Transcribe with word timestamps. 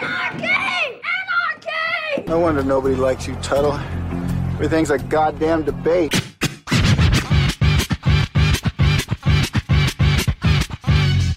Anarchy! 0.00 0.44
Anarchy! 0.44 1.70
Anarchy! 2.14 2.28
No 2.28 2.38
wonder 2.38 2.62
nobody 2.62 2.94
likes 2.94 3.26
you, 3.26 3.34
Tuddle. 3.36 3.72
Everything's 4.52 4.90
a 4.90 4.98
goddamn 4.98 5.64
debate. 5.64 6.14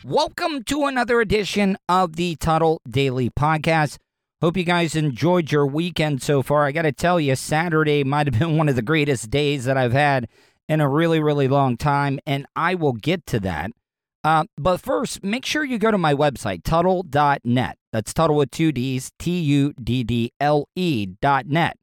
Welcome 0.03 0.63
to 0.65 0.85
another 0.85 1.21
edition 1.21 1.75
of 1.89 2.17
the 2.17 2.35
Tuddle 2.35 2.81
Daily 2.87 3.31
Podcast. 3.31 3.97
Hope 4.41 4.55
you 4.55 4.63
guys 4.63 4.95
enjoyed 4.95 5.51
your 5.51 5.65
weekend 5.65 6.21
so 6.21 6.43
far. 6.43 6.65
I 6.65 6.71
got 6.71 6.83
to 6.83 6.91
tell 6.91 7.19
you, 7.19 7.35
Saturday 7.35 8.03
might 8.03 8.27
have 8.27 8.37
been 8.37 8.57
one 8.59 8.69
of 8.69 8.75
the 8.75 8.83
greatest 8.83 9.31
days 9.31 9.65
that 9.65 9.77
I've 9.77 9.93
had 9.93 10.27
in 10.69 10.81
a 10.81 10.87
really, 10.87 11.19
really 11.19 11.47
long 11.47 11.77
time, 11.77 12.19
and 12.27 12.45
I 12.55 12.75
will 12.75 12.93
get 12.93 13.25
to 13.27 13.39
that. 13.39 13.71
Uh, 14.23 14.45
but 14.57 14.79
first, 14.79 15.23
make 15.23 15.45
sure 15.45 15.63
you 15.63 15.79
go 15.79 15.91
to 15.91 15.97
my 15.97 16.13
website, 16.13 16.63
Tuddle.net. 16.63 17.77
That's 17.91 18.13
Tuddle 18.13 18.35
with 18.35 18.51
two 18.51 18.71
D's, 18.71 19.11
T 19.17 19.39
U 19.39 19.73
D 19.81 20.03
D 20.03 20.31
L 20.39 20.67
E 20.75 21.07
dot 21.21 21.47
net. 21.47 21.77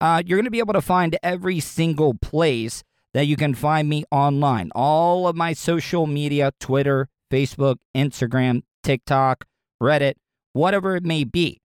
Uh, 0.00 0.22
you're 0.26 0.36
going 0.36 0.44
to 0.44 0.50
be 0.50 0.58
able 0.58 0.74
to 0.74 0.82
find 0.82 1.16
every 1.22 1.60
single 1.60 2.14
place 2.14 2.82
that 3.14 3.26
you 3.26 3.36
can 3.36 3.54
find 3.54 3.88
me 3.88 4.04
online. 4.10 4.70
All 4.74 5.28
of 5.28 5.36
my 5.36 5.52
social 5.52 6.06
media, 6.06 6.52
Twitter, 6.58 7.08
Facebook, 7.30 7.76
Instagram, 7.94 8.62
TikTok, 8.82 9.46
Reddit, 9.82 10.14
whatever 10.52 10.96
it 10.96 11.04
may 11.04 11.24
be. 11.24 11.60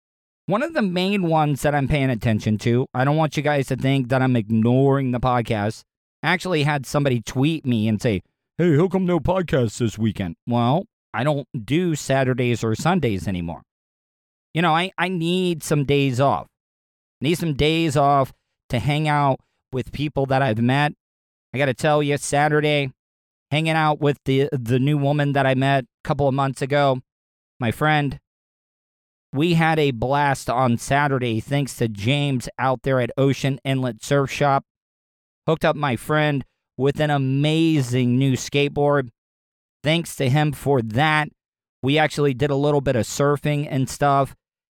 One 0.45 0.61
of 0.61 0.73
the 0.73 0.81
main 0.81 1.23
ones 1.23 1.61
that 1.64 1.73
I'm 1.73 1.88
paying 1.88 2.09
attention 2.09 2.58
to, 2.59 2.88
I 2.94 3.03
don't 3.03 3.17
want 3.17 3.36
you 3.38 3.44
guys 3.44 3.67
to 3.67 3.75
think 3.75 4.09
that 4.09 4.22
I'm 4.22 4.36
ignoring 4.36 5.11
the 5.11 5.20
podcast. 5.20 5.83
I 6.22 6.30
actually 6.30 6.64
had 6.64 6.86
somebody 6.86 7.22
tweet 7.22 7.66
me 7.66 7.88
and 7.88 8.02
say, 8.02 8.22
Hey, 8.60 8.76
how 8.76 8.88
come 8.88 9.06
no 9.06 9.20
podcast 9.20 9.78
this 9.78 10.00
weekend? 10.00 10.36
Well, 10.48 10.86
I 11.14 11.24
don't 11.24 11.48
do 11.64 11.94
Saturdays 11.94 12.64
or 12.64 12.74
Sundays 12.74 13.28
anymore. 13.28 13.62
You 14.52 14.64
know, 14.64 14.74
I, 14.74 14.90
I 14.98 15.10
need 15.10 15.62
some 15.62 15.84
days 15.84 16.20
off. 16.20 16.48
need 17.22 17.38
some 17.38 17.54
days 17.54 17.96
off 17.96 18.34
to 18.70 18.80
hang 18.80 19.08
out 19.08 19.40
with 19.72 19.92
people 19.92 20.26
that 20.26 20.42
I've 20.42 20.58
met. 20.58 20.94
I 21.54 21.60
got 21.60 21.68
to 21.68 21.76
tell 21.76 22.02
you, 22.02 22.18
Saturday, 22.18 22.92
hanging 23.52 23.76
out 23.76 24.02
with 24.02 24.18
the 24.26 24.50
the 24.52 24.80
new 24.80 24.98
woman 24.98 25.34
that 25.34 25.46
I 25.46 25.54
met 25.54 25.84
a 25.84 25.88
couple 26.04 26.28
of 26.28 26.34
months 26.34 26.64
ago, 26.64 27.02
my 27.60 27.70
friend. 27.70 28.20
We 29.32 29.54
had 29.54 29.78
a 29.78 29.92
blast 29.92 30.50
on 30.50 30.80
Saturday 30.80 31.40
thanks 31.42 31.76
to 31.76 31.88
James 31.88 32.50
out 32.58 32.82
there 32.82 33.00
at 33.02 33.12
Ocean 33.20 33.60
Inlet 33.64 34.04
Surf 34.04 34.32
Shop. 34.32 34.64
Hooked 35.46 35.64
up 35.64 35.76
my 35.76 35.96
friend 35.96 36.44
with 36.77 36.99
an 36.99 37.10
amazing 37.10 38.17
new 38.17 38.33
skateboard. 38.33 39.10
Thanks 39.83 40.15
to 40.17 40.30
him 40.30 40.52
for 40.52 40.82
that. 40.82 41.30
We 41.82 41.98
actually 41.98 42.33
did 42.33 42.49
a 42.49 42.55
little 42.55 42.82
bit 42.82 42.95
of 42.95 43.05
surfing 43.05 43.67
and 43.70 43.89
stuff. 43.89 44.36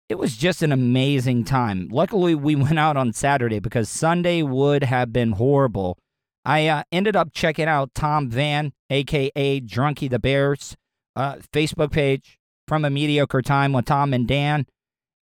It 0.10 0.18
was 0.18 0.36
just 0.36 0.62
an 0.62 0.72
amazing 0.72 1.46
time. 1.46 1.88
Luckily, 1.92 2.36
we 2.36 2.56
went 2.58 2.80
out 2.80 2.98
on 2.98 3.14
Saturday 3.14 3.60
because 3.60 3.90
Sunday 3.90 4.42
would 4.42 4.84
have 4.84 5.14
been 5.14 5.34
horrible. 5.34 5.98
I 6.44 6.68
uh, 6.68 6.84
ended 6.92 7.16
up 7.16 7.30
checking 7.34 7.68
out 7.68 7.94
Tom 7.94 8.30
Van, 8.30 8.74
aka 8.90 9.62
Drunky 9.62 10.10
the 10.10 10.20
Bears, 10.20 10.76
uh, 11.16 11.36
Facebook 11.54 11.92
page 11.92 12.40
from 12.68 12.84
a 12.84 12.90
mediocre 12.90 13.42
time 13.42 13.74
with 13.74 13.86
Tom 13.86 14.14
and 14.14 14.28
Dan. 14.28 14.66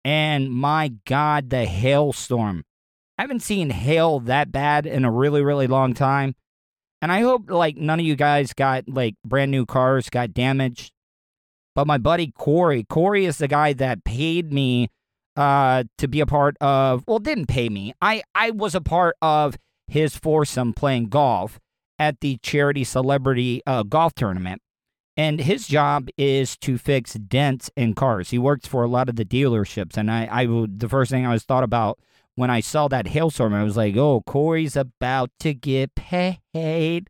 And 0.04 0.52
my 0.52 0.92
God, 1.06 1.50
the 1.50 1.64
hailstorm. 1.64 2.64
I 3.18 3.22
haven't 3.22 3.40
seen 3.40 3.70
hail 3.70 4.20
that 4.20 4.52
bad 4.52 4.86
in 4.86 5.04
a 5.04 5.10
really, 5.10 5.42
really 5.42 5.66
long 5.66 5.94
time. 5.94 6.34
And 7.02 7.12
I 7.12 7.20
hope 7.20 7.50
like 7.50 7.76
none 7.76 8.00
of 8.00 8.06
you 8.06 8.16
guys 8.16 8.52
got 8.52 8.88
like 8.88 9.14
brand 9.24 9.50
new 9.50 9.66
cars, 9.66 10.08
got 10.10 10.32
damaged. 10.32 10.92
But 11.74 11.86
my 11.86 11.98
buddy 11.98 12.32
Corey, 12.32 12.84
Corey 12.84 13.26
is 13.26 13.38
the 13.38 13.48
guy 13.48 13.74
that 13.74 14.04
paid 14.04 14.52
me 14.52 14.88
uh, 15.36 15.84
to 15.98 16.08
be 16.08 16.20
a 16.20 16.26
part 16.26 16.56
of. 16.60 17.04
Well, 17.06 17.18
didn't 17.18 17.46
pay 17.46 17.68
me. 17.68 17.94
I 18.00 18.22
I 18.34 18.50
was 18.50 18.74
a 18.74 18.80
part 18.80 19.16
of 19.20 19.56
his 19.86 20.16
foursome 20.16 20.72
playing 20.72 21.08
golf 21.08 21.60
at 21.98 22.20
the 22.20 22.38
charity 22.42 22.84
celebrity 22.84 23.62
uh, 23.66 23.82
golf 23.82 24.14
tournament. 24.14 24.62
And 25.18 25.40
his 25.40 25.66
job 25.66 26.08
is 26.18 26.58
to 26.58 26.76
fix 26.76 27.14
dents 27.14 27.70
in 27.74 27.94
cars. 27.94 28.30
He 28.30 28.38
works 28.38 28.66
for 28.66 28.84
a 28.84 28.88
lot 28.88 29.08
of 29.08 29.16
the 29.16 29.24
dealerships. 29.24 29.96
And 29.96 30.10
I, 30.10 30.28
I 30.30 30.46
the 30.46 30.88
first 30.88 31.10
thing 31.10 31.24
I 31.24 31.32
was 31.32 31.44
thought 31.44 31.64
about 31.64 31.98
when 32.36 32.50
I 32.50 32.60
saw 32.60 32.86
that 32.88 33.08
hailstorm, 33.08 33.54
I 33.54 33.64
was 33.64 33.76
like, 33.76 33.96
oh, 33.96 34.22
Corey's 34.26 34.76
about 34.76 35.30
to 35.40 35.52
get 35.52 35.94
paid. 35.94 37.08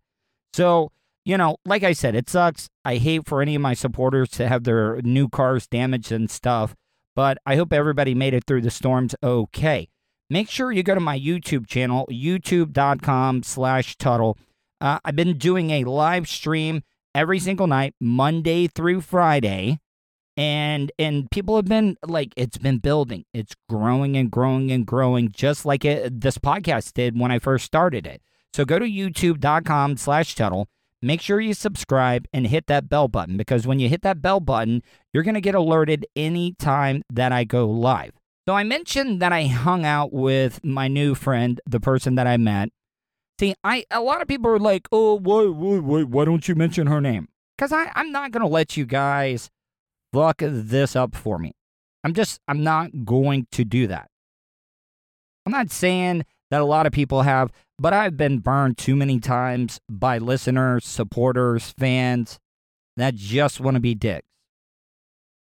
So, 0.55 0.91
you 1.25 1.37
know, 1.37 1.57
like 1.67 1.83
I 1.83 1.93
said, 1.93 2.15
it 2.15 2.31
sucks. 2.31 2.69
I 2.85 2.97
hate 2.97 3.27
for 3.27 3.43
any 3.43 3.57
of 3.57 3.63
my 3.63 3.75
supporters 3.75 4.31
to 4.31 4.49
have 4.49 4.65
their 4.65 5.03
new 5.03 5.29
cars 5.29 5.67
damaged 5.67 6.13
and 6.13 6.31
stuff, 6.31 6.75
but 7.15 7.39
I 7.45 7.57
hope 7.57 7.73
everybody 7.73 8.15
made 8.15 8.35
it 8.35 8.45
through 8.45 8.63
the 8.63 8.71
storms 8.71 9.15
okay. 9.23 9.89
Make 10.31 10.49
sure 10.49 10.73
you 10.73 10.83
go 10.83 10.95
to 10.95 11.01
my 11.01 11.19
YouTube 11.19 11.67
channel, 11.67 12.09
youtube.com 12.11 13.43
slash 13.43 13.97
Tuddle. 13.97 14.39
Uh, 14.81 14.99
I've 15.05 15.17
been 15.17 15.39
doing 15.39 15.71
a 15.71 15.85
live 15.85 16.29
stream 16.29 16.83
every 17.15 17.39
single 17.39 17.67
night, 17.67 17.95
Monday 18.01 18.67
through 18.67 19.01
Friday 19.03 19.81
and 20.37 20.93
and 20.99 21.31
people 21.31 21.57
have 21.57 21.65
been 21.65 21.97
like 22.07 22.33
it's 22.37 22.59
been 22.59 22.79
building. 22.79 23.25
It's 23.33 23.55
growing 23.69 24.17
and 24.17 24.31
growing 24.31 24.71
and 24.71 24.87
growing 24.87 25.31
just 25.31 25.65
like 25.65 25.85
it, 25.85 26.21
this 26.21 26.39
podcast 26.39 26.93
did 26.93 27.19
when 27.19 27.31
i 27.31 27.39
first 27.39 27.65
started 27.65 28.07
it. 28.07 28.23
So 28.53 28.65
go 28.65 28.79
to 28.79 28.87
youtube.com 28.87 29.97
slash 29.97 30.35
tuddle 30.35 30.69
make 31.03 31.21
sure 31.21 31.41
you 31.41 31.55
subscribe 31.55 32.27
and 32.33 32.47
hit 32.47 32.67
that 32.67 32.89
bell 32.89 33.09
button 33.09 33.37
because 33.37 33.67
when 33.67 33.79
you 33.79 33.89
hit 33.89 34.03
that 34.03 34.23
bell 34.23 34.41
button 34.41 34.83
you're 35.13 35.23
going 35.23 35.35
to 35.35 35.41
get 35.41 35.55
alerted 35.55 36.07
anytime 36.17 37.03
that 37.13 37.33
i 37.33 37.45
go 37.45 37.69
live. 37.69 38.13
So 38.49 38.55
i 38.55 38.63
mentioned 38.63 39.21
that 39.23 39.33
i 39.33 39.45
hung 39.45 39.85
out 39.85 40.13
with 40.13 40.63
my 40.65 40.89
new 40.89 41.15
friend 41.15 41.61
the 41.67 41.81
person 41.81 42.15
that 42.17 42.27
i 42.27 42.37
met. 42.37 42.71
See 43.39 43.55
i 43.65 43.85
a 43.91 44.01
lot 44.01 44.23
of 44.23 44.29
people 44.29 44.51
are 44.51 44.59
like 44.59 44.89
oh 44.93 45.15
why, 45.15 45.47
why, 45.47 45.79
why, 45.79 46.03
why 46.03 46.25
don't 46.25 46.47
you 46.49 46.55
mention 46.55 46.87
her 46.87 47.01
name? 47.01 47.29
Because 47.57 47.73
I 47.73 47.91
i'm 47.95 48.13
not 48.13 48.33
going 48.33 48.43
to 48.43 48.53
let 48.53 48.77
you 48.77 48.87
guys 48.87 49.51
fuck 50.17 50.39
this 50.41 50.97
up 50.97 51.15
for 51.15 51.39
me. 51.39 51.53
I'm 52.03 52.15
just, 52.15 52.41
I'm 52.49 52.65
not 52.65 53.05
going 53.05 53.47
to 53.53 53.65
do 53.67 53.87
that. 53.89 54.09
I'm 55.45 55.53
not 55.53 55.71
saying 55.71 56.25
that 56.51 56.63
a 56.63 56.65
lot 56.65 56.87
of 56.87 56.93
people 56.93 57.23
have, 57.23 57.53
but 57.79 57.93
I've 57.93 58.17
been 58.17 58.39
burned 58.39 58.79
too 58.79 58.97
many 58.97 59.21
times 59.21 59.79
by 59.91 60.17
listeners, 60.17 60.87
supporters, 60.87 61.75
fans 61.77 62.39
that 62.97 63.15
just 63.15 63.61
want 63.61 63.75
to 63.75 63.81
be 63.81 63.95
dicks. 63.95 64.27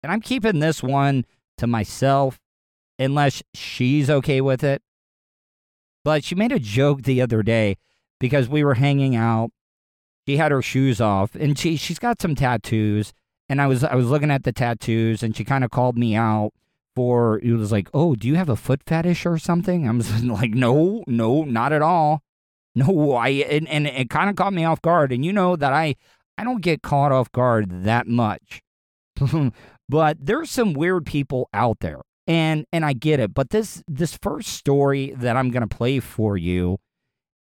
And 0.03 0.11
I'm 0.11 0.21
keeping 0.21 0.59
this 0.59 0.81
one 0.81 1.25
to 1.57 1.67
myself 1.67 2.39
unless 2.97 3.43
she's 3.53 4.09
okay 4.09 4.39
with 4.39 4.63
it. 4.63 4.81
But 6.05 6.23
she 6.23 6.33
made 6.33 6.53
a 6.53 6.59
joke 6.59 7.01
the 7.01 7.21
other 7.21 7.43
day 7.43 7.75
because 8.21 8.47
we 8.47 8.63
were 8.63 8.75
hanging 8.75 9.17
out. 9.17 9.51
She 10.27 10.37
had 10.37 10.53
her 10.53 10.61
shoes 10.61 11.01
off 11.01 11.35
and 11.35 11.59
she 11.59 11.75
she's 11.75 11.99
got 11.99 12.21
some 12.21 12.35
tattoos 12.35 13.11
and 13.51 13.61
I 13.61 13.67
was 13.67 13.83
I 13.83 13.95
was 13.95 14.07
looking 14.07 14.31
at 14.31 14.43
the 14.43 14.53
tattoos, 14.53 15.21
and 15.21 15.35
she 15.35 15.43
kind 15.43 15.65
of 15.65 15.71
called 15.71 15.97
me 15.97 16.15
out 16.15 16.53
for 16.95 17.37
it 17.39 17.51
was 17.51 17.69
like, 17.69 17.89
oh, 17.93 18.15
do 18.15 18.29
you 18.29 18.35
have 18.35 18.47
a 18.47 18.55
foot 18.55 18.81
fetish 18.85 19.25
or 19.25 19.37
something? 19.37 19.87
I 19.87 19.91
was 19.91 20.23
like, 20.23 20.51
no, 20.51 21.03
no, 21.05 21.43
not 21.43 21.73
at 21.73 21.81
all. 21.81 22.21
No, 22.73 23.11
I 23.11 23.27
and, 23.27 23.67
and 23.67 23.85
it 23.87 24.09
kind 24.09 24.29
of 24.29 24.37
caught 24.37 24.53
me 24.53 24.63
off 24.63 24.81
guard, 24.81 25.11
and 25.11 25.25
you 25.25 25.33
know 25.33 25.57
that 25.57 25.73
I 25.73 25.95
I 26.37 26.45
don't 26.45 26.61
get 26.61 26.81
caught 26.81 27.11
off 27.11 27.29
guard 27.33 27.83
that 27.83 28.07
much. 28.07 28.61
but 29.89 30.17
there's 30.25 30.49
some 30.49 30.71
weird 30.71 31.05
people 31.05 31.49
out 31.53 31.81
there. 31.81 31.99
And 32.27 32.65
and 32.71 32.85
I 32.85 32.93
get 32.93 33.19
it, 33.19 33.33
but 33.33 33.49
this 33.49 33.83
this 33.85 34.17
first 34.21 34.53
story 34.53 35.13
that 35.17 35.35
I'm 35.35 35.49
going 35.49 35.67
to 35.67 35.75
play 35.75 35.99
for 35.99 36.37
you 36.37 36.77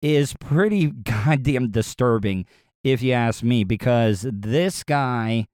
is 0.00 0.32
pretty 0.40 0.86
goddamn 1.02 1.70
disturbing 1.70 2.46
if 2.82 3.02
you 3.02 3.12
ask 3.12 3.42
me 3.42 3.64
because 3.64 4.24
this 4.32 4.82
guy 4.84 5.46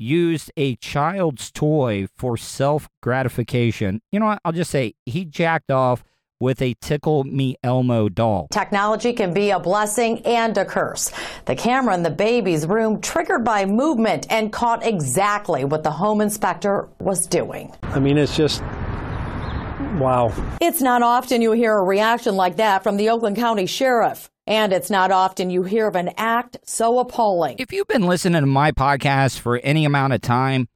used 0.00 0.50
a 0.56 0.76
child's 0.76 1.50
toy 1.50 2.06
for 2.16 2.36
self 2.36 2.88
gratification. 3.02 4.00
You 4.10 4.20
know 4.20 4.26
what? 4.26 4.40
I'll 4.44 4.52
just 4.52 4.70
say 4.70 4.94
he 5.06 5.24
jacked 5.24 5.70
off 5.70 6.02
with 6.40 6.62
a 6.62 6.74
Tickle 6.80 7.24
Me 7.24 7.56
Elmo 7.62 8.08
doll. 8.08 8.48
Technology 8.50 9.12
can 9.12 9.34
be 9.34 9.50
a 9.50 9.60
blessing 9.60 10.24
and 10.26 10.56
a 10.56 10.64
curse. 10.64 11.12
The 11.44 11.54
camera 11.54 11.94
in 11.94 12.02
the 12.02 12.10
baby's 12.10 12.66
room 12.66 13.00
triggered 13.00 13.44
by 13.44 13.66
movement 13.66 14.26
and 14.30 14.50
caught 14.50 14.84
exactly 14.84 15.64
what 15.64 15.82
the 15.82 15.90
home 15.90 16.20
inspector 16.22 16.88
was 16.98 17.26
doing. 17.26 17.74
I 17.82 18.00
mean, 18.00 18.16
it's 18.16 18.34
just 18.34 18.62
wow. 20.00 20.32
It's 20.60 20.80
not 20.80 21.02
often 21.02 21.42
you 21.42 21.52
hear 21.52 21.76
a 21.76 21.82
reaction 21.84 22.36
like 22.36 22.56
that 22.56 22.82
from 22.82 22.96
the 22.96 23.10
Oakland 23.10 23.36
County 23.36 23.66
Sheriff. 23.66 24.30
And 24.50 24.72
it's 24.72 24.90
not 24.90 25.12
often 25.12 25.48
you 25.48 25.62
hear 25.62 25.86
of 25.86 25.94
an 25.94 26.10
act 26.16 26.58
so 26.64 26.98
appalling. 26.98 27.54
If 27.60 27.72
you've 27.72 27.86
been 27.86 28.08
listening 28.08 28.40
to 28.40 28.46
my 28.48 28.72
podcast 28.72 29.38
for 29.38 29.58
any 29.58 29.84
amount 29.84 30.12
of 30.12 30.22
time, 30.22 30.68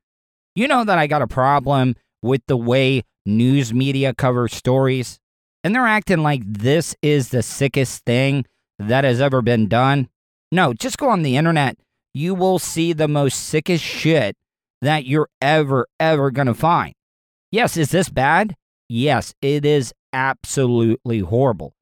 you 0.54 0.68
know 0.68 0.84
that 0.84 0.96
I 0.96 1.08
got 1.08 1.22
a 1.22 1.26
problem 1.26 1.96
with 2.22 2.42
the 2.46 2.56
way 2.56 3.02
news 3.26 3.74
media 3.74 4.14
covers 4.14 4.54
stories 4.54 5.18
and 5.64 5.74
they're 5.74 5.88
acting 5.88 6.18
like 6.18 6.42
this 6.46 6.94
is 7.02 7.30
the 7.30 7.42
sickest 7.42 8.04
thing 8.04 8.44
that 8.78 9.02
has 9.02 9.20
ever 9.20 9.42
been 9.42 9.66
done. 9.66 10.08
No, 10.52 10.72
just 10.72 10.96
go 10.96 11.08
on 11.08 11.22
the 11.22 11.36
internet. 11.36 11.76
You 12.12 12.34
will 12.36 12.60
see 12.60 12.92
the 12.92 13.08
most 13.08 13.46
sickest 13.48 13.82
shit 13.82 14.36
that 14.82 15.04
you're 15.04 15.30
ever, 15.42 15.88
ever 15.98 16.30
going 16.30 16.46
to 16.46 16.54
find. 16.54 16.94
Yes, 17.50 17.76
is 17.76 17.90
this 17.90 18.08
bad? 18.08 18.54
Yes, 18.88 19.34
it 19.42 19.64
is 19.64 19.92
absolutely 20.12 21.18
horrible. 21.20 21.74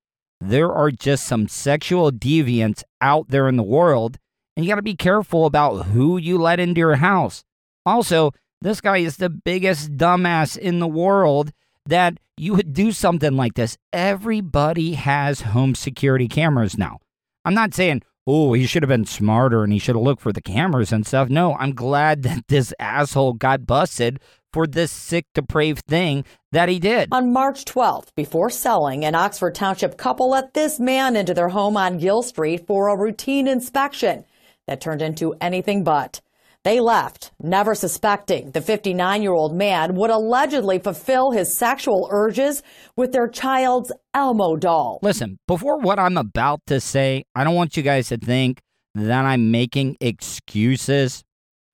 There 0.45 0.73
are 0.73 0.91
just 0.91 1.25
some 1.29 1.47
sexual 1.47 2.11
deviants 2.11 2.83
out 3.01 3.29
there 3.29 3.49
in 3.49 3.57
the 3.57 3.63
world, 3.63 4.19
and 4.57 4.67
you 4.67 4.73
got 4.73 4.77
to 4.77 4.83
be 4.83 4.97
careful 4.97 5.47
about 5.47 5.87
who 5.87 6.17
you 6.17 6.37
let 6.37 6.59
into 6.59 6.81
your 6.81 6.97
house. 6.97 7.45
Also, 7.87 8.33
this 8.61 8.81
guy 8.81 8.99
is 8.99 9.19
the 9.19 9.31
biggest 9.31 9.97
dumbass 9.97 10.59
in 10.59 10.81
the 10.81 10.89
world 10.89 11.53
that 11.87 12.19
you 12.37 12.55
would 12.55 12.73
do 12.73 12.91
something 12.91 13.37
like 13.37 13.55
this. 13.55 13.79
Everybody 13.93 14.95
has 14.95 15.43
home 15.43 15.77
security 15.77 16.27
cameras 16.27 16.77
now. 16.77 16.99
I'm 17.45 17.55
not 17.55 17.73
saying, 17.73 18.03
oh, 18.27 18.53
he 18.53 18.67
should 18.67 18.83
have 18.83 18.89
been 18.89 19.07
smarter 19.07 19.63
and 19.63 19.73
he 19.73 19.79
should 19.79 19.95
have 19.95 20.03
looked 20.03 20.23
for 20.23 20.33
the 20.33 20.43
cameras 20.43 20.91
and 20.91 21.07
stuff. 21.07 21.29
No, 21.29 21.55
I'm 21.55 21.73
glad 21.73 22.23
that 22.25 22.49
this 22.49 22.75
asshole 22.81 23.35
got 23.35 23.65
busted 23.65 24.19
for 24.53 24.67
this 24.67 24.91
sick, 24.91 25.27
depraved 25.35 25.87
thing 25.87 26.25
that 26.53 26.69
he 26.69 26.79
did. 26.79 27.09
On 27.13 27.33
March 27.33 27.65
12th, 27.65 28.15
before 28.15 28.51
selling, 28.51 29.05
an 29.05 29.15
Oxford 29.15 29.55
Township 29.55 29.97
couple 29.97 30.31
let 30.31 30.55
this 30.55 30.79
man 30.79 31.17
into 31.17 31.35
their 31.35 31.49
home 31.49 31.77
on 31.77 31.99
Gill 31.99 32.23
Street 32.23 32.67
for 32.67 32.89
a 32.89 32.99
routine 32.99 33.49
inspection 33.49 34.25
that 34.67 34.81
turned 34.81 35.03
into 35.03 35.35
anything 35.41 35.85
but. 35.85 36.21
They 36.65 36.79
left, 36.79 37.33
never 37.41 37.75
suspecting 37.75 38.53
the 38.53 38.61
59 38.61 39.23
year 39.23 39.33
old 39.33 39.53
man 39.55 39.97
would 39.97 40.11
allegedly 40.11 40.79
fulfill 40.79 41.33
his 41.33 41.57
sexual 41.57 42.09
urges 42.13 42.63
with 42.97 43.11
their 43.11 43.27
child's 43.27 43.91
Elmo 44.15 44.55
doll. 44.57 45.01
Listen, 45.03 45.39
before 45.49 45.81
what 45.81 45.99
I'm 45.99 46.17
about 46.17 46.61
to 46.69 46.79
say, 46.81 47.25
I 47.35 47.43
don't 47.43 47.57
want 47.57 47.77
you 47.77 47.83
guys 47.83 48.09
to 48.09 48.17
think 48.17 48.61
that 48.95 49.25
I'm 49.25 49.51
making 49.51 49.97
excuses 50.01 51.25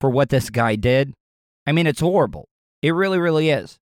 for 0.01 0.09
what 0.09 0.29
this 0.29 0.49
guy 0.49 0.75
did. 0.75 1.13
I 1.67 1.71
mean, 1.71 1.85
it's 1.85 1.99
horrible. 1.99 2.47
It 2.81 2.91
really, 2.91 3.19
really 3.19 3.49
is. 3.49 3.79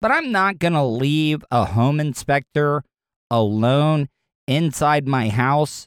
But 0.00 0.10
I'm 0.10 0.32
not 0.32 0.58
going 0.58 0.72
to 0.72 0.82
leave 0.82 1.44
a 1.50 1.64
home 1.64 2.00
inspector 2.00 2.82
alone 3.30 4.08
inside 4.48 5.06
my 5.06 5.28
house. 5.28 5.86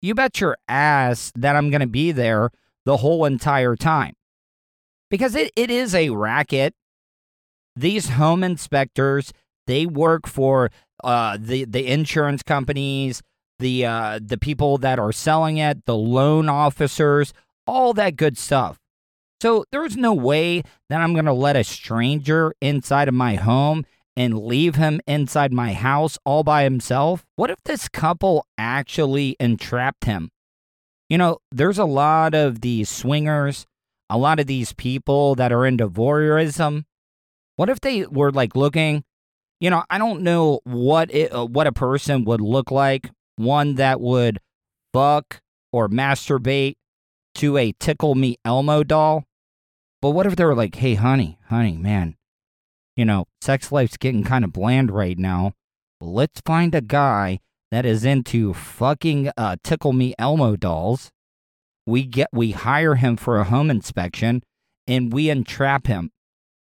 You 0.00 0.14
bet 0.14 0.40
your 0.40 0.58
ass 0.66 1.32
that 1.36 1.54
I'm 1.54 1.70
going 1.70 1.80
to 1.80 1.86
be 1.86 2.10
there 2.10 2.50
the 2.84 2.98
whole 2.98 3.24
entire 3.24 3.76
time. 3.76 4.14
Because 5.10 5.36
it, 5.36 5.52
it 5.54 5.70
is 5.70 5.94
a 5.94 6.10
racket. 6.10 6.74
These 7.76 8.10
home 8.10 8.42
inspectors, 8.42 9.32
they 9.68 9.86
work 9.86 10.26
for 10.26 10.70
uh, 11.04 11.38
the, 11.40 11.64
the 11.64 11.86
insurance 11.86 12.42
companies, 12.42 13.22
the, 13.60 13.86
uh, 13.86 14.18
the 14.20 14.38
people 14.38 14.76
that 14.78 14.98
are 14.98 15.12
selling 15.12 15.58
it, 15.58 15.84
the 15.84 15.96
loan 15.96 16.48
officers, 16.48 17.32
all 17.66 17.94
that 17.94 18.16
good 18.16 18.36
stuff. 18.36 18.80
So 19.42 19.64
there's 19.72 19.96
no 19.96 20.14
way 20.14 20.62
that 20.88 21.00
I'm 21.00 21.14
going 21.14 21.24
to 21.24 21.32
let 21.32 21.56
a 21.56 21.64
stranger 21.64 22.54
inside 22.60 23.08
of 23.08 23.14
my 23.14 23.34
home 23.34 23.84
and 24.14 24.38
leave 24.38 24.76
him 24.76 25.00
inside 25.04 25.52
my 25.52 25.72
house 25.72 26.16
all 26.24 26.44
by 26.44 26.62
himself. 26.62 27.24
What 27.34 27.50
if 27.50 27.58
this 27.64 27.88
couple 27.88 28.46
actually 28.56 29.34
entrapped 29.40 30.04
him? 30.04 30.30
You 31.08 31.18
know, 31.18 31.38
there's 31.50 31.80
a 31.80 31.84
lot 31.84 32.36
of 32.36 32.60
these 32.60 32.88
swingers, 32.88 33.66
a 34.08 34.16
lot 34.16 34.38
of 34.38 34.46
these 34.46 34.74
people 34.74 35.34
that 35.34 35.50
are 35.50 35.66
into 35.66 35.88
voyeurism. 35.88 36.84
What 37.56 37.68
if 37.68 37.80
they 37.80 38.06
were 38.06 38.30
like 38.30 38.54
looking? 38.54 39.02
You 39.58 39.70
know, 39.70 39.82
I 39.90 39.98
don't 39.98 40.22
know 40.22 40.60
what 40.62 41.12
it, 41.12 41.34
uh, 41.34 41.46
what 41.46 41.66
a 41.66 41.72
person 41.72 42.24
would 42.26 42.40
look 42.40 42.70
like. 42.70 43.10
One 43.34 43.74
that 43.74 44.00
would 44.00 44.38
fuck 44.92 45.40
or 45.72 45.88
masturbate 45.88 46.76
to 47.34 47.56
a 47.56 47.72
tickle 47.80 48.14
me 48.14 48.36
Elmo 48.44 48.84
doll. 48.84 49.24
But 50.02 50.10
what 50.10 50.26
if 50.26 50.36
they 50.36 50.44
were 50.44 50.54
like, 50.54 50.74
"Hey, 50.74 50.94
honey, 50.94 51.38
honey, 51.48 51.78
man, 51.78 52.16
you 52.96 53.04
know, 53.04 53.26
sex 53.40 53.72
life's 53.72 53.96
getting 53.96 54.24
kind 54.24 54.44
of 54.44 54.52
bland 54.52 54.90
right 54.90 55.18
now. 55.18 55.52
Let's 56.00 56.40
find 56.44 56.74
a 56.74 56.80
guy 56.80 57.40
that 57.70 57.86
is 57.86 58.04
into 58.04 58.52
fucking 58.52 59.30
uh, 59.36 59.56
tickle 59.64 59.92
me 59.92 60.14
Elmo 60.18 60.56
dolls. 60.56 61.10
We 61.86 62.04
get 62.04 62.28
we 62.32 62.50
hire 62.50 62.96
him 62.96 63.16
for 63.16 63.38
a 63.38 63.44
home 63.44 63.70
inspection 63.70 64.42
and 64.86 65.12
we 65.12 65.30
entrap 65.30 65.86
him. 65.86 66.10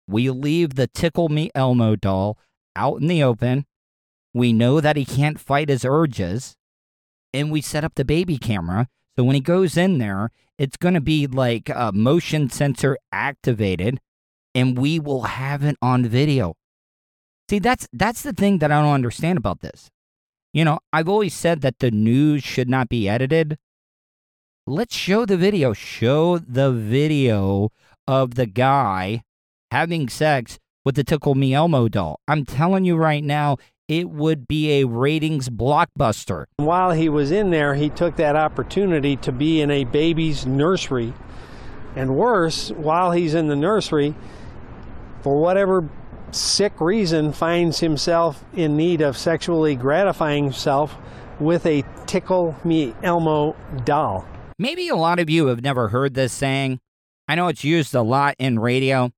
We 0.08 0.30
leave 0.30 0.76
the 0.76 0.88
tickle 0.88 1.30
me 1.30 1.50
Elmo 1.54 1.96
doll 1.96 2.38
out 2.76 3.02
in 3.02 3.08
the 3.08 3.24
open. 3.24 3.66
We 4.34 4.54
know 4.54 4.80
that 4.80 4.96
he 4.96 5.06
can't 5.06 5.40
fight 5.40 5.70
his 5.70 5.84
urges 5.84 6.56
and 7.34 7.52
we 7.52 7.62
set 7.62 7.84
up 7.84 7.96
the 7.96 8.06
baby 8.06 8.38
camera 8.38 8.88
so 9.18 9.24
when 9.24 9.36
he 9.36 9.42
goes 9.42 9.78
in 9.78 9.98
there, 9.98 10.32
it's 10.58 10.78
going 10.78 10.94
to 10.94 11.02
be 11.02 11.28
like 11.28 11.70
a 11.70 11.92
motion 11.92 12.50
sensor 12.50 12.98
activated 13.12 14.00
and 14.54 14.78
we 14.78 15.00
will 15.00 15.24
have 15.24 15.64
it 15.64 15.76
on 15.82 16.06
video. 16.06 16.56
See, 17.50 17.60
that's 17.60 17.88
that's 17.92 18.22
the 18.22 18.34
thing 18.34 18.60
that 18.60 18.72
I 18.72 18.82
don't 18.82 18.94
understand 18.94 19.38
about 19.38 19.62
this. 19.62 19.90
You 20.54 20.66
know, 20.66 20.80
I've 20.92 21.10
always 21.10 21.34
said 21.34 21.62
that 21.62 21.80
the 21.80 21.92
news 21.92 22.44
should 22.44 22.70
not 22.70 22.90
be 22.90 23.08
edited. 23.08 23.58
Let's 24.68 24.96
show 24.96 25.26
the 25.26 25.38
video. 25.38 25.74
Show 25.74 26.38
the 26.38 26.72
video 26.72 27.72
of 28.08 28.36
the 28.36 28.46
guy 28.46 29.24
having 29.72 30.10
sex 30.10 30.60
with 30.84 30.96
the 30.96 31.04
Tickle 31.04 31.36
Me 31.36 31.54
Elmo 31.54 31.88
doll. 31.88 32.20
I'm 32.28 32.46
telling 32.46 32.86
you 32.86 32.96
right 32.96 33.24
now, 33.24 33.58
it 33.92 34.10
would 34.10 34.48
be 34.48 34.80
a 34.80 34.86
ratings 34.86 35.50
blockbuster. 35.50 36.46
While 36.56 36.92
he 36.92 37.10
was 37.10 37.30
in 37.30 37.52
there, 37.52 37.76
he 37.76 37.90
took 37.90 38.16
that 38.16 38.38
opportunity 38.38 39.18
to 39.18 39.34
be 39.34 39.60
in 39.60 39.70
a 39.70 39.84
baby's 39.84 40.46
nursery. 40.46 41.14
And 41.98 42.16
worse, 42.16 42.72
while 42.72 43.12
he's 43.12 43.34
in 43.34 43.50
the 43.50 43.56
nursery, 43.58 44.16
for 45.20 45.42
whatever 45.42 45.90
sick 46.32 46.80
reason 46.80 47.34
finds 47.34 47.82
himself 47.82 48.46
in 48.54 48.78
need 48.78 49.02
of 49.02 49.18
sexually 49.18 49.76
gratifying 49.76 50.46
himself 50.46 50.96
with 51.42 51.66
a 51.66 51.84
Tickle 52.06 52.56
Me 52.64 52.96
Elmo 53.04 53.58
doll. 53.84 54.26
Maybe 54.58 54.88
a 54.88 54.96
lot 54.96 55.20
of 55.20 55.30
you 55.30 55.48
have 55.48 55.62
never 55.62 55.90
heard 55.90 56.14
this 56.14 56.32
saying. 56.32 56.80
I 57.28 57.36
know 57.36 57.50
it's 57.50 57.66
used 57.66 57.94
a 57.94 58.02
lot 58.02 58.36
in 58.40 58.58
radio. 58.58 59.12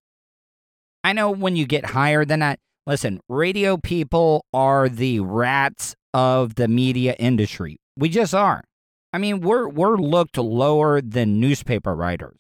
I 1.03 1.13
know 1.13 1.30
when 1.30 1.56
you 1.56 1.68
get 1.68 1.86
higher 1.86 2.25
than 2.25 2.39
that, 2.39 2.60
listen, 2.86 3.20
radio 3.30 3.78
people 3.78 4.46
are 4.54 4.90
the 4.90 5.20
rats 5.20 5.96
of 6.13 6.56
the 6.56 6.68
media 6.68 7.16
industry. 7.20 7.78
We 7.98 8.10
just 8.10 8.34
are. 8.34 8.63
I 9.12 9.20
mean, 9.20 9.42
we're 9.42 9.68
we're 9.68 9.98
looked 9.98 10.38
lower 10.38 11.02
than 11.02 11.40
newspaper 11.40 11.96
writers. 11.96 12.38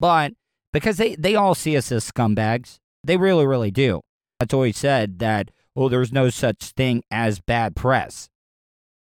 But 0.00 0.32
because 0.72 0.96
they, 0.96 1.14
they 1.16 1.34
all 1.34 1.54
see 1.54 1.76
us 1.76 1.90
as 1.92 2.10
scumbags, 2.10 2.78
they 3.04 3.16
really, 3.16 3.46
really 3.46 3.70
do. 3.70 4.00
That's 4.38 4.54
always 4.54 4.78
said 4.78 5.18
that, 5.18 5.50
oh, 5.74 5.88
there's 5.88 6.12
no 6.12 6.30
such 6.30 6.72
thing 6.76 7.02
as 7.10 7.40
bad 7.40 7.74
press. 7.74 8.28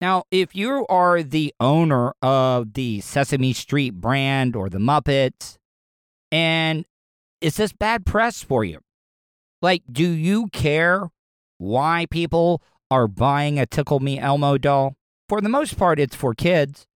Now, 0.00 0.24
if 0.30 0.56
you 0.56 0.86
are 0.88 1.22
the 1.22 1.52
owner 1.60 2.14
of 2.22 2.72
the 2.72 3.00
Sesame 3.00 3.52
Street 3.52 3.94
brand 3.94 4.56
or 4.56 4.70
the 4.70 4.78
Muppets, 4.78 5.56
and 6.32 6.86
is 7.40 7.56
this 7.56 7.72
bad 7.72 8.06
press 8.06 8.42
for 8.42 8.64
you? 8.64 8.78
Like, 9.62 9.82
do 9.90 10.08
you 10.08 10.48
care 10.48 11.10
why 11.58 12.06
people 12.10 12.62
are 12.90 13.06
buying 13.08 13.58
a 13.58 13.66
Tickle 13.66 14.00
Me 14.00 14.18
Elmo 14.18 14.58
doll? 14.58 14.96
For 15.28 15.40
the 15.40 15.48
most 15.48 15.76
part, 15.76 16.00
it's 16.00 16.16
for 16.16 16.34
kids. 16.34 16.86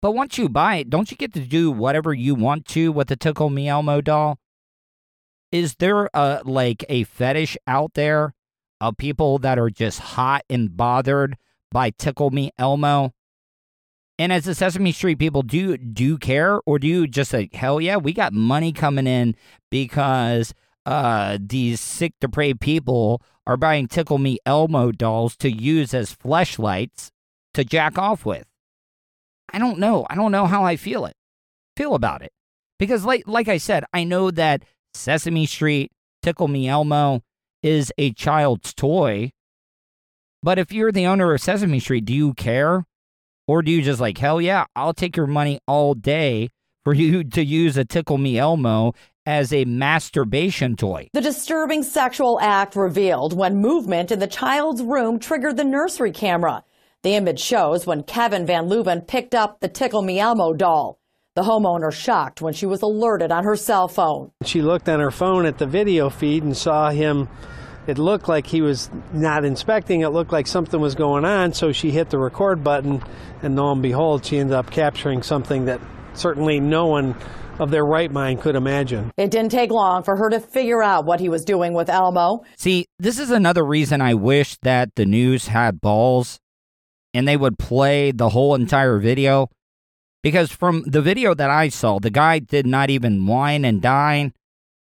But 0.00 0.12
once 0.12 0.36
you 0.36 0.48
buy 0.48 0.76
it, 0.76 0.90
don't 0.90 1.10
you 1.10 1.16
get 1.16 1.32
to 1.34 1.40
do 1.40 1.70
whatever 1.70 2.12
you 2.12 2.34
want 2.34 2.66
to 2.68 2.90
with 2.90 3.08
the 3.08 3.16
Tickle 3.16 3.50
Me 3.50 3.68
Elmo 3.68 4.00
doll? 4.00 4.38
is 5.52 5.74
there 5.76 6.08
a 6.14 6.40
like 6.44 6.84
a 6.88 7.04
fetish 7.04 7.56
out 7.66 7.92
there 7.94 8.34
of 8.80 8.96
people 8.96 9.38
that 9.38 9.58
are 9.58 9.70
just 9.70 10.00
hot 10.00 10.42
and 10.50 10.76
bothered 10.76 11.36
by 11.70 11.90
Tickle 11.90 12.30
Me 12.30 12.50
Elmo? 12.58 13.12
And 14.18 14.32
as 14.32 14.44
the 14.44 14.54
Sesame 14.54 14.92
Street 14.92 15.18
people, 15.18 15.42
do 15.42 15.56
you, 15.56 15.76
do 15.76 16.04
you 16.04 16.18
care 16.18 16.60
or 16.64 16.78
do 16.78 16.86
you 16.86 17.06
just 17.06 17.32
like 17.32 17.54
hell 17.54 17.80
yeah, 17.80 17.98
we 17.98 18.12
got 18.12 18.32
money 18.32 18.72
coming 18.72 19.06
in 19.06 19.36
because 19.70 20.54
uh 20.86 21.38
these 21.40 21.80
sick 21.80 22.14
depraved 22.20 22.60
people 22.60 23.22
are 23.46 23.56
buying 23.56 23.88
Tickle 23.88 24.18
Me 24.18 24.38
Elmo 24.46 24.92
dolls 24.92 25.36
to 25.36 25.50
use 25.50 25.94
as 25.94 26.14
fleshlights 26.14 27.10
to 27.54 27.64
jack 27.64 27.98
off 27.98 28.24
with. 28.24 28.46
I 29.52 29.58
don't 29.58 29.78
know. 29.78 30.06
I 30.08 30.14
don't 30.14 30.32
know 30.32 30.46
how 30.46 30.64
I 30.64 30.76
feel 30.76 31.04
it. 31.06 31.14
Feel 31.76 31.94
about 31.94 32.22
it. 32.22 32.32
Because 32.78 33.04
like 33.04 33.24
like 33.26 33.48
I 33.48 33.58
said, 33.58 33.84
I 33.92 34.04
know 34.04 34.30
that 34.30 34.64
Sesame 34.94 35.46
Street, 35.46 35.92
Tickle 36.22 36.48
Me 36.48 36.68
Elmo 36.68 37.22
is 37.62 37.92
a 37.98 38.12
child's 38.12 38.74
toy. 38.74 39.32
But 40.42 40.58
if 40.58 40.72
you're 40.72 40.92
the 40.92 41.06
owner 41.06 41.32
of 41.32 41.40
Sesame 41.40 41.78
Street, 41.78 42.04
do 42.04 42.12
you 42.12 42.34
care? 42.34 42.84
Or 43.46 43.62
do 43.62 43.70
you 43.70 43.82
just 43.82 44.00
like, 44.00 44.18
hell 44.18 44.40
yeah, 44.40 44.66
I'll 44.74 44.94
take 44.94 45.16
your 45.16 45.26
money 45.26 45.60
all 45.66 45.94
day 45.94 46.50
for 46.84 46.94
you 46.94 47.22
to 47.30 47.44
use 47.44 47.76
a 47.76 47.84
Tickle 47.84 48.18
Me 48.18 48.38
Elmo 48.38 48.94
as 49.26 49.52
a 49.52 49.64
masturbation 49.64 50.76
toy? 50.76 51.08
The 51.12 51.20
disturbing 51.20 51.82
sexual 51.82 52.38
act 52.40 52.76
revealed 52.76 53.36
when 53.36 53.56
movement 53.56 54.10
in 54.10 54.18
the 54.18 54.26
child's 54.26 54.82
room 54.82 55.18
triggered 55.18 55.56
the 55.56 55.64
nursery 55.64 56.12
camera. 56.12 56.64
The 57.02 57.14
image 57.14 57.40
shows 57.40 57.86
when 57.86 58.04
Kevin 58.04 58.46
Van 58.46 58.68
Leuven 58.68 59.06
picked 59.06 59.34
up 59.34 59.60
the 59.60 59.68
Tickle 59.68 60.02
Me 60.02 60.20
Elmo 60.20 60.52
doll. 60.52 60.98
The 61.34 61.42
homeowner 61.42 61.92
shocked 61.92 62.42
when 62.42 62.52
she 62.52 62.66
was 62.66 62.82
alerted 62.82 63.32
on 63.32 63.44
her 63.44 63.56
cell 63.56 63.88
phone. 63.88 64.32
She 64.44 64.60
looked 64.60 64.88
on 64.88 65.00
her 65.00 65.10
phone 65.10 65.46
at 65.46 65.58
the 65.58 65.66
video 65.66 66.10
feed 66.10 66.42
and 66.42 66.56
saw 66.56 66.90
him. 66.90 67.28
It 67.86 67.98
looked 67.98 68.28
like 68.28 68.46
he 68.46 68.60
was 68.60 68.90
not 69.12 69.44
inspecting. 69.44 70.02
It 70.02 70.10
looked 70.10 70.30
like 70.30 70.46
something 70.46 70.80
was 70.80 70.94
going 70.94 71.24
on. 71.24 71.54
So 71.54 71.72
she 71.72 71.90
hit 71.90 72.10
the 72.10 72.18
record 72.18 72.62
button, 72.62 73.02
and 73.42 73.56
lo 73.56 73.72
and 73.72 73.82
behold, 73.82 74.24
she 74.24 74.38
ended 74.38 74.54
up 74.54 74.70
capturing 74.70 75.22
something 75.22 75.64
that 75.64 75.80
certainly 76.14 76.60
no 76.60 76.86
one 76.86 77.16
of 77.62 77.70
their 77.70 77.86
right 77.86 78.10
mind 78.10 78.40
could 78.40 78.56
imagine. 78.56 79.12
It 79.16 79.30
didn't 79.30 79.52
take 79.52 79.70
long 79.70 80.02
for 80.02 80.16
her 80.16 80.28
to 80.30 80.40
figure 80.40 80.82
out 80.82 81.04
what 81.04 81.20
he 81.20 81.28
was 81.28 81.44
doing 81.44 81.72
with 81.72 81.88
Elmo. 81.88 82.44
See, 82.56 82.86
this 82.98 83.18
is 83.18 83.30
another 83.30 83.64
reason 83.64 84.00
I 84.00 84.14
wish 84.14 84.56
that 84.62 84.94
the 84.96 85.06
news 85.06 85.48
had 85.48 85.80
balls 85.80 86.40
and 87.14 87.26
they 87.26 87.36
would 87.36 87.58
play 87.58 88.10
the 88.10 88.30
whole 88.30 88.54
entire 88.54 88.98
video. 88.98 89.48
Because 90.22 90.52
from 90.52 90.84
the 90.86 91.02
video 91.02 91.34
that 91.34 91.50
I 91.50 91.68
saw, 91.68 91.98
the 91.98 92.10
guy 92.10 92.38
did 92.38 92.66
not 92.66 92.90
even 92.90 93.26
whine 93.26 93.64
and 93.64 93.82
dine. 93.82 94.32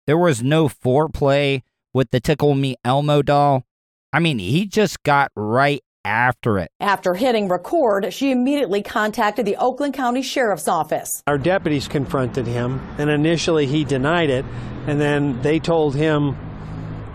There 0.08 0.17
was 0.17 0.41
no 0.41 0.70
foreplay 0.70 1.62
with 1.94 2.12
the 2.12 2.20
Tickle 2.20 2.55
Me 2.55 2.75
Elmo 2.86 3.22
doll. 3.22 3.65
I 4.13 4.20
mean, 4.20 4.39
he 4.39 4.65
just 4.65 5.03
got 5.03 5.32
right 5.36 5.84
after 6.05 6.59
it. 6.59 6.69
After 6.79 7.15
hitting 7.15 7.50
record, 7.50 8.13
she 8.13 8.31
immediately 8.31 8.81
contacted 8.81 9.45
the 9.45 9.57
Oakland 9.57 9.95
County 9.95 10.21
Sheriff's 10.21 10.67
Office. 10.67 11.21
Our 11.27 11.38
deputies 11.38 11.88
confronted 11.88 12.47
him, 12.47 12.79
and 12.97 13.09
initially 13.09 13.65
he 13.65 13.83
denied 13.83 14.29
it, 14.29 14.45
and 14.88 15.01
then 15.01 15.41
they 15.41 15.59
told 15.59 15.95
him 15.95 16.38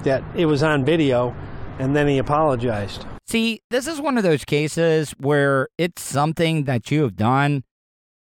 that 0.02 0.22
it 0.34 0.46
was 0.46 0.62
on 0.62 0.84
video, 0.84 1.34
and 1.78 1.94
then 1.94 2.08
he 2.08 2.18
apologized. 2.18 3.06
See, 3.26 3.60
this 3.70 3.86
is 3.86 4.00
one 4.00 4.18
of 4.18 4.24
those 4.24 4.44
cases 4.44 5.12
where 5.12 5.68
it's 5.78 6.02
something 6.02 6.64
that 6.64 6.90
you 6.90 7.02
have 7.02 7.14
done 7.14 7.62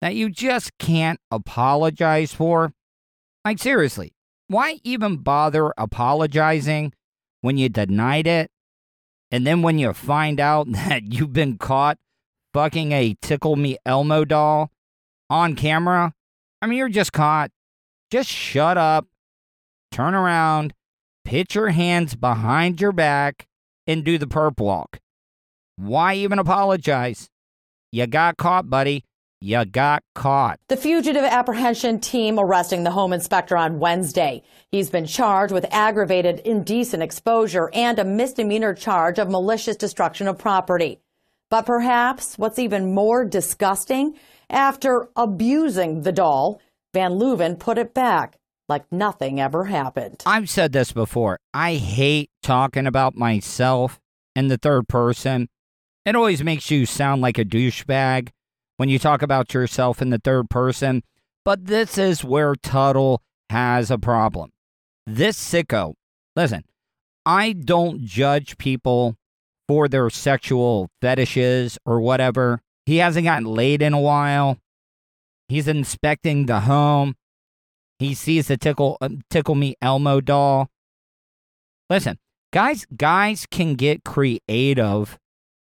that 0.01 0.15
you 0.15 0.29
just 0.29 0.71
can't 0.79 1.19
apologize 1.31 2.33
for. 2.33 2.73
Like, 3.45 3.59
seriously, 3.59 4.13
why 4.47 4.79
even 4.83 5.17
bother 5.17 5.71
apologizing 5.77 6.93
when 7.41 7.57
you 7.57 7.69
denied 7.69 8.25
it? 8.25 8.49
And 9.31 9.45
then 9.45 9.61
when 9.61 9.77
you 9.77 9.93
find 9.93 10.39
out 10.39 10.67
that 10.71 11.13
you've 11.13 11.33
been 11.33 11.57
caught 11.57 11.97
fucking 12.53 12.91
a 12.91 13.15
Tickle 13.21 13.55
Me 13.55 13.77
Elmo 13.85 14.25
doll 14.25 14.71
on 15.29 15.55
camera, 15.55 16.13
I 16.61 16.67
mean, 16.67 16.77
you're 16.77 16.89
just 16.89 17.13
caught. 17.13 17.51
Just 18.09 18.29
shut 18.29 18.77
up, 18.77 19.05
turn 19.91 20.15
around, 20.15 20.73
put 21.25 21.53
your 21.55 21.69
hands 21.69 22.15
behind 22.15 22.79
your 22.79 22.93
back, 22.93 23.47
and 23.85 24.03
do 24.03 24.17
the 24.17 24.27
perp 24.27 24.59
walk. 24.59 24.99
Why 25.75 26.15
even 26.15 26.39
apologize? 26.39 27.29
You 27.91 28.07
got 28.07 28.37
caught, 28.37 28.69
buddy. 28.69 29.03
You 29.47 29.63
got 29.63 30.03
caught. 30.13 30.59
The 30.67 30.75
fugitive 30.75 31.23
apprehension 31.23 32.01
team 32.01 32.37
arresting 32.37 32.83
the 32.83 32.91
home 32.91 33.13
inspector 33.13 33.55
on 33.55 33.79
Wednesday. 33.79 34.43
He's 34.71 34.89
been 34.89 35.05
charged 35.05 35.53
with 35.53 35.65
aggravated 35.71 36.39
indecent 36.39 37.01
exposure 37.01 37.69
and 37.73 37.97
a 37.97 38.03
misdemeanor 38.03 38.73
charge 38.73 39.19
of 39.19 39.29
malicious 39.29 39.77
destruction 39.77 40.27
of 40.27 40.37
property. 40.37 40.99
But 41.49 41.65
perhaps 41.65 42.37
what's 42.37 42.59
even 42.59 42.93
more 42.93 43.23
disgusting, 43.23 44.15
after 44.49 45.07
abusing 45.15 46.01
the 46.01 46.11
doll, 46.11 46.59
Van 46.93 47.11
Leuven 47.11 47.57
put 47.57 47.77
it 47.77 47.93
back 47.93 48.39
like 48.67 48.91
nothing 48.91 49.39
ever 49.39 49.63
happened. 49.63 50.23
I've 50.25 50.49
said 50.49 50.73
this 50.73 50.91
before. 50.91 51.39
I 51.53 51.75
hate 51.75 52.29
talking 52.43 52.85
about 52.85 53.15
myself 53.15 53.97
in 54.35 54.49
the 54.49 54.57
third 54.57 54.89
person. 54.89 55.47
It 56.05 56.17
always 56.17 56.43
makes 56.43 56.69
you 56.69 56.85
sound 56.85 57.21
like 57.21 57.37
a 57.37 57.45
douchebag 57.45 58.31
when 58.77 58.89
you 58.89 58.97
talk 58.97 59.21
about 59.21 59.53
yourself 59.53 60.01
in 60.01 60.09
the 60.09 60.19
third 60.19 60.49
person, 60.49 61.03
but 61.43 61.65
this 61.65 61.97
is 61.97 62.23
where 62.23 62.55
Tuddle 62.55 63.21
has 63.49 63.91
a 63.91 63.97
problem. 63.97 64.51
This 65.05 65.37
sicko, 65.37 65.93
listen, 66.35 66.63
I 67.25 67.53
don't 67.53 68.05
judge 68.05 68.57
people 68.57 69.15
for 69.67 69.87
their 69.87 70.09
sexual 70.09 70.89
fetishes 71.01 71.77
or 71.85 71.99
whatever. 71.99 72.61
He 72.85 72.97
hasn't 72.97 73.25
gotten 73.25 73.45
laid 73.45 73.81
in 73.81 73.93
a 73.93 73.99
while. 73.99 74.57
He's 75.49 75.67
inspecting 75.67 76.45
the 76.45 76.61
home. 76.61 77.15
He 77.99 78.13
sees 78.13 78.47
the 78.47 78.57
tickle 78.57 78.97
uh, 79.01 79.09
tickle 79.29 79.55
me 79.55 79.75
Elmo 79.81 80.21
doll. 80.21 80.69
Listen, 81.89 82.19
guys 82.53 82.85
guys 82.95 83.45
can 83.49 83.75
get 83.75 84.03
creative 84.03 85.17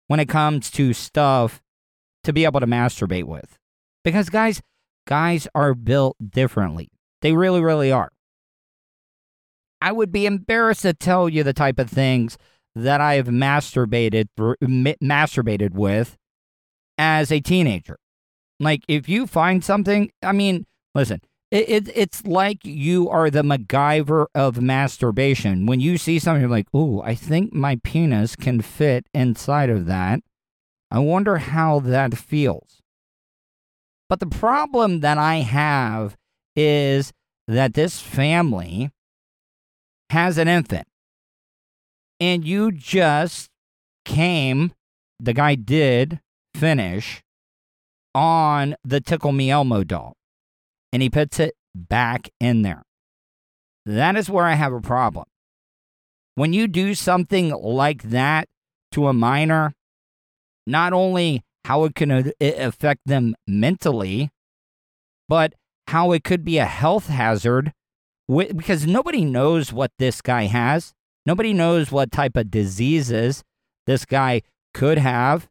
when 0.07 0.19
it 0.19 0.27
comes 0.27 0.69
to 0.71 0.93
stuff 0.93 1.61
to 2.23 2.33
be 2.33 2.45
able 2.45 2.59
to 2.59 2.67
masturbate 2.67 3.25
with. 3.25 3.57
Because 4.03 4.29
guys, 4.29 4.61
guys 5.07 5.47
are 5.53 5.73
built 5.73 6.17
differently. 6.29 6.89
They 7.21 7.33
really, 7.33 7.61
really 7.61 7.91
are. 7.91 8.11
I 9.81 9.91
would 9.91 10.11
be 10.11 10.25
embarrassed 10.25 10.81
to 10.81 10.93
tell 10.93 11.29
you 11.29 11.43
the 11.43 11.53
type 11.53 11.79
of 11.79 11.89
things 11.89 12.37
that 12.75 13.01
I 13.01 13.15
have 13.15 13.27
masturbated 13.27 14.27
masturbated 14.37 15.71
with 15.71 16.17
as 16.97 17.31
a 17.31 17.39
teenager. 17.39 17.97
Like 18.59 18.83
if 18.87 19.07
you 19.07 19.25
find 19.25 19.63
something, 19.63 20.11
I 20.21 20.33
mean, 20.33 20.65
listen, 20.93 21.21
it, 21.51 21.69
it, 21.69 21.91
it's 21.95 22.25
like 22.25 22.63
you 22.63 23.09
are 23.09 23.29
the 23.29 23.41
MacGyver 23.41 24.27
of 24.35 24.61
masturbation. 24.61 25.65
When 25.65 25.79
you 25.79 25.97
see 25.97 26.19
something, 26.19 26.41
you're 26.41 26.49
like, 26.49 26.73
"Ooh, 26.75 27.01
I 27.01 27.15
think 27.15 27.53
my 27.53 27.79
penis 27.83 28.35
can 28.35 28.61
fit 28.61 29.07
inside 29.13 29.69
of 29.69 29.85
that." 29.87 30.19
I 30.91 30.99
wonder 30.99 31.37
how 31.37 31.79
that 31.81 32.17
feels. 32.17 32.81
But 34.07 34.19
the 34.19 34.27
problem 34.27 35.01
that 35.01 35.17
I 35.17 35.37
have 35.37 36.15
is 36.55 37.13
that 37.47 37.75
this 37.75 37.99
family 37.99 38.91
has 40.09 40.37
an 40.37 40.47
infant. 40.47 40.87
And 42.19 42.43
you 42.43 42.71
just 42.71 43.49
came, 44.03 44.73
the 45.19 45.33
guy 45.33 45.55
did 45.55 46.19
finish 46.55 47.21
on 48.15 48.75
the 48.83 48.99
Tickle 48.99 49.31
Me 49.31 49.51
Elmo 49.51 49.83
doll. 49.83 50.13
And 50.91 51.03
he 51.03 51.09
puts 51.09 51.39
it 51.39 51.53
back 51.75 52.29
in 52.39 52.63
there. 52.63 52.83
That 53.85 54.15
is 54.15 54.29
where 54.29 54.45
I 54.45 54.55
have 54.55 54.73
a 54.73 54.81
problem. 54.81 55.25
When 56.35 56.51
you 56.51 56.67
do 56.67 56.95
something 56.95 57.49
like 57.51 58.03
that 58.03 58.47
to 58.91 59.07
a 59.07 59.13
minor, 59.13 59.73
not 60.69 60.93
only 60.93 61.43
how 61.65 61.83
it 61.83 61.95
can 61.95 62.31
affect 62.39 63.01
them 63.05 63.35
mentally, 63.47 64.29
but 65.27 65.53
how 65.87 66.11
it 66.11 66.23
could 66.23 66.45
be 66.45 66.57
a 66.57 66.65
health 66.65 67.07
hazard 67.07 67.73
because 68.27 68.85
nobody 68.85 69.25
knows 69.25 69.73
what 69.73 69.91
this 69.97 70.21
guy 70.21 70.43
has. 70.43 70.93
Nobody 71.25 71.53
knows 71.53 71.91
what 71.91 72.11
type 72.11 72.35
of 72.37 72.51
diseases 72.51 73.43
this 73.87 74.05
guy 74.05 74.41
could 74.73 74.99
have. 74.99 75.47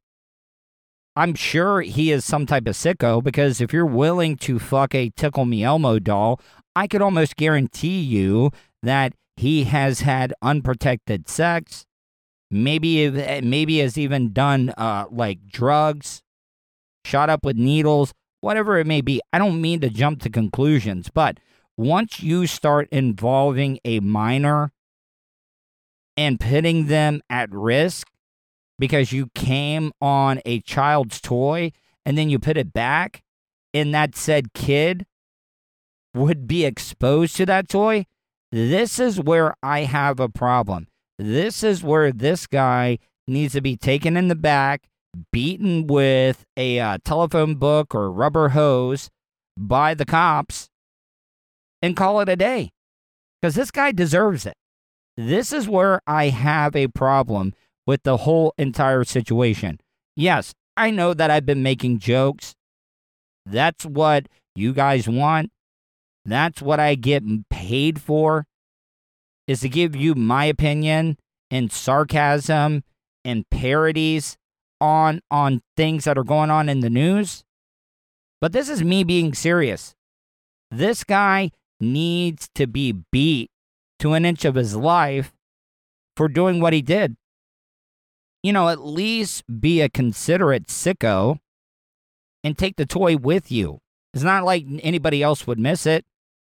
I'm 1.16 1.34
sure 1.34 1.80
he 1.80 2.12
is 2.12 2.24
some 2.24 2.46
type 2.46 2.68
of 2.68 2.76
sicko 2.76 3.22
because 3.22 3.60
if 3.60 3.72
you're 3.72 3.84
willing 3.84 4.36
to 4.36 4.60
fuck 4.60 4.94
a 4.94 5.10
Tickle 5.10 5.44
Me 5.44 5.64
Elmo 5.64 5.98
doll, 5.98 6.40
I 6.76 6.86
could 6.86 7.02
almost 7.02 7.34
guarantee 7.34 8.00
you 8.00 8.52
that 8.84 9.14
he 9.36 9.64
has 9.64 10.00
had 10.00 10.32
unprotected 10.42 11.28
sex 11.28 11.84
maybe 12.50 13.10
maybe 13.42 13.78
has 13.78 13.98
even 13.98 14.32
done 14.32 14.70
uh, 14.76 15.06
like 15.10 15.46
drugs, 15.46 16.22
shot 17.04 17.30
up 17.30 17.44
with 17.44 17.56
needles, 17.56 18.12
whatever 18.40 18.78
it 18.78 18.86
may 18.86 19.00
be. 19.00 19.20
I 19.32 19.38
don't 19.38 19.60
mean 19.60 19.80
to 19.80 19.90
jump 19.90 20.22
to 20.22 20.30
conclusions, 20.30 21.10
but 21.12 21.38
once 21.76 22.22
you 22.22 22.46
start 22.46 22.88
involving 22.90 23.78
a 23.84 24.00
minor 24.00 24.72
and 26.16 26.40
putting 26.40 26.86
them 26.86 27.20
at 27.30 27.48
risk 27.52 28.08
because 28.78 29.12
you 29.12 29.28
came 29.34 29.92
on 30.00 30.40
a 30.44 30.60
child's 30.60 31.20
toy 31.20 31.70
and 32.04 32.18
then 32.18 32.28
you 32.28 32.38
put 32.38 32.56
it 32.56 32.72
back 32.72 33.22
and 33.72 33.94
that 33.94 34.16
said 34.16 34.52
kid 34.54 35.06
would 36.14 36.48
be 36.48 36.64
exposed 36.64 37.36
to 37.36 37.46
that 37.46 37.68
toy, 37.68 38.06
this 38.50 38.98
is 38.98 39.20
where 39.20 39.54
I 39.62 39.80
have 39.80 40.18
a 40.18 40.28
problem. 40.28 40.87
This 41.18 41.64
is 41.64 41.82
where 41.82 42.12
this 42.12 42.46
guy 42.46 42.98
needs 43.26 43.54
to 43.54 43.60
be 43.60 43.76
taken 43.76 44.16
in 44.16 44.28
the 44.28 44.36
back, 44.36 44.84
beaten 45.32 45.86
with 45.86 46.44
a 46.56 46.78
uh, 46.78 46.98
telephone 47.04 47.56
book 47.56 47.94
or 47.94 48.10
rubber 48.12 48.50
hose 48.50 49.10
by 49.56 49.94
the 49.94 50.04
cops, 50.04 50.68
and 51.82 51.96
call 51.96 52.20
it 52.20 52.28
a 52.28 52.36
day. 52.36 52.70
Because 53.40 53.56
this 53.56 53.70
guy 53.70 53.92
deserves 53.92 54.46
it. 54.46 54.54
This 55.16 55.52
is 55.52 55.68
where 55.68 56.00
I 56.06 56.28
have 56.28 56.76
a 56.76 56.86
problem 56.88 57.52
with 57.86 58.04
the 58.04 58.18
whole 58.18 58.54
entire 58.56 59.02
situation. 59.02 59.80
Yes, 60.14 60.54
I 60.76 60.90
know 60.90 61.14
that 61.14 61.30
I've 61.30 61.46
been 61.46 61.62
making 61.62 61.98
jokes. 61.98 62.54
That's 63.44 63.84
what 63.84 64.26
you 64.54 64.72
guys 64.72 65.08
want. 65.08 65.50
That's 66.24 66.62
what 66.62 66.78
I 66.78 66.94
get 66.94 67.24
paid 67.48 68.00
for 68.00 68.44
is 69.48 69.60
to 69.60 69.68
give 69.68 69.96
you 69.96 70.14
my 70.14 70.44
opinion 70.44 71.18
and 71.50 71.72
sarcasm 71.72 72.84
and 73.24 73.48
parodies 73.50 74.36
on 74.80 75.20
on 75.30 75.62
things 75.76 76.04
that 76.04 76.16
are 76.16 76.22
going 76.24 76.50
on 76.50 76.68
in 76.68 76.80
the 76.80 76.90
news. 76.90 77.42
But 78.40 78.52
this 78.52 78.68
is 78.68 78.84
me 78.84 79.02
being 79.02 79.34
serious. 79.34 79.96
This 80.70 81.02
guy 81.02 81.50
needs 81.80 82.48
to 82.54 82.66
be 82.66 82.92
beat 83.10 83.50
to 83.98 84.12
an 84.12 84.24
inch 84.24 84.44
of 84.44 84.54
his 84.54 84.76
life 84.76 85.32
for 86.16 86.28
doing 86.28 86.60
what 86.60 86.72
he 86.72 86.82
did. 86.82 87.16
You 88.42 88.52
know, 88.52 88.68
at 88.68 88.84
least 88.84 89.42
be 89.60 89.80
a 89.80 89.88
considerate 89.88 90.68
sicko 90.68 91.38
and 92.44 92.56
take 92.56 92.76
the 92.76 92.86
toy 92.86 93.16
with 93.16 93.50
you. 93.50 93.80
It's 94.14 94.22
not 94.22 94.44
like 94.44 94.64
anybody 94.82 95.22
else 95.22 95.46
would 95.46 95.58
miss 95.58 95.86
it. 95.86 96.04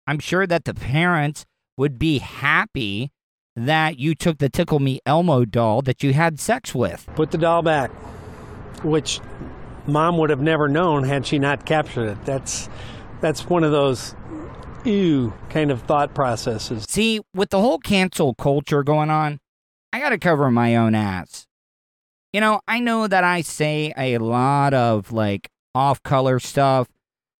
I'm 0.06 0.18
sure 0.18 0.46
that 0.46 0.64
the 0.64 0.74
parents 0.74 1.46
would 1.76 1.98
be 1.98 2.18
happy 2.18 3.10
that 3.54 3.98
you 3.98 4.14
took 4.14 4.38
the 4.38 4.48
Tickle 4.48 4.80
Me 4.80 5.00
Elmo 5.06 5.44
doll 5.44 5.82
that 5.82 6.02
you 6.02 6.12
had 6.12 6.38
sex 6.38 6.74
with. 6.74 7.08
Put 7.14 7.30
the 7.30 7.38
doll 7.38 7.62
back, 7.62 7.90
which 8.84 9.20
mom 9.86 10.18
would 10.18 10.30
have 10.30 10.40
never 10.40 10.68
known 10.68 11.04
had 11.04 11.26
she 11.26 11.38
not 11.38 11.64
captured 11.64 12.08
it. 12.08 12.24
That's 12.24 12.68
that's 13.20 13.48
one 13.48 13.64
of 13.64 13.72
those 13.72 14.14
ew 14.84 15.32
kind 15.48 15.70
of 15.70 15.82
thought 15.82 16.14
processes. 16.14 16.84
See, 16.88 17.20
with 17.34 17.50
the 17.50 17.60
whole 17.60 17.78
cancel 17.78 18.34
culture 18.34 18.82
going 18.82 19.10
on, 19.10 19.40
I 19.92 20.00
got 20.00 20.10
to 20.10 20.18
cover 20.18 20.50
my 20.50 20.76
own 20.76 20.94
ass. 20.94 21.46
You 22.32 22.40
know, 22.40 22.60
I 22.68 22.80
know 22.80 23.06
that 23.06 23.24
I 23.24 23.40
say 23.40 23.94
a 23.96 24.18
lot 24.18 24.74
of 24.74 25.12
like 25.12 25.48
off 25.74 26.02
color 26.02 26.38
stuff, 26.38 26.88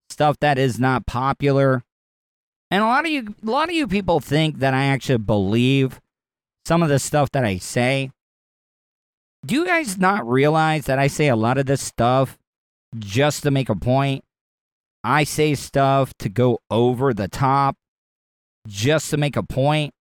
stuff 0.09 0.39
that 0.41 0.59
is 0.59 0.81
not 0.81 1.07
popular. 1.07 1.83
And 2.71 2.83
a 2.83 2.87
lot 2.87 3.05
of 3.05 3.11
you 3.11 3.35
a 3.47 3.51
lot 3.51 3.69
of 3.69 3.75
you 3.75 3.87
people 3.87 4.21
think 4.21 4.59
that 4.59 4.75
I 4.75 4.85
actually 4.87 5.19
believe 5.19 6.01
some 6.65 6.83
of 6.83 6.89
the 6.89 6.99
stuff 6.99 7.31
that 7.33 7.45
I 7.45 7.59
say. 7.59 8.11
Do 9.45 9.55
you 9.55 9.67
guys 9.67 9.99
not 9.99 10.29
realize 10.29 10.87
that 10.87 10.99
I 10.99 11.07
say 11.07 11.29
a 11.29 11.37
lot 11.37 11.59
of 11.59 11.67
this 11.67 11.81
stuff 11.81 12.37
just 12.99 13.45
to 13.45 13.53
make 13.53 13.69
a 13.69 13.77
point? 13.77 14.25
I 15.05 15.23
say 15.23 15.55
stuff 15.55 16.13
to 16.19 16.29
go 16.29 16.59
over 16.69 17.15
the 17.15 17.29
top 17.29 17.77
just 18.67 19.11
to 19.11 19.17
make 19.17 19.37
a 19.37 19.45
point. 19.45 19.95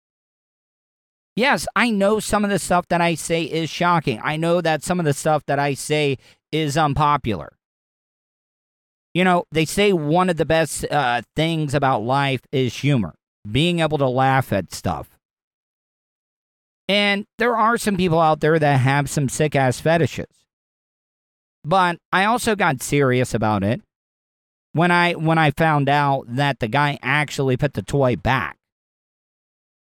Yes, 1.35 1.67
I 1.75 1.91
know 1.91 2.21
some 2.21 2.45
of 2.45 2.51
the 2.51 2.59
stuff 2.59 2.87
that 2.89 3.01
I 3.01 3.17
say 3.17 3.43
is 3.43 3.71
shocking. 3.71 4.21
I 4.23 4.37
know 4.37 4.61
that 4.61 4.85
some 4.85 5.01
of 5.01 5.07
the 5.07 5.15
stuff 5.15 5.45
that 5.47 5.59
I 5.59 5.75
say 5.75 6.19
is 6.53 6.77
unpopular. 6.77 7.55
You 9.15 9.25
know, 9.25 9.45
they 9.53 9.65
say 9.65 9.93
one 9.93 10.31
of 10.31 10.37
the 10.37 10.47
best 10.47 10.85
uh, 10.91 11.23
things 11.37 11.75
about 11.75 12.03
life 12.03 12.41
is 12.51 12.75
humor, 12.77 13.15
being 13.51 13.81
able 13.81 13.99
to 13.99 14.09
laugh 14.09 14.53
at 14.53 14.73
stuff. 14.73 15.19
And 16.89 17.27
there 17.39 17.57
are 17.57 17.77
some 17.77 17.97
people 17.97 18.21
out 18.21 18.41
there 18.41 18.59
that 18.59 18.77
have 18.79 19.09
some 19.11 19.29
sick 19.29 19.55
ass 19.55 19.81
fetishes. 19.81 20.27
But 21.65 21.99
I 22.13 22.25
also 22.25 22.57
got 22.57 22.83
serious 22.83 23.35
about 23.35 23.63
it 23.63 23.83
when 24.73 24.91
I 24.91 25.13
when 25.13 25.39
I 25.39 25.53
found 25.53 25.89
out 25.89 26.25
that 26.29 26.59
the 26.59 26.69
guy 26.69 26.99
actually 27.03 27.57
put 27.57 27.75
the 27.75 27.83
toy 27.83 28.17
back. 28.17 28.57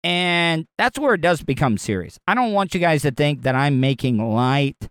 And 0.04 0.66
that's 0.78 0.98
where 0.98 1.14
it 1.14 1.20
does 1.20 1.42
become 1.42 1.76
serious. 1.76 2.18
I 2.26 2.35
don't 2.35 2.52
want 2.52 2.72
you 2.72 2.81
guys 2.81 3.02
to 3.02 3.11
think 3.11 3.42
that 3.42 3.57
I'm 3.57 3.81
making 3.81 4.18
light 4.18 4.88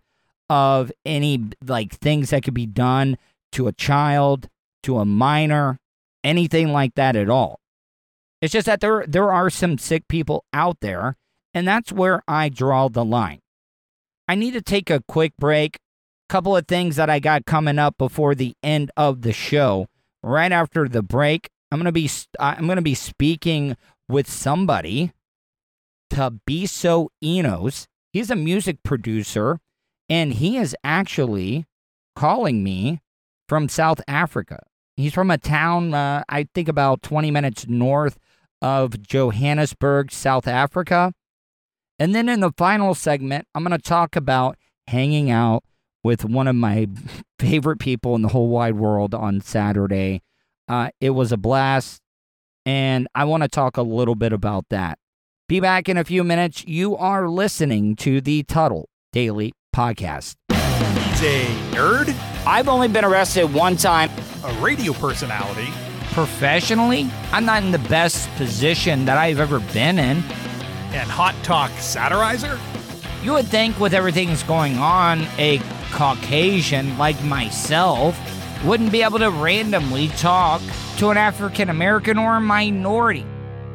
of 0.50 0.92
any 1.04 1.44
like 1.66 1.94
things 1.94 2.30
that 2.30 2.42
could 2.42 2.54
be 2.54 2.66
done 2.66 3.18
to 3.52 3.68
a 3.68 3.72
child, 3.72 4.48
to 4.82 4.98
a 4.98 5.04
minor, 5.04 5.78
anything 6.24 6.72
like 6.72 6.94
that 6.94 7.16
at 7.16 7.30
all. 7.30 7.60
It's 8.40 8.52
just 8.52 8.66
that 8.66 8.80
there 8.80 9.04
there 9.06 9.32
are 9.32 9.50
some 9.50 9.78
sick 9.78 10.06
people 10.08 10.44
out 10.52 10.78
there, 10.80 11.16
and 11.52 11.66
that's 11.66 11.92
where 11.92 12.22
I 12.28 12.48
draw 12.48 12.88
the 12.88 13.04
line. 13.04 13.40
I 14.28 14.34
need 14.34 14.52
to 14.52 14.62
take 14.62 14.90
a 14.90 15.02
quick 15.08 15.32
break. 15.38 15.78
Couple 16.28 16.54
of 16.54 16.68
things 16.68 16.96
that 16.96 17.08
I 17.08 17.20
got 17.20 17.46
coming 17.46 17.78
up 17.78 17.96
before 17.96 18.34
the 18.34 18.54
end 18.62 18.90
of 18.96 19.22
the 19.22 19.32
show. 19.32 19.86
Right 20.22 20.52
after 20.52 20.86
the 20.86 21.02
break, 21.02 21.48
I'm 21.72 21.78
gonna 21.78 21.90
be 21.90 22.10
I'm 22.38 22.66
gonna 22.66 22.82
be 22.82 22.94
speaking 22.94 23.76
with 24.08 24.30
somebody, 24.30 25.12
Tabiso 26.12 27.08
Enos. 27.22 27.86
He's 28.12 28.30
a 28.30 28.36
music 28.36 28.82
producer, 28.82 29.58
and 30.08 30.34
he 30.34 30.58
is 30.58 30.76
actually 30.84 31.66
calling 32.14 32.62
me 32.62 33.00
from 33.48 33.68
South 33.68 34.00
Africa. 34.06 34.62
He's 34.96 35.14
from 35.14 35.30
a 35.30 35.38
town, 35.38 35.94
uh, 35.94 36.22
I 36.28 36.48
think, 36.54 36.68
about 36.68 37.02
20 37.02 37.30
minutes 37.30 37.66
north 37.68 38.18
of 38.60 39.02
Johannesburg, 39.02 40.10
South 40.12 40.46
Africa. 40.46 41.12
And 41.98 42.14
then 42.14 42.28
in 42.28 42.40
the 42.40 42.52
final 42.56 42.94
segment, 42.94 43.46
I'm 43.54 43.64
going 43.64 43.76
to 43.76 43.82
talk 43.82 44.16
about 44.16 44.56
hanging 44.86 45.30
out 45.30 45.64
with 46.04 46.24
one 46.24 46.48
of 46.48 46.56
my 46.56 46.88
favorite 47.38 47.78
people 47.78 48.14
in 48.14 48.22
the 48.22 48.28
whole 48.28 48.48
wide 48.48 48.74
world 48.74 49.14
on 49.14 49.40
Saturday. 49.40 50.22
Uh, 50.68 50.90
it 51.00 51.10
was 51.10 51.32
a 51.32 51.36
blast, 51.36 52.00
and 52.66 53.08
I 53.14 53.24
want 53.24 53.42
to 53.42 53.48
talk 53.48 53.76
a 53.76 53.82
little 53.82 54.14
bit 54.14 54.32
about 54.32 54.66
that. 54.70 54.98
Be 55.48 55.60
back 55.60 55.88
in 55.88 55.96
a 55.96 56.04
few 56.04 56.24
minutes. 56.24 56.64
You 56.66 56.96
are 56.96 57.28
listening 57.28 57.96
to 57.96 58.20
the 58.20 58.42
Tuddle 58.42 58.88
Daily 59.12 59.54
Podcast. 59.74 60.34
He's 61.18 61.26
a 61.26 61.46
nerd, 61.72 62.14
I've 62.46 62.68
only 62.68 62.86
been 62.86 63.04
arrested 63.04 63.52
one 63.52 63.74
time 63.74 64.08
a 64.44 64.52
radio 64.60 64.92
personality, 64.92 65.66
professionally. 66.12 67.10
I'm 67.32 67.44
not 67.44 67.64
in 67.64 67.72
the 67.72 67.80
best 67.80 68.30
position 68.36 69.04
that 69.06 69.18
I've 69.18 69.40
ever 69.40 69.58
been 69.58 69.98
in. 69.98 70.18
and 70.18 71.10
hot 71.10 71.34
talk 71.42 71.72
satirizer. 71.72 72.56
You 73.24 73.32
would 73.32 73.48
think, 73.48 73.80
with 73.80 73.94
everything 73.94 74.28
that's 74.28 74.44
going 74.44 74.78
on, 74.78 75.26
a 75.38 75.60
Caucasian 75.90 76.96
like 76.98 77.20
myself 77.24 78.16
wouldn't 78.64 78.92
be 78.92 79.02
able 79.02 79.18
to 79.18 79.30
randomly 79.32 80.08
talk 80.08 80.62
to 80.98 81.10
an 81.10 81.16
African 81.16 81.68
American 81.68 82.16
or 82.16 82.36
a 82.36 82.40
minority. 82.40 83.26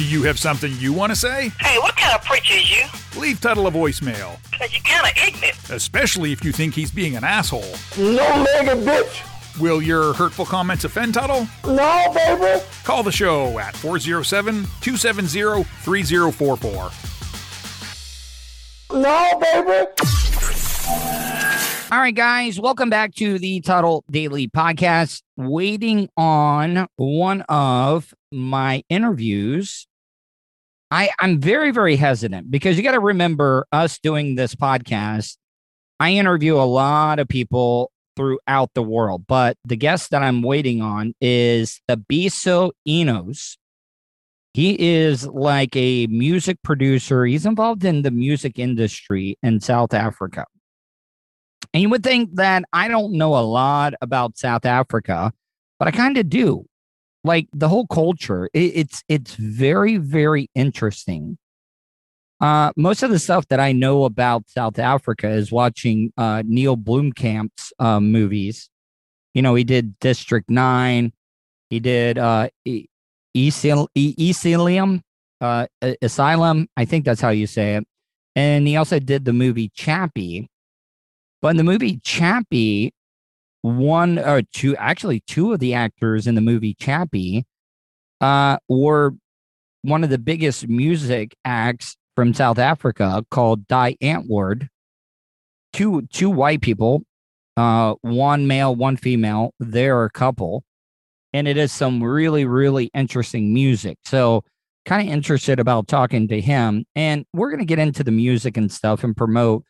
Do 0.00 0.06
you 0.06 0.22
have 0.22 0.38
something 0.38 0.72
you 0.78 0.94
want 0.94 1.12
to 1.12 1.14
say? 1.16 1.50
Hey, 1.60 1.76
what 1.80 1.94
kind 1.94 2.14
of 2.14 2.24
preacher 2.24 2.54
is 2.54 2.70
you? 2.70 3.20
Leave 3.20 3.38
Tuddle 3.38 3.66
a 3.66 3.70
voicemail, 3.70 4.38
Cause 4.58 4.72
you 4.72 4.80
kind 4.80 5.06
of 5.06 5.12
ignorant. 5.22 5.58
especially 5.68 6.32
if 6.32 6.42
you 6.42 6.52
think 6.52 6.72
he's 6.72 6.90
being 6.90 7.16
an 7.16 7.22
asshole. 7.22 7.74
No 7.98 8.42
mega 8.42 8.76
bitch. 8.80 9.60
Will 9.60 9.82
your 9.82 10.14
hurtful 10.14 10.46
comments 10.46 10.84
offend 10.84 11.12
Tuddle? 11.12 11.46
No, 11.66 12.10
baby. 12.14 12.64
Call 12.82 13.02
the 13.02 13.12
show 13.12 13.58
at 13.58 13.76
407 13.76 14.64
270 14.80 15.64
3044. 15.64 16.90
No, 18.92 19.38
baby. 19.38 19.86
All 21.92 21.98
right, 21.98 22.14
guys, 22.14 22.58
welcome 22.58 22.88
back 22.88 23.14
to 23.16 23.38
the 23.38 23.60
Tuddle 23.60 24.02
Daily 24.10 24.48
Podcast. 24.48 25.20
Waiting 25.36 26.08
on 26.16 26.86
one 26.96 27.42
of 27.50 28.14
my 28.32 28.82
interviews. 28.88 29.86
I, 30.90 31.10
I'm 31.20 31.40
very, 31.40 31.70
very 31.70 31.96
hesitant 31.96 32.50
because 32.50 32.76
you 32.76 32.82
got 32.82 32.92
to 32.92 33.00
remember 33.00 33.66
us 33.72 33.98
doing 33.98 34.34
this 34.34 34.54
podcast. 34.54 35.36
I 36.00 36.12
interview 36.12 36.56
a 36.56 36.64
lot 36.64 37.18
of 37.18 37.28
people 37.28 37.92
throughout 38.16 38.70
the 38.74 38.82
world, 38.82 39.24
but 39.28 39.56
the 39.64 39.76
guest 39.76 40.10
that 40.10 40.22
I'm 40.22 40.42
waiting 40.42 40.82
on 40.82 41.14
is 41.20 41.80
Thabiso 41.88 42.72
Enos. 42.86 43.56
He 44.52 44.76
is 44.80 45.26
like 45.28 45.76
a 45.76 46.08
music 46.08 46.58
producer. 46.64 47.24
He's 47.24 47.46
involved 47.46 47.84
in 47.84 48.02
the 48.02 48.10
music 48.10 48.58
industry 48.58 49.38
in 49.42 49.60
South 49.60 49.94
Africa. 49.94 50.44
And 51.72 51.82
you 51.82 51.90
would 51.90 52.02
think 52.02 52.34
that 52.34 52.64
I 52.72 52.88
don't 52.88 53.12
know 53.12 53.36
a 53.36 53.46
lot 53.46 53.94
about 54.00 54.38
South 54.38 54.66
Africa, 54.66 55.32
but 55.78 55.86
I 55.86 55.92
kind 55.92 56.18
of 56.18 56.28
do. 56.28 56.66
Like 57.22 57.48
the 57.52 57.68
whole 57.68 57.86
culture, 57.86 58.48
it, 58.54 58.72
it's 58.74 59.02
it's 59.08 59.34
very 59.34 59.98
very 59.98 60.48
interesting. 60.54 61.38
Uh, 62.40 62.72
most 62.76 63.02
of 63.02 63.10
the 63.10 63.18
stuff 63.18 63.46
that 63.48 63.60
I 63.60 63.72
know 63.72 64.04
about 64.04 64.48
South 64.48 64.78
Africa 64.78 65.28
is 65.28 65.52
watching 65.52 66.10
uh, 66.16 66.42
Neil 66.46 66.76
Blomkamp's 66.76 67.72
uh, 67.78 68.00
movies. 68.00 68.70
You 69.34 69.42
know, 69.42 69.54
he 69.54 69.64
did 69.64 69.98
District 69.98 70.48
Nine. 70.48 71.12
He 71.68 71.80
did 71.80 72.16
uh, 72.16 72.48
Elysium, 73.34 75.02
uh, 75.40 75.66
Asylum. 76.02 76.68
I 76.76 76.84
think 76.86 77.04
that's 77.04 77.20
how 77.20 77.28
you 77.28 77.46
say 77.46 77.76
it. 77.76 77.86
And 78.34 78.66
he 78.66 78.76
also 78.76 78.98
did 78.98 79.24
the 79.24 79.32
movie 79.32 79.70
Chappie. 79.74 80.48
But 81.42 81.50
in 81.50 81.56
the 81.58 81.64
movie 81.64 82.00
Chappie, 82.02 82.94
one 83.62 84.18
or 84.18 84.42
two, 84.42 84.76
actually 84.76 85.20
two 85.26 85.52
of 85.52 85.60
the 85.60 85.74
actors 85.74 86.26
in 86.26 86.34
the 86.34 86.40
movie 86.40 86.74
Chappie 86.74 87.44
uh, 88.20 88.58
were 88.68 89.14
one 89.82 90.04
of 90.04 90.10
the 90.10 90.18
biggest 90.18 90.68
music 90.68 91.34
acts 91.44 91.96
from 92.16 92.34
South 92.34 92.58
Africa 92.58 93.24
called 93.30 93.66
Die 93.66 93.96
Antwoord. 94.02 94.68
Two 95.72 96.02
two 96.12 96.30
white 96.30 96.62
people, 96.62 97.04
uh, 97.56 97.94
one 98.02 98.48
male, 98.48 98.74
one 98.74 98.96
female. 98.96 99.54
They're 99.60 100.04
a 100.04 100.10
couple, 100.10 100.64
and 101.32 101.46
it 101.46 101.56
is 101.56 101.70
some 101.70 102.02
really 102.02 102.44
really 102.44 102.90
interesting 102.92 103.54
music. 103.54 103.98
So 104.04 104.42
kind 104.84 105.08
of 105.08 105.14
interested 105.14 105.60
about 105.60 105.86
talking 105.86 106.26
to 106.28 106.40
him, 106.40 106.84
and 106.96 107.24
we're 107.32 107.52
gonna 107.52 107.64
get 107.64 107.78
into 107.78 108.02
the 108.02 108.10
music 108.10 108.56
and 108.56 108.70
stuff 108.70 109.04
and 109.04 109.16
promote 109.16 109.64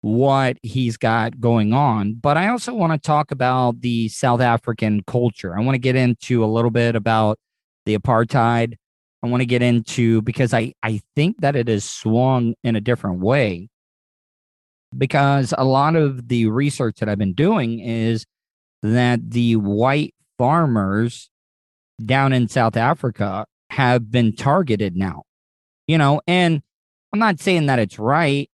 what 0.00 0.56
he's 0.62 0.96
got 0.96 1.40
going 1.40 1.72
on. 1.72 2.14
But 2.14 2.36
I 2.36 2.48
also 2.48 2.74
want 2.74 2.92
to 2.92 2.98
talk 2.98 3.30
about 3.30 3.80
the 3.80 4.08
South 4.08 4.40
African 4.40 5.02
culture. 5.06 5.56
I 5.56 5.62
want 5.62 5.74
to 5.74 5.80
get 5.80 5.96
into 5.96 6.44
a 6.44 6.46
little 6.46 6.70
bit 6.70 6.94
about 6.94 7.38
the 7.86 7.96
apartheid. 7.96 8.74
I 9.22 9.26
want 9.28 9.40
to 9.40 9.46
get 9.46 9.62
into 9.62 10.22
because 10.22 10.54
I, 10.54 10.74
I 10.82 11.00
think 11.16 11.40
that 11.40 11.56
it 11.56 11.68
has 11.68 11.84
swung 11.84 12.54
in 12.62 12.76
a 12.76 12.80
different 12.80 13.20
way. 13.20 13.68
Because 14.96 15.52
a 15.58 15.64
lot 15.64 15.96
of 15.96 16.28
the 16.28 16.46
research 16.46 16.96
that 17.00 17.08
I've 17.08 17.18
been 17.18 17.34
doing 17.34 17.80
is 17.80 18.24
that 18.82 19.30
the 19.30 19.56
white 19.56 20.14
farmers 20.38 21.28
down 22.04 22.32
in 22.32 22.48
South 22.48 22.76
Africa 22.76 23.46
have 23.70 24.10
been 24.10 24.34
targeted 24.34 24.96
now. 24.96 25.24
You 25.88 25.98
know, 25.98 26.20
and 26.26 26.62
I'm 27.12 27.18
not 27.18 27.40
saying 27.40 27.66
that 27.66 27.78
it's 27.78 27.98
right 27.98 28.48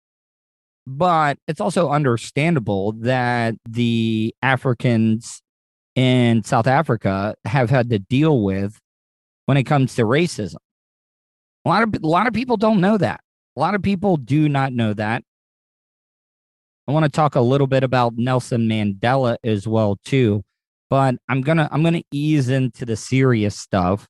but 0.90 1.38
it's 1.46 1.60
also 1.60 1.88
understandable 1.88 2.92
that 2.92 3.54
the 3.68 4.34
Africans 4.42 5.40
in 5.94 6.42
South 6.42 6.66
Africa 6.66 7.36
have 7.44 7.70
had 7.70 7.90
to 7.90 8.00
deal 8.00 8.42
with 8.42 8.76
when 9.46 9.56
it 9.56 9.64
comes 9.64 9.94
to 9.94 10.02
racism. 10.02 10.56
A 11.64 11.68
lot 11.68 11.84
of 11.84 11.94
a 11.94 12.06
lot 12.06 12.26
of 12.26 12.32
people 12.32 12.56
don't 12.56 12.80
know 12.80 12.98
that. 12.98 13.20
A 13.56 13.60
lot 13.60 13.74
of 13.74 13.82
people 13.82 14.16
do 14.16 14.48
not 14.48 14.72
know 14.72 14.92
that. 14.94 15.22
I 16.88 16.92
want 16.92 17.04
to 17.04 17.10
talk 17.10 17.36
a 17.36 17.40
little 17.40 17.68
bit 17.68 17.84
about 17.84 18.14
Nelson 18.16 18.68
Mandela 18.68 19.36
as 19.44 19.68
well 19.68 19.96
too, 20.04 20.42
but 20.88 21.14
I'm 21.28 21.40
going 21.42 21.58
to 21.58 21.68
I'm 21.70 21.82
going 21.82 21.94
to 21.94 22.04
ease 22.10 22.48
into 22.48 22.84
the 22.84 22.96
serious 22.96 23.56
stuff 23.56 24.08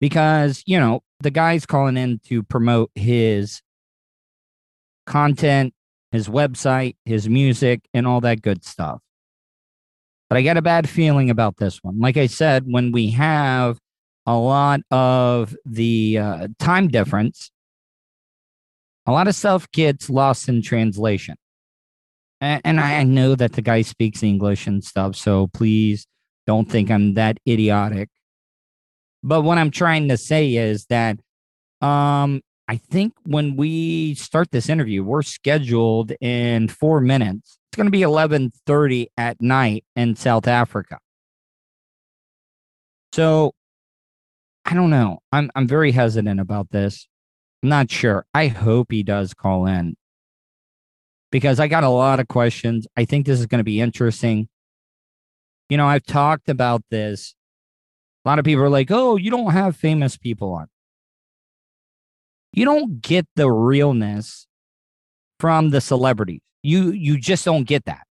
because, 0.00 0.64
you 0.66 0.80
know, 0.80 1.00
the 1.20 1.30
guy's 1.30 1.64
calling 1.64 1.96
in 1.96 2.18
to 2.24 2.42
promote 2.42 2.90
his 2.96 3.62
content, 5.10 5.74
his 6.12 6.28
website, 6.28 6.94
his 7.04 7.28
music, 7.28 7.80
and 7.92 8.06
all 8.06 8.20
that 8.20 8.42
good 8.42 8.64
stuff. 8.64 9.00
But 10.28 10.38
I 10.38 10.42
got 10.42 10.56
a 10.56 10.62
bad 10.62 10.88
feeling 10.88 11.28
about 11.30 11.56
this 11.56 11.80
one. 11.82 11.98
Like 11.98 12.16
I 12.16 12.28
said, 12.28 12.62
when 12.66 12.92
we 12.92 13.10
have 13.10 13.78
a 14.24 14.36
lot 14.36 14.80
of 14.92 15.56
the 15.66 16.18
uh, 16.18 16.48
time 16.60 16.86
difference, 16.86 17.50
a 19.06 19.12
lot 19.12 19.26
of 19.26 19.34
stuff 19.34 19.68
gets 19.72 20.08
lost 20.08 20.48
in 20.48 20.62
translation. 20.62 21.34
And, 22.40 22.60
and 22.64 22.80
I 22.80 23.02
know 23.02 23.34
that 23.34 23.54
the 23.54 23.62
guy 23.62 23.82
speaks 23.82 24.22
English 24.22 24.68
and 24.68 24.84
stuff, 24.84 25.16
so 25.16 25.48
please 25.48 26.06
don't 26.46 26.70
think 26.70 26.88
I'm 26.88 27.14
that 27.14 27.38
idiotic. 27.48 28.08
But 29.24 29.42
what 29.42 29.58
I'm 29.58 29.72
trying 29.72 30.08
to 30.08 30.16
say 30.16 30.54
is 30.54 30.86
that 30.86 31.18
um, 31.82 32.40
I 32.70 32.76
think 32.76 33.14
when 33.24 33.56
we 33.56 34.14
start 34.14 34.52
this 34.52 34.68
interview, 34.68 35.02
we're 35.02 35.22
scheduled 35.22 36.12
in 36.20 36.68
four 36.68 37.00
minutes. 37.00 37.58
It's 37.66 37.76
going 37.76 37.88
to 37.88 37.90
be 37.90 38.02
11:30 38.02 39.08
at 39.16 39.42
night 39.42 39.84
in 39.96 40.14
South 40.14 40.46
Africa. 40.46 40.98
So 43.12 43.54
I 44.64 44.74
don't 44.74 44.90
know. 44.90 45.18
I'm 45.32 45.50
I'm 45.56 45.66
very 45.66 45.90
hesitant 45.90 46.38
about 46.38 46.70
this. 46.70 47.08
I'm 47.64 47.70
not 47.70 47.90
sure. 47.90 48.24
I 48.34 48.46
hope 48.46 48.92
he 48.92 49.02
does 49.02 49.34
call 49.34 49.66
in 49.66 49.96
because 51.32 51.58
I 51.58 51.66
got 51.66 51.82
a 51.82 51.88
lot 51.88 52.20
of 52.20 52.28
questions. 52.28 52.86
I 52.96 53.04
think 53.04 53.26
this 53.26 53.40
is 53.40 53.46
going 53.46 53.58
to 53.58 53.64
be 53.64 53.80
interesting. 53.80 54.48
You 55.68 55.76
know, 55.76 55.88
I've 55.88 56.06
talked 56.06 56.48
about 56.48 56.84
this. 56.88 57.34
A 58.24 58.28
lot 58.28 58.38
of 58.38 58.44
people 58.44 58.62
are 58.62 58.70
like, 58.70 58.92
"Oh, 58.92 59.16
you 59.16 59.32
don't 59.32 59.50
have 59.50 59.76
famous 59.76 60.16
people 60.16 60.54
on." 60.54 60.68
You 62.52 62.64
don't 62.64 63.00
get 63.00 63.26
the 63.36 63.50
realness 63.50 64.46
from 65.38 65.70
the 65.70 65.80
celebrities. 65.80 66.40
You 66.62 66.90
you 66.90 67.18
just 67.18 67.44
don't 67.44 67.64
get 67.64 67.84
that. 67.86 68.06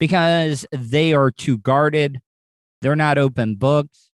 Because 0.00 0.66
they 0.72 1.14
are 1.14 1.30
too 1.30 1.58
guarded. 1.58 2.18
They're 2.82 2.96
not 2.96 3.18
open 3.18 3.54
books. 3.54 4.10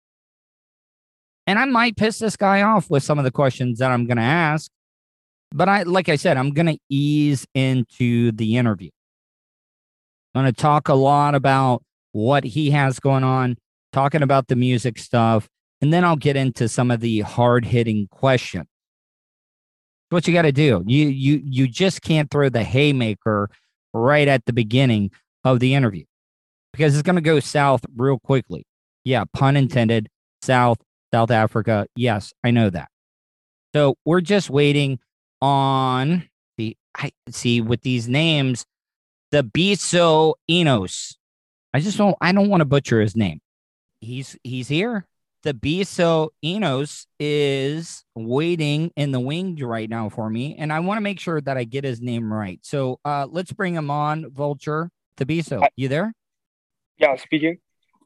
And 1.45 1.59
I 1.59 1.65
might 1.65 1.95
piss 1.95 2.19
this 2.19 2.35
guy 2.35 2.61
off 2.61 2.89
with 2.89 3.03
some 3.03 3.19
of 3.19 3.23
the 3.23 3.31
questions 3.31 3.79
that 3.79 3.91
I'm 3.91 4.05
going 4.05 4.17
to 4.17 4.23
ask. 4.23 4.69
But 5.51 5.69
I 5.69 5.83
like 5.83 6.09
I 6.09 6.15
said, 6.15 6.37
I'm 6.37 6.51
going 6.51 6.67
to 6.67 6.77
ease 6.89 7.45
into 7.53 8.31
the 8.31 8.57
interview. 8.57 8.89
I'm 10.33 10.43
going 10.43 10.53
to 10.53 10.61
talk 10.61 10.89
a 10.89 10.93
lot 10.93 11.35
about 11.35 11.83
what 12.11 12.43
he 12.43 12.71
has 12.71 12.99
going 12.99 13.23
on, 13.23 13.57
talking 13.93 14.23
about 14.23 14.47
the 14.47 14.55
music 14.55 14.97
stuff, 14.97 15.47
and 15.81 15.93
then 15.93 16.03
I'll 16.03 16.15
get 16.15 16.35
into 16.35 16.67
some 16.67 16.91
of 16.91 16.99
the 16.99 17.21
hard-hitting 17.21 18.07
questions 18.11 18.67
what 20.09 20.27
you 20.27 20.33
got 20.33 20.43
to 20.43 20.51
do. 20.51 20.83
You 20.85 21.07
you 21.07 21.41
you 21.43 21.67
just 21.67 22.01
can't 22.01 22.29
throw 22.29 22.49
the 22.49 22.63
haymaker 22.63 23.49
right 23.93 24.27
at 24.27 24.45
the 24.45 24.53
beginning 24.53 25.11
of 25.43 25.59
the 25.59 25.73
interview 25.73 26.05
because 26.71 26.95
it's 26.95 27.05
going 27.05 27.15
to 27.15 27.21
go 27.21 27.39
south 27.39 27.81
real 27.95 28.19
quickly. 28.19 28.65
Yeah, 29.03 29.23
pun 29.33 29.55
intended. 29.55 30.09
South, 30.41 30.77
South 31.13 31.31
Africa. 31.31 31.87
Yes, 31.95 32.33
I 32.43 32.51
know 32.51 32.69
that. 32.69 32.89
So 33.73 33.95
we're 34.05 34.21
just 34.21 34.49
waiting 34.49 34.99
on 35.41 36.27
the. 36.57 36.75
I 36.95 37.11
see 37.29 37.61
with 37.61 37.81
these 37.81 38.07
names, 38.07 38.65
Thabiso 39.31 40.35
Enos. 40.49 41.17
I 41.73 41.79
just 41.79 41.97
don't. 41.97 42.15
I 42.21 42.31
don't 42.31 42.49
want 42.49 42.61
to 42.61 42.65
butcher 42.65 43.01
his 43.01 43.15
name. 43.15 43.39
He's 44.01 44.37
he's 44.43 44.67
here. 44.67 45.05
Thabiso 45.43 46.29
Enos 46.43 47.07
is 47.19 48.03
waiting 48.15 48.91
in 48.95 49.11
the 49.11 49.19
wings 49.19 49.61
right 49.61 49.89
now 49.89 50.09
for 50.09 50.29
me, 50.29 50.55
and 50.57 50.73
I 50.73 50.79
want 50.79 50.97
to 50.97 51.01
make 51.01 51.19
sure 51.19 51.39
that 51.41 51.57
I 51.57 51.63
get 51.63 51.83
his 51.83 52.01
name 52.01 52.31
right. 52.33 52.59
So 52.63 52.99
uh, 53.05 53.27
let's 53.29 53.51
bring 53.51 53.73
him 53.75 53.89
on, 53.89 54.29
Vulture. 54.31 54.89
Thabiso, 55.17 55.67
you 55.75 55.87
there? 55.87 56.13
Yeah, 56.99 57.15
speaking. 57.15 57.57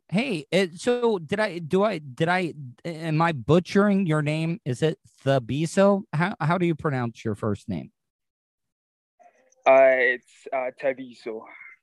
Hey, 0.10 0.46
it, 0.52 0.80
so 0.80 1.20
did 1.20 1.39
I 1.39 1.60
do 1.60 1.84
I 1.84 2.00
did 2.00 2.28
I 2.28 2.54
am 2.84 3.22
I 3.22 3.32
butchering 3.32 4.06
your 4.06 4.22
name? 4.22 4.60
Is 4.65 4.82
it 4.82 5.00
the 5.24 5.39
Thabiso? 5.41 6.04
How 6.12 6.36
how 6.39 6.58
do 6.58 6.65
you 6.65 6.76
pronounce 6.76 7.24
your 7.24 7.36
first 7.36 7.70
name? 7.70 7.91
Uh, 9.65 9.94
it's 9.94 10.48
uh, 10.52 10.72
Tabiso. 10.82 11.41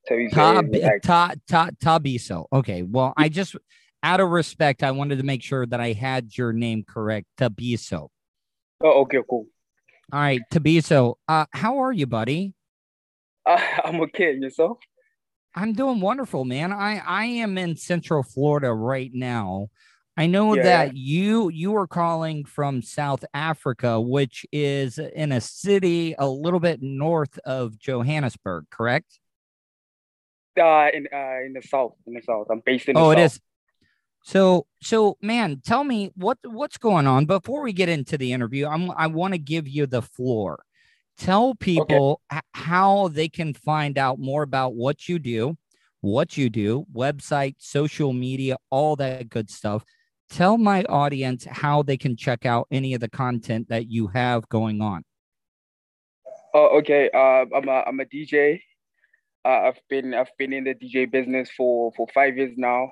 Tabiso 0.08 0.30
Tab, 0.32 1.02
ta, 1.02 1.34
ta, 1.48 1.70
Tabiso. 1.80 2.46
Okay. 2.52 2.82
Well, 2.82 3.12
I 3.16 3.28
just, 3.28 3.56
out 4.02 4.20
of 4.20 4.30
respect, 4.30 4.82
I 4.82 4.90
wanted 4.92 5.18
to 5.18 5.24
make 5.24 5.42
sure 5.42 5.66
that 5.66 5.80
I 5.80 5.92
had 5.92 6.37
your 6.37 6.52
name 6.52 6.84
correct. 6.87 7.26
Tabiso. 7.38 8.08
oh, 8.82 9.00
okay, 9.02 9.18
cool. 9.28 9.46
All 10.12 10.20
right, 10.20 10.40
Tabiso. 10.52 11.14
Uh, 11.26 11.46
how 11.52 11.78
are 11.78 11.92
you, 11.92 12.06
buddy? 12.06 12.54
Uh, 13.44 13.61
I'm 13.84 14.00
okay. 14.02 14.34
Yourself? 14.34 14.78
I'm 15.54 15.72
doing 15.72 16.00
wonderful, 16.00 16.44
man. 16.44 16.72
I 16.72 16.98
I 17.04 17.24
am 17.24 17.58
in 17.58 17.76
Central 17.76 18.22
Florida 18.22 18.72
right 18.72 19.11
now. 19.12 19.68
I 20.16 20.26
know 20.26 20.54
Yeah, 20.54 20.62
that 20.64 20.96
you 20.96 21.48
you 21.48 21.74
are 21.76 21.87
calling 21.87 22.44
from 22.44 22.82
South 22.82 23.24
Africa, 23.34 24.00
which 24.00 24.44
is 24.52 24.98
in 24.98 25.32
a 25.32 25.40
city 25.40 26.14
a 26.18 26.28
little 26.28 26.61
bit 26.61 26.80
north 26.82 27.38
of 27.44 27.78
Johannesburg, 27.78 28.66
correct? 28.70 29.18
Uh, 30.58 30.88
in 30.92 31.06
uh, 31.12 31.44
in 31.46 31.52
the 31.52 31.62
south, 31.62 31.94
in 32.06 32.14
the 32.14 32.22
south. 32.22 32.48
I'm 32.50 32.61
based 32.64 32.88
in 32.88 32.94
the 32.94 33.00
Oh, 33.00 33.11
south. 33.11 33.18
it 33.18 33.22
is. 33.22 33.40
So, 34.28 34.66
so 34.82 35.16
man, 35.22 35.62
tell 35.64 35.84
me 35.84 36.10
what 36.14 36.36
what's 36.44 36.76
going 36.76 37.06
on 37.06 37.24
before 37.24 37.62
we 37.62 37.72
get 37.72 37.88
into 37.88 38.18
the 38.18 38.34
interview. 38.34 38.66
I'm 38.66 38.90
I 38.90 39.06
want 39.06 39.32
to 39.32 39.38
give 39.38 39.66
you 39.66 39.86
the 39.86 40.02
floor. 40.02 40.62
Tell 41.16 41.54
people 41.54 42.20
h- 42.30 42.42
how 42.52 43.08
they 43.08 43.30
can 43.30 43.54
find 43.54 43.96
out 43.96 44.18
more 44.18 44.42
about 44.42 44.74
what 44.74 45.08
you 45.08 45.18
do, 45.18 45.56
what 46.02 46.36
you 46.36 46.50
do, 46.50 46.84
website, 46.94 47.54
social 47.56 48.12
media, 48.12 48.58
all 48.68 48.96
that 48.96 49.30
good 49.30 49.48
stuff. 49.48 49.82
Tell 50.28 50.58
my 50.58 50.82
audience 50.90 51.46
how 51.50 51.82
they 51.82 51.96
can 51.96 52.14
check 52.14 52.44
out 52.44 52.66
any 52.70 52.92
of 52.92 53.00
the 53.00 53.08
content 53.08 53.70
that 53.70 53.90
you 53.90 54.08
have 54.08 54.46
going 54.50 54.82
on. 54.82 55.04
Oh, 56.52 56.80
okay. 56.80 57.08
Uh, 57.14 57.46
I'm 57.56 57.66
a 57.66 57.82
I'm 57.86 58.00
a 58.00 58.04
DJ. 58.04 58.60
Uh, 59.42 59.68
I've 59.68 59.80
been 59.88 60.12
I've 60.12 60.36
been 60.36 60.52
in 60.52 60.64
the 60.64 60.74
DJ 60.74 61.10
business 61.10 61.48
for 61.56 61.92
for 61.96 62.06
five 62.12 62.36
years 62.36 62.52
now. 62.58 62.90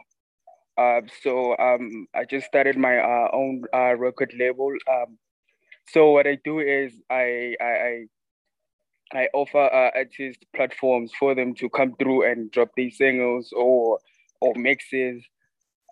Uh, 0.77 1.01
so 1.23 1.57
um, 1.59 2.07
I 2.15 2.25
just 2.25 2.47
started 2.47 2.77
my 2.77 2.99
uh, 2.99 3.29
own 3.33 3.65
uh, 3.73 3.95
record 3.97 4.35
label. 4.39 4.73
Um, 4.89 5.19
so 5.89 6.11
what 6.11 6.27
I 6.27 6.39
do 6.45 6.61
is 6.61 6.93
I 7.11 7.57
I 7.61 7.65
I, 9.15 9.21
I 9.21 9.29
offer 9.33 9.65
uh, 9.65 9.91
artists 9.95 10.45
platforms 10.55 11.13
for 11.19 11.35
them 11.35 11.55
to 11.55 11.71
come 11.71 11.95
through 11.97 12.31
and 12.31 12.51
drop 12.51 12.71
these 12.77 12.99
singles 12.99 13.53
or 13.57 13.99
or 14.41 14.55
mixes. 14.55 15.23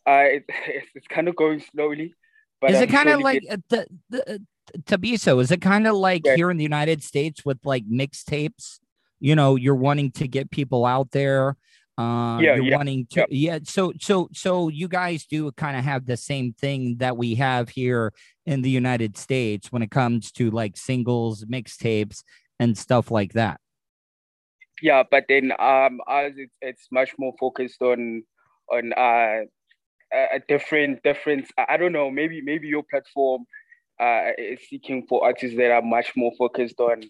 It, 0.06 0.44
it's, 0.66 0.88
it's 0.94 1.06
kind 1.06 1.28
of 1.28 1.36
going 1.36 1.62
slowly, 1.72 2.14
but 2.60 2.72
is 2.72 2.78
I'm 2.78 2.84
it 2.84 2.90
kind 2.90 3.08
of 3.08 3.20
like 3.20 3.44
uh, 3.50 3.56
the, 3.68 3.86
the 4.10 4.34
uh, 4.34 4.38
Tabiso? 4.82 5.40
Is 5.40 5.50
it 5.50 5.60
kind 5.60 5.86
of 5.86 5.96
like 5.96 6.22
Yeah. 6.24 6.36
here 6.36 6.50
in 6.50 6.56
the 6.56 6.62
United 6.62 7.02
States 7.02 7.44
with 7.44 7.58
like 7.64 7.88
mixtapes? 7.88 8.80
You 9.20 9.36
know, 9.36 9.56
you're 9.56 9.74
wanting 9.74 10.10
to 10.12 10.28
get 10.28 10.50
people 10.50 10.84
out 10.84 11.12
there. 11.12 11.56
Uh, 11.96 12.42
Yeah, 12.42 12.56
you're 12.56 12.64
yeah, 12.64 12.76
wanting 12.76 13.06
to, 13.10 13.24
yeah. 13.30 13.60
So, 13.64 13.92
so, 14.00 14.28
so 14.32 14.68
you 14.68 14.88
guys 14.88 15.26
do 15.26 15.52
kind 15.52 15.76
of 15.76 15.84
have 15.84 16.06
the 16.06 16.16
same 16.16 16.52
thing 16.52 16.96
that 16.98 17.16
we 17.16 17.36
have 17.36 17.68
here 17.68 18.12
in 18.46 18.62
the 18.62 18.70
United 18.70 19.16
States 19.16 19.70
when 19.70 19.82
it 19.82 19.90
comes 19.92 20.32
to 20.32 20.50
like 20.50 20.76
singles, 20.76 21.44
mixtapes, 21.44 22.24
and 22.58 22.76
stuff 22.76 23.10
like 23.10 23.32
that. 23.34 23.60
yeah 24.82 25.02
but 25.08 25.24
then 25.28 25.52
um 25.58 26.00
ours 26.06 26.34
it's, 26.36 26.54
it's 26.60 26.86
much 26.90 27.10
more 27.18 27.32
focused 27.38 27.80
on 27.82 28.22
on 28.70 28.92
uh 28.96 29.42
a 30.12 30.36
a 30.36 30.40
different 30.48 31.02
different 31.02 31.46
I 31.58 31.66
I 31.70 31.76
don't 31.76 31.92
know 31.92 32.10
maybe 32.10 32.40
maybe 32.42 32.68
your 32.68 32.84
platform 32.90 33.44
uh 34.00 34.30
is 34.38 34.60
seeking 34.68 35.06
for 35.08 35.24
artists 35.24 35.56
that 35.56 35.70
are 35.70 35.82
much 35.82 36.12
more 36.16 36.32
focused 36.38 36.80
on 36.80 37.02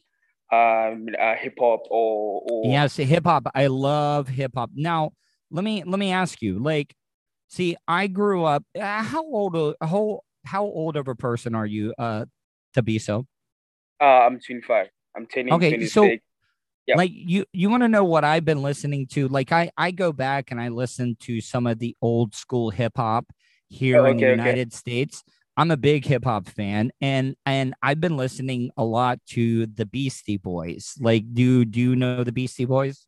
um 0.53 1.07
uh, 1.21 1.35
hip 1.37 1.55
hop 1.59 1.83
or 1.91 2.43
or 2.51 2.71
Yes, 2.71 2.97
hip 2.97 3.25
hop. 3.25 3.47
I 3.55 3.67
love 3.67 4.29
hip 4.29 4.53
hop. 4.55 4.71
Now, 4.75 5.13
let 5.51 5.65
me 5.65 5.83
let 5.85 5.99
me 5.99 6.13
ask 6.13 6.41
you. 6.43 6.59
Like, 6.59 6.95
see, 7.49 7.77
I 7.89 8.07
grew 8.07 8.45
up. 8.45 8.65
Uh, 8.79 9.03
how 9.03 9.25
old? 9.25 9.57
a- 9.57 9.75
How 9.85 10.21
how 10.45 10.65
old 10.65 10.97
of 10.97 11.09
a 11.09 11.15
person 11.15 11.55
are 11.55 11.67
you, 11.67 11.95
uh, 11.99 12.27
Tabiso? 12.77 13.27
uh 14.01 14.05
I'm 14.05 14.39
25 14.41 14.89
I'm 15.17 15.27
turning 15.27 15.55
Okay, 15.55 15.71
26 15.71 15.93
so 15.93 16.09
Yep. 16.87 16.99
like 16.99 17.11
you 17.15 17.47
you 17.53 17.71
want 17.71 17.83
to 17.83 17.89
know 17.89 18.05
what 18.05 18.25
I've 18.25 18.45
been 18.45 18.61
listening 18.63 19.07
to? 19.09 19.27
Like, 19.29 19.53
I 19.53 19.71
I 19.79 19.91
go 19.91 20.13
back 20.13 20.51
and 20.51 20.61
I 20.61 20.69
listen 20.69 21.17
to 21.21 21.41
some 21.41 21.67
of 21.67 21.79
the 21.79 21.97
old 22.03 22.35
school 22.35 22.69
hip 22.71 22.93
hop 22.97 23.27
here 23.69 24.07
Oh, 24.07 24.11
in 24.11 24.17
the 24.19 24.25
okay, 24.25 24.33
okay. 24.33 24.37
United 24.37 24.73
States. 24.75 25.25
I'm 25.57 25.71
a 25.71 25.77
big 25.77 26.05
hip 26.05 26.25
hop 26.25 26.49
fan, 26.49 26.90
and 27.01 27.37
and 27.47 27.75
I've 27.83 28.01
been 28.01 28.17
listening 28.17 28.71
a 28.77 28.85
lot 28.85 29.21
to 29.31 29.67
the 29.67 29.87
Beastie 29.87 30.37
Boys. 30.38 30.95
Like, 31.01 31.33
do 31.33 31.64
do 31.64 31.81
you 31.81 31.97
know 31.97 32.25
the 32.25 32.33
Beastie 32.33 32.64
Boys? 32.64 33.07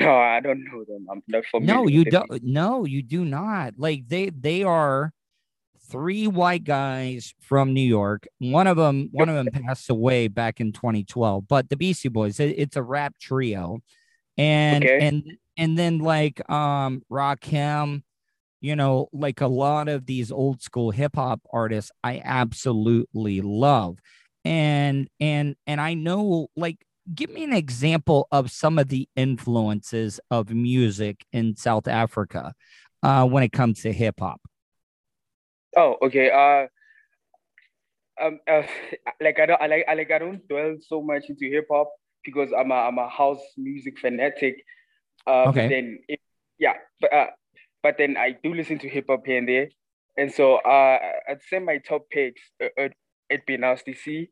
no 0.00 0.14
I 0.16 0.38
don't 0.40 0.62
know 0.64 0.84
them 0.84 1.06
I'm 1.10 1.22
not 1.28 1.44
familiar 1.46 1.74
No, 1.74 1.88
you 1.88 2.04
don't. 2.04 2.42
No, 2.44 2.84
you 2.84 3.02
do 3.02 3.24
not. 3.24 3.74
Like 3.78 4.08
they 4.08 4.30
they 4.30 4.62
are 4.62 5.12
three 5.90 6.26
white 6.26 6.64
guys 6.64 7.32
from 7.40 7.72
New 7.74 7.80
York. 7.86 8.26
One 8.38 8.66
of 8.66 8.76
them 8.76 9.08
one 9.12 9.28
of 9.28 9.34
them 9.36 9.48
passed 9.66 9.88
away 9.90 10.28
back 10.28 10.60
in 10.60 10.72
2012. 10.72 11.48
But 11.48 11.68
the 11.70 11.76
Beastie 11.76 12.08
Boys, 12.10 12.38
it- 12.40 12.58
it's 12.58 12.76
a 12.76 12.82
rap 12.82 13.14
trio, 13.20 13.80
and 14.36 14.84
Okay. 14.84 14.98
and 15.00 15.22
and 15.56 15.78
then 15.78 15.98
like 15.98 16.48
um 16.50 17.02
Rakim, 17.10 18.02
you 18.60 18.76
know, 18.76 19.08
like 19.12 19.40
a 19.40 19.46
lot 19.46 19.88
of 19.88 20.06
these 20.06 20.32
old 20.32 20.62
school 20.62 20.90
hip 20.90 21.16
hop 21.16 21.40
artists, 21.52 21.90
I 22.02 22.20
absolutely 22.24 23.40
love, 23.40 23.98
and 24.44 25.08
and 25.20 25.56
and 25.66 25.80
I 25.80 25.94
know 25.94 26.48
like 26.56 26.78
give 27.14 27.30
me 27.30 27.44
an 27.44 27.52
example 27.52 28.28
of 28.30 28.50
some 28.50 28.78
of 28.78 28.88
the 28.88 29.08
influences 29.16 30.20
of 30.30 30.50
music 30.50 31.24
in 31.32 31.56
South 31.56 31.88
Africa 31.88 32.52
uh, 33.02 33.24
when 33.26 33.42
it 33.42 33.52
comes 33.52 33.82
to 33.82 33.92
hip 33.92 34.16
hop. 34.20 34.40
Oh, 35.76 35.96
okay. 36.02 36.30
Uh, 36.30 36.66
um, 38.24 38.40
uh, 38.50 38.62
like 39.20 39.38
I 39.38 39.46
don't, 39.46 39.62
I 39.62 39.66
like, 39.66 39.84
I 39.88 39.94
like, 39.94 40.10
I 40.10 40.18
don't 40.18 40.46
dwell 40.48 40.76
so 40.80 41.02
much 41.02 41.24
into 41.28 41.48
hip 41.48 41.66
hop 41.70 41.90
because 42.24 42.50
I'm 42.56 42.70
a, 42.70 42.74
I'm 42.74 42.98
a 42.98 43.08
house 43.08 43.42
music 43.56 43.98
fanatic. 43.98 44.64
Uh, 45.26 45.46
Okay. 45.48 45.62
But 45.62 45.68
then, 45.68 45.98
it, 46.08 46.20
yeah, 46.58 46.74
but 47.00 47.12
uh, 47.12 47.26
but 47.82 47.96
then 47.98 48.16
I 48.16 48.32
do 48.42 48.54
listen 48.54 48.78
to 48.80 48.88
hip 48.88 49.06
hop 49.08 49.26
here 49.26 49.38
and 49.38 49.48
there, 49.48 49.68
and 50.16 50.32
so 50.32 50.56
uh, 50.56 50.98
I'd 51.28 51.42
say 51.48 51.58
my 51.58 51.78
top 51.78 52.08
picks, 52.10 52.42
uh, 52.62 52.68
it'd 53.30 53.46
be 53.46 53.56
Nasty 53.56 53.94
C, 53.94 54.30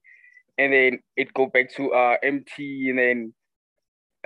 and 0.59 0.73
then 0.73 1.01
it 1.17 1.35
go 1.35 1.47
back 1.47 1.71
to 1.77 1.93
uh 1.93 2.17
MT, 2.23 2.91
and 2.91 2.99
then 2.99 3.35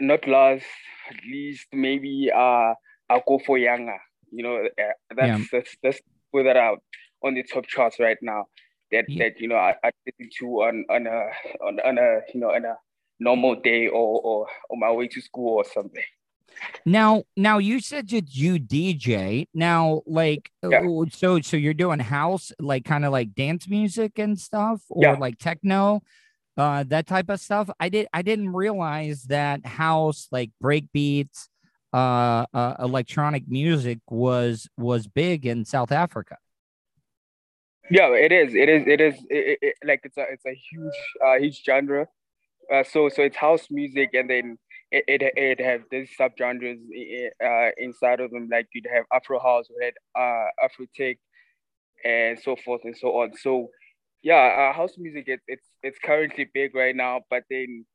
not 0.01 0.27
last, 0.27 0.65
at 1.11 1.17
least 1.25 1.67
maybe 1.73 2.31
uh 2.35 2.75
I'll 3.09 3.25
go 3.27 3.41
for 3.45 3.59
Younger. 3.59 3.99
You 4.33 4.45
know, 4.45 4.57
uh, 4.65 4.93
that's 5.17 5.29
Yeah. 5.29 5.39
that's 5.53 5.77
that's 5.83 6.01
put 6.33 6.45
that 6.45 6.57
out 6.57 6.83
on 7.25 7.35
the 7.35 7.43
top 7.43 7.67
charts 7.67 7.99
right 7.99 8.19
now. 8.23 8.47
That 8.93 9.07
Yeah. 9.09 9.29
that 9.31 9.41
you 9.41 9.49
know 9.49 9.57
I, 9.57 9.75
I 9.85 9.91
listen 10.07 10.31
to 10.41 10.47
on 10.63 10.85
on 10.91 11.07
a 11.07 11.31
on, 11.65 11.81
on 11.81 11.99
a 11.99 12.21
you 12.33 12.41
know 12.41 12.51
on 12.53 12.65
a 12.65 12.77
normal 13.19 13.57
day 13.57 13.89
or 13.89 14.21
or 14.23 14.47
on 14.71 14.79
my 14.81 14.91
way 14.93 15.09
to 15.09 15.21
school 15.21 15.57
or 15.57 15.65
something. 15.65 16.05
Now, 16.87 17.25
now 17.37 17.59
you 17.59 17.81
said 17.81 18.09
that 18.11 18.35
you 18.35 18.59
DJ. 18.59 19.47
Now, 19.55 20.03
like, 20.07 20.51
Yeah. 20.63 20.81
uh, 20.87 21.05
so 21.11 21.41
so 21.41 21.57
you're 21.57 21.75
doing 21.75 22.01
house, 22.01 22.53
like 22.59 22.85
kind 22.85 23.05
of 23.05 23.13
like 23.13 23.35
dance 23.35 23.69
music 23.69 24.19
and 24.19 24.39
stuff, 24.39 24.83
or 24.89 25.03
Yeah. 25.05 25.13
like 25.19 25.39
techno, 25.39 26.03
uh, 26.57 26.85
that 26.89 27.07
type 27.07 27.29
of 27.31 27.41
stuff. 27.41 27.71
I 27.79 27.89
did 27.89 28.09
I 28.13 28.23
didn't 28.23 28.51
realize 28.53 29.25
that 29.25 29.65
house, 29.67 30.29
like 30.33 30.51
break 30.61 30.91
beats, 30.93 31.49
uh, 31.93 32.47
uh, 32.55 32.75
electronic 32.79 33.45
music 33.49 33.99
was 34.09 34.69
was 34.77 35.07
big 35.07 35.47
in 35.47 35.65
South 35.65 35.93
Africa. 35.93 36.39
Yeah, 37.91 38.09
it 38.15 38.31
is. 38.31 38.55
It 38.55 38.69
is. 38.69 38.87
It 38.87 39.01
is. 39.01 39.15
It, 39.29 39.37
it, 39.37 39.59
it- 39.63 39.75
like 39.85 40.01
it's 40.05 40.17
a 40.17 40.25
it's 40.31 40.47
a 40.47 40.55
huge 40.55 40.95
uh 41.25 41.39
huge 41.39 41.63
genre. 41.65 42.07
Uh, 42.73 42.85
so 42.85 43.09
so 43.09 43.23
it's 43.23 43.37
house 43.37 43.67
music, 43.71 44.11
and 44.15 44.31
then 44.31 44.57
it 44.93 45.05
it 45.09 45.23
it 45.37 45.61
have 45.61 45.83
these 45.91 46.11
subgenres 46.19 46.79
uh 47.45 47.71
inside 47.79 48.21
of 48.21 48.31
them. 48.31 48.49
Like 48.51 48.69
you'd 48.75 48.87
have 48.93 49.05
Afro 49.13 49.39
house, 49.41 49.67
you 49.71 49.77
had 49.83 49.95
uh 50.19 50.49
Afro 50.65 50.87
tech, 50.97 51.19
and 52.05 52.39
so 52.41 52.57
forth 52.57 52.83
and 52.85 52.97
so 52.97 53.09
on. 53.21 53.33
So 53.37 53.71
yeah, 54.23 54.71
uh, 54.71 54.77
house 54.77 54.95
music 54.99 55.25
it's 55.27 55.45
it's 55.49 55.67
it's 55.83 55.99
currently 56.05 56.49
big 56.53 56.75
right 56.75 56.97
now. 56.97 57.23
But 57.31 57.45
then 57.51 57.87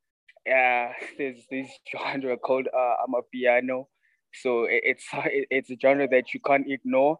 uh 0.48 0.92
there's 1.18 1.44
this 1.50 1.68
genre 1.92 2.36
called 2.36 2.68
uh 2.68 2.94
Amapiano. 3.06 3.86
So 4.42 4.64
it, 4.64 4.82
it's 4.84 5.06
it, 5.14 5.46
it's 5.50 5.70
a 5.70 5.76
genre 5.80 6.08
that 6.08 6.34
you 6.34 6.40
can't 6.40 6.66
ignore. 6.70 7.18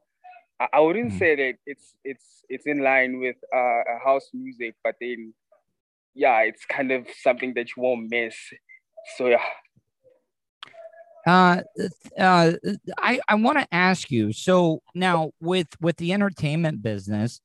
I, 0.61 0.69
I 0.75 0.81
wouldn't 0.81 1.13
Mm. 1.13 1.19
say 1.19 1.37
that 1.37 1.55
it's 1.67 1.95
it's 2.05 2.45
it's 2.49 2.67
in 2.67 2.81
line 2.83 3.21
with 3.21 3.37
uh, 3.55 3.83
house 4.05 4.31
music, 4.35 4.75
but 4.85 4.97
then 5.01 5.35
yeah, 6.15 6.41
it's 6.43 6.65
kind 6.67 6.93
of 6.93 7.07
something 7.23 7.55
that 7.55 7.69
you 7.77 7.83
won't 7.83 8.11
miss. 8.11 8.37
So 9.17 9.29
yeah. 9.29 9.43
Uh, 11.27 11.63
uh, 12.19 12.53
I 12.99 13.21
I 13.29 13.35
want 13.35 13.59
to 13.59 13.67
ask 13.73 14.11
you. 14.11 14.33
So 14.33 14.81
now 14.95 15.33
with 15.41 15.69
with 15.81 15.97
the 15.97 16.13
entertainment 16.13 16.83
business, 16.83 17.41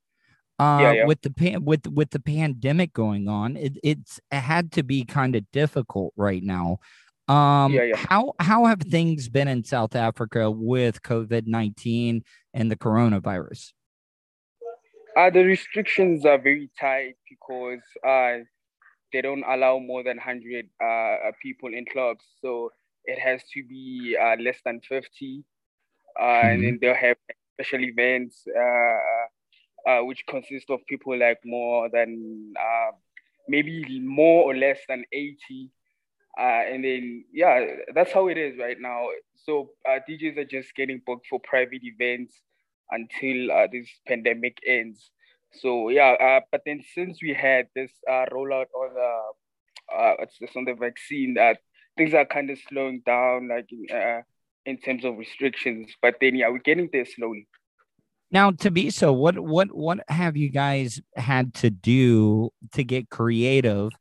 uh, 0.60 0.80
Yeah, 0.82 0.92
yeah. 0.92 1.06
with 1.06 1.22
the 1.22 1.32
pan, 1.32 1.66
with 1.66 1.88
with 1.88 2.12
the 2.12 2.20
pandemic 2.20 2.94
going 2.94 3.28
on, 3.28 3.58
it, 3.58 3.78
it's 3.84 4.20
it 4.32 4.42
had 4.42 4.72
to 4.74 4.84
be 4.84 5.04
kind 5.04 5.36
of 5.36 5.50
difficult 5.52 6.14
right 6.16 6.44
now. 6.44 6.78
Um, 7.28 7.74
Yeah, 7.74 7.84
yeah. 7.84 7.96
How 7.98 8.34
how 8.40 8.66
have 8.66 8.82
things 8.82 9.30
been 9.30 9.48
in 9.48 9.64
South 9.64 9.96
Africa 9.96 10.52
with 10.52 11.02
COVID 11.02 11.48
nineteen 11.48 12.24
and 12.54 12.70
the 12.70 12.76
coronavirus? 12.78 13.74
Uh, 15.18 15.30
the 15.30 15.44
restrictions 15.44 16.26
are 16.26 16.38
very 16.38 16.70
tight 16.80 17.16
because 17.30 17.82
uh, 18.08 18.38
they 19.12 19.22
don't 19.22 19.44
allow 19.44 19.78
more 19.78 20.04
than 20.04 20.16
100 20.16 20.70
uh, 20.82 20.86
uh, 20.86 21.32
people 21.42 21.74
in 21.74 21.84
clubs. 21.86 22.24
So 22.42 22.72
it 23.06 23.20
has 23.20 23.42
to 23.54 23.64
be 23.64 24.18
uh, 24.22 24.36
less 24.40 24.58
than 24.66 24.82
50. 24.82 25.44
Uh, 26.20 26.24
And 26.24 26.64
then 26.64 26.80
they'll 26.82 26.96
have 26.96 27.18
special 27.56 27.84
events, 27.84 28.46
uh, 28.48 29.90
uh, 29.90 30.04
which 30.04 30.26
consist 30.28 30.70
of 30.70 30.80
people 30.88 31.18
like 31.18 31.40
more 31.46 31.90
than 31.90 32.54
uh, 32.60 32.92
maybe 33.48 34.00
more 34.00 34.44
or 34.44 34.56
less 34.56 34.80
than 34.88 35.04
80. 35.12 35.70
Uh, 36.40 36.44
and 36.44 36.84
then, 36.84 37.26
yeah, 37.34 37.66
that's 37.94 38.12
how 38.14 38.28
it 38.28 38.38
is 38.38 38.58
right 38.58 38.80
now. 38.80 39.08
So 39.46 39.72
uh, 39.88 40.00
DJs 40.08 40.38
are 40.38 40.46
just 40.46 40.74
getting 40.76 41.02
booked 41.06 41.28
for 41.28 41.40
private 41.40 41.84
events 41.84 42.42
until 42.92 43.52
uh, 43.52 43.68
this 43.72 43.88
pandemic 44.08 44.58
ends. 44.66 45.12
So 45.54 45.90
yeah, 45.90 46.12
uh, 46.12 46.42
but 46.52 46.62
then 46.66 46.82
since 46.96 47.22
we 47.22 47.34
had 47.34 47.68
this 47.76 47.92
uh, 48.10 48.26
rollout 48.32 48.68
on 48.74 48.94
the 48.94 49.22
uh, 49.94 50.16
it's 50.20 50.38
just 50.40 50.56
on 50.56 50.64
the 50.64 50.74
vaccine, 50.74 51.34
that 51.34 51.58
things 51.98 52.14
are 52.14 52.26
kind 52.26 52.50
of 52.50 52.58
slowing 52.70 53.02
down, 53.06 53.48
like 53.48 53.68
in, 53.72 53.96
uh, 53.96 54.22
in 54.66 54.78
terms 54.78 55.06
of 55.06 55.18
restrictions. 55.18 55.92
But 56.02 56.16
then 56.22 56.36
yeah, 56.36 56.50
we're 56.50 56.60
getting 56.60 56.90
there 56.92 57.06
slowly. 57.06 57.48
Now, 58.32 58.52
Tabiso, 58.52 59.14
what 59.14 59.38
what 59.40 59.76
what 59.76 60.00
have 60.08 60.38
you 60.38 60.50
guys 60.50 61.02
had 61.16 61.54
to 61.56 61.70
do 61.70 62.52
to 62.74 62.84
get 62.84 63.10
creative 63.10 63.92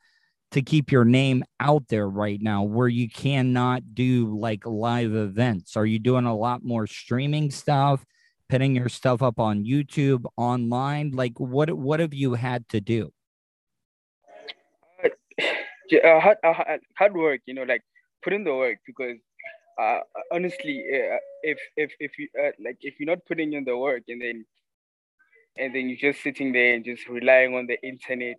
to 0.52 0.62
keep 0.62 0.90
your 0.90 1.04
name 1.04 1.44
out 1.58 1.88
there 1.88 2.08
right 2.08 2.40
now, 2.40 2.62
where 2.62 2.88
you 2.88 3.08
cannot 3.08 3.94
do 3.94 4.36
like 4.38 4.66
live 4.66 5.14
events? 5.14 5.76
Are 5.76 5.86
you 5.86 5.98
doing 5.98 6.26
a 6.26 6.36
lot 6.36 6.64
more 6.64 6.86
streaming 6.86 7.50
stuff, 7.50 8.04
putting 8.48 8.76
your 8.76 8.88
stuff 8.88 9.22
up 9.22 9.40
on 9.40 9.64
YouTube, 9.64 10.24
online? 10.36 11.10
Like, 11.10 11.38
what 11.38 11.72
what 11.72 12.00
have 12.00 12.14
you 12.14 12.34
had 12.34 12.68
to 12.68 12.80
do? 12.80 13.12
Uh, 15.92 16.20
hard, 16.20 16.38
uh, 16.44 16.54
hard 16.96 17.14
work, 17.14 17.40
you 17.46 17.54
know, 17.54 17.64
like 17.64 17.82
put 18.22 18.32
in 18.32 18.44
the 18.44 18.54
work 18.54 18.78
because 18.86 19.16
uh, 19.80 20.00
honestly, 20.32 20.84
uh, 20.92 21.16
if 21.42 21.58
if 21.76 21.92
if 22.00 22.18
you 22.18 22.28
uh, 22.38 22.50
like 22.64 22.78
if 22.80 22.94
you're 23.00 23.08
not 23.14 23.24
putting 23.26 23.54
in 23.54 23.64
the 23.64 23.76
work 23.76 24.02
and 24.08 24.20
then 24.20 24.44
and 25.56 25.74
then 25.74 25.88
you're 25.88 26.12
just 26.12 26.22
sitting 26.22 26.52
there 26.52 26.74
and 26.74 26.84
just 26.84 27.08
relying 27.08 27.54
on 27.54 27.66
the 27.66 27.80
internet 27.86 28.36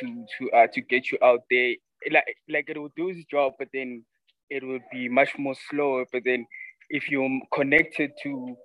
to 0.00 0.26
to 0.38 0.50
uh, 0.52 0.66
to 0.72 0.80
get 0.82 1.10
you 1.10 1.18
out 1.22 1.40
there, 1.50 1.74
like 2.10 2.36
like 2.48 2.68
it 2.68 2.78
will 2.78 2.92
do 2.96 3.08
its 3.08 3.24
job, 3.30 3.54
but 3.58 3.68
then 3.72 4.04
it 4.50 4.62
will 4.62 4.80
be 4.92 5.08
much 5.08 5.30
more 5.38 5.54
slower. 5.70 6.04
But 6.12 6.22
then 6.24 6.46
if 6.90 7.10
you're 7.10 7.40
connected 7.52 8.12
to 8.22 8.56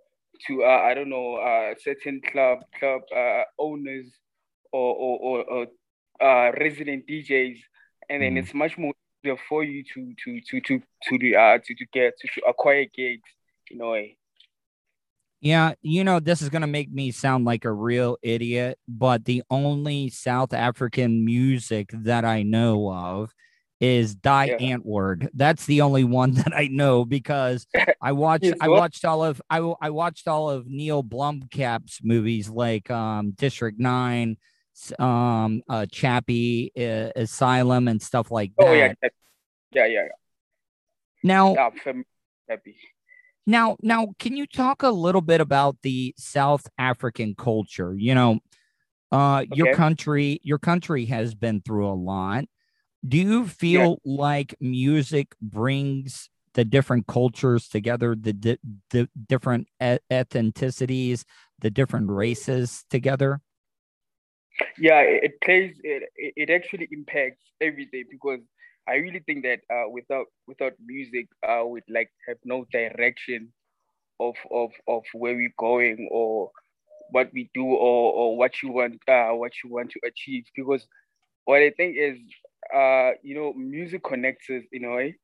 to 0.48 0.64
uh, 0.64 0.82
I 0.86 0.94
don't 0.94 1.10
know 1.10 1.36
uh, 1.36 1.74
certain 1.82 2.22
club 2.32 2.60
club 2.80 3.02
uh, 3.16 3.44
owners 3.58 4.08
or 4.72 4.96
or, 4.96 5.20
or, 5.20 5.44
or 5.46 5.68
uh, 6.22 6.52
resident 6.60 7.08
DJs, 7.08 7.58
and 8.10 8.22
then 8.22 8.34
Mhm. 8.34 8.38
it's 8.40 8.54
much 8.54 8.78
more 8.78 8.94
easier 9.24 9.38
for 9.48 9.64
you 9.64 9.84
to 9.94 10.14
to 10.24 10.42
to 10.42 10.62
to 10.62 10.82
to 11.04 11.18
the 11.18 11.36
uh 11.36 11.58
to, 11.64 11.76
to 11.76 11.86
get 11.94 12.14
to, 12.20 12.28
to 12.36 12.42
acquire 12.48 12.86
gigs 12.86 13.30
in 13.72 13.82
a 13.82 13.90
way. 13.90 14.18
Yeah, 15.42 15.74
you 15.82 16.04
know, 16.04 16.20
this 16.20 16.42
is 16.42 16.50
going 16.50 16.64
to 16.64 16.68
make 16.68 16.92
me 16.92 17.12
sound 17.12 17.46
like 17.46 17.64
a 17.64 17.72
real 17.72 18.18
idiot, 18.22 18.78
but 18.90 19.24
the 19.24 19.42
only 19.50 20.10
South 20.10 20.54
African 20.54 21.24
music 21.24 21.92
that 21.94 22.26
I 22.26 22.44
know 22.44 22.92
of 22.92 23.34
is 23.80 24.16
Die 24.16 24.46
Yeah. 24.48 24.58
Antwoord. 24.58 25.30
That's 25.34 25.66
the 25.66 25.80
only 25.80 26.04
one 26.04 26.32
that 26.34 26.52
I 26.54 26.68
know 26.68 27.06
because 27.06 27.68
I 28.02 28.12
watched 28.12 28.44
Yes, 28.44 28.56
I 28.60 28.68
watched 28.68 29.06
all 29.06 29.24
of 29.24 29.42
I 29.50 29.60
I 29.82 29.92
watched 29.92 30.28
all 30.28 30.50
of 30.50 30.68
Neil 30.68 31.02
Blomkamp's 31.04 32.00
movies 32.04 32.50
like 32.50 32.92
um 32.92 33.32
District 33.32 33.80
9, 33.80 34.32
s- 34.32 34.38
um 35.00 35.62
uh 35.70 35.86
Chappie, 35.92 36.72
uh, 36.78 37.12
Elysium 37.16 37.88
and 37.88 38.02
stuff 38.02 38.32
like 38.32 38.52
that. 38.58 38.68
Oh 38.68 38.74
yeah, 38.74 38.94
yeah, 39.02 39.10
yeah, 39.72 39.86
yeah. 39.86 40.08
Now, 41.24 41.54
yeah. 41.54 41.70
Now, 43.46 43.78
now, 43.82 44.08
can 44.20 44.38
you 44.38 44.46
talk 44.46 44.84
a 44.84 44.90
little 44.90 45.22
bit 45.22 45.42
about 45.42 45.78
the 45.82 46.14
South 46.18 46.68
African 46.78 47.36
culture? 47.36 47.96
You 47.98 48.14
know, 48.14 48.40
uh, 49.12 49.46
your 49.52 49.68
country, 49.76 50.40
your 50.44 50.60
country 50.60 51.06
has 51.06 51.34
been 51.34 51.62
through 51.62 51.88
a 51.88 51.94
lot. 51.94 52.46
Do 53.08 53.18
you 53.18 53.48
feel 53.48 54.00
like 54.06 54.54
music 54.60 55.36
brings 55.42 56.30
the 56.54 56.66
different 56.66 57.08
cultures 57.08 57.68
together, 57.68 58.16
the 58.20 58.34
di- 58.34 58.58
the 58.92 59.10
different 59.28 59.68
ethnicities, 59.82 61.24
the 61.60 61.70
different 61.72 62.10
races 62.10 62.84
together? 62.90 63.42
Yeah 64.78 65.02
it, 65.02 65.32
plays 65.44 65.76
it, 65.84 66.04
it 66.16 66.34
it 66.36 66.50
actually 66.50 66.88
impacts 66.92 67.42
everything 67.62 68.04
because 68.10 68.40
i 68.88 68.94
really 68.96 69.22
think 69.26 69.44
that 69.44 69.60
uh 69.74 69.90
without 69.90 70.26
without 70.48 70.74
music 70.86 71.28
uh 71.48 71.64
we'd 71.66 71.84
like 71.90 72.10
have 72.28 72.38
no 72.46 72.66
direction 72.72 73.52
of 74.20 74.36
of 74.52 74.72
of 74.88 75.04
where 75.14 75.36
we're 75.36 75.54
going 75.60 76.08
or 76.12 76.52
what 77.12 77.30
we 77.34 77.50
do 77.54 77.66
or 77.66 78.14
or 78.14 78.38
what 78.38 78.62
you 78.64 78.72
want 78.72 79.00
uh 79.08 79.30
what 79.32 79.52
you 79.64 79.70
want 79.72 79.90
to 79.92 80.00
achieve 80.06 80.44
because 80.56 80.88
what 81.46 81.62
i 81.62 81.72
think 81.78 81.96
is 81.98 82.18
uh 82.76 83.12
you 83.24 83.36
know 83.36 83.54
music 83.54 84.04
connects 84.04 84.50
us 84.50 84.64
in 84.72 84.86
a 84.86 84.92
way. 84.96 85.16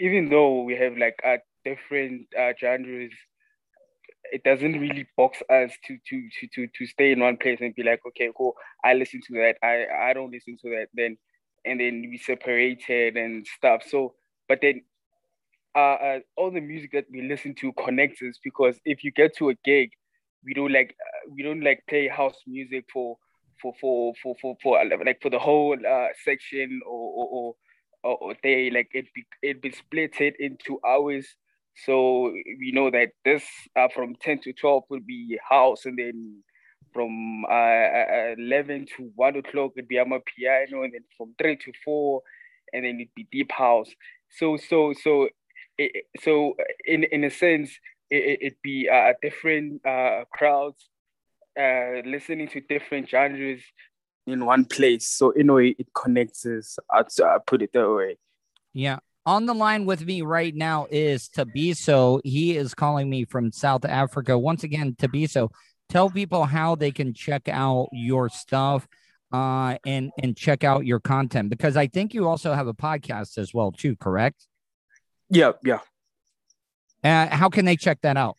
Even 0.00 0.28
though 0.28 0.62
we 0.62 0.74
have 0.76 0.96
like 0.96 1.16
uh 1.24 1.38
different 1.64 2.26
uh 2.38 2.52
genres 2.60 3.12
it 4.32 4.42
doesn't 4.44 4.80
really 4.80 5.06
box 5.16 5.42
us 5.50 5.72
to 5.86 5.98
to 6.08 6.28
to 6.40 6.46
to 6.54 6.66
to 6.78 6.86
stay 6.86 7.12
in 7.12 7.20
one 7.20 7.36
place 7.36 7.58
and 7.60 7.74
be 7.74 7.82
like, 7.82 8.00
okay, 8.08 8.30
cool. 8.36 8.54
I 8.82 8.94
listen 8.94 9.20
to 9.28 9.34
that. 9.34 9.56
I 9.62 10.10
I 10.10 10.12
don't 10.14 10.32
listen 10.32 10.56
to 10.62 10.70
that. 10.70 10.88
Then 10.94 11.18
and 11.64 11.78
then 11.78 12.00
we 12.10 12.18
separated 12.18 13.16
and 13.16 13.46
stuff. 13.46 13.82
So, 13.86 14.14
but 14.48 14.60
then 14.62 14.82
uh, 15.76 15.96
uh 16.08 16.18
all 16.36 16.50
the 16.50 16.60
music 16.60 16.92
that 16.92 17.04
we 17.12 17.22
listen 17.22 17.54
to 17.56 17.72
connects 17.74 18.22
us 18.22 18.38
because 18.42 18.80
if 18.84 19.04
you 19.04 19.12
get 19.12 19.36
to 19.36 19.50
a 19.50 19.54
gig, 19.64 19.90
we 20.44 20.54
don't 20.54 20.72
like 20.72 20.96
uh, 20.98 21.30
we 21.30 21.42
don't 21.42 21.62
like 21.62 21.82
play 21.86 22.08
house 22.08 22.36
music 22.46 22.86
for 22.90 23.18
for 23.60 23.74
for 23.80 24.14
for 24.22 24.34
for, 24.40 24.56
for 24.62 24.80
uh, 24.80 24.84
like 25.04 25.20
for 25.20 25.30
the 25.30 25.38
whole 25.38 25.76
uh 25.86 26.08
section 26.24 26.80
or 26.86 27.12
or 27.14 27.54
or, 28.04 28.16
or, 28.16 28.34
they 28.42 28.68
like 28.70 28.88
it 28.94 29.06
be 29.14 29.24
it 29.42 29.62
be 29.62 29.70
splitted 29.70 30.32
into 30.40 30.80
hours 30.84 31.36
so 31.74 32.32
we 32.58 32.72
know 32.72 32.90
that 32.90 33.10
this 33.24 33.44
uh, 33.76 33.88
from 33.94 34.14
10 34.16 34.40
to 34.40 34.52
12 34.52 34.84
would 34.90 35.06
be 35.06 35.38
house, 35.48 35.86
and 35.86 35.98
then 35.98 36.42
from 36.92 37.44
uh, 37.44 37.52
uh, 37.52 38.34
11 38.38 38.86
to 38.96 39.10
1 39.14 39.36
o'clock 39.36 39.72
it'd 39.76 39.88
be 39.88 39.96
amapiano, 39.96 40.84
and 40.84 40.92
then 40.92 41.04
from 41.16 41.34
3 41.38 41.56
to 41.56 41.72
4, 41.84 42.22
and 42.72 42.84
then 42.84 42.96
it'd 42.96 43.14
be 43.14 43.26
deep 43.32 43.52
house. 43.52 43.90
So, 44.30 44.56
so, 44.56 44.92
so, 45.02 45.28
it, 45.78 46.06
so 46.20 46.54
in 46.84 47.04
in 47.04 47.24
a 47.24 47.30
sense, 47.30 47.70
it, 48.10 48.16
it, 48.16 48.38
it'd 48.42 48.62
be 48.62 48.88
uh, 48.88 49.12
different 49.22 49.84
uh, 49.86 50.24
crowds 50.32 50.88
uh, 51.58 52.02
listening 52.04 52.48
to 52.48 52.60
different 52.60 53.08
genres 53.08 53.62
in 54.26 54.44
one 54.44 54.64
place. 54.64 55.08
So 55.08 55.30
in 55.30 55.50
a 55.50 55.54
way, 55.54 55.74
it 55.78 55.88
connects 55.94 56.46
us. 56.46 56.78
I'd 56.90 57.20
uh, 57.20 57.38
put 57.40 57.62
it 57.62 57.72
that 57.72 57.90
way. 57.90 58.18
Yeah. 58.72 58.98
On 59.24 59.46
the 59.46 59.54
line 59.54 59.86
with 59.86 60.04
me 60.04 60.22
right 60.22 60.54
now 60.54 60.88
is 60.90 61.28
Tabiso. 61.28 62.20
He 62.24 62.56
is 62.56 62.74
calling 62.74 63.08
me 63.08 63.24
from 63.24 63.52
South 63.52 63.84
Africa. 63.84 64.36
Once 64.36 64.64
again, 64.64 64.96
Tabiso, 64.98 65.50
tell 65.88 66.10
people 66.10 66.44
how 66.44 66.74
they 66.74 66.90
can 66.90 67.14
check 67.14 67.48
out 67.48 67.88
your 67.92 68.28
stuff 68.28 68.88
uh, 69.32 69.76
and 69.86 70.10
and 70.20 70.36
check 70.36 70.64
out 70.64 70.86
your 70.86 70.98
content 70.98 71.50
because 71.50 71.76
I 71.76 71.86
think 71.86 72.14
you 72.14 72.28
also 72.28 72.52
have 72.52 72.66
a 72.66 72.74
podcast 72.74 73.38
as 73.38 73.54
well 73.54 73.70
too. 73.70 73.94
Correct? 73.94 74.46
Yeah, 75.30 75.52
yeah. 75.64 75.78
Uh, 77.04 77.28
how 77.34 77.48
can 77.48 77.64
they 77.64 77.76
check 77.76 78.00
that 78.02 78.16
out? 78.16 78.36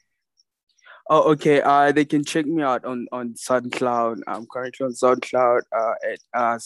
Oh, 1.09 1.31
okay. 1.31 1.61
Uh, 1.61 1.91
they 1.93 2.05
can 2.05 2.25
check 2.25 2.45
me 2.45 2.61
out 2.61 2.83
on 2.83 3.07
on 3.13 3.35
SoundCloud. 3.35 4.21
I'm 4.27 4.45
currently 4.51 4.85
on 4.85 4.91
SoundCloud. 4.91 5.61
Uh, 5.71 5.93
at 6.11 6.19
uh, 6.33 6.59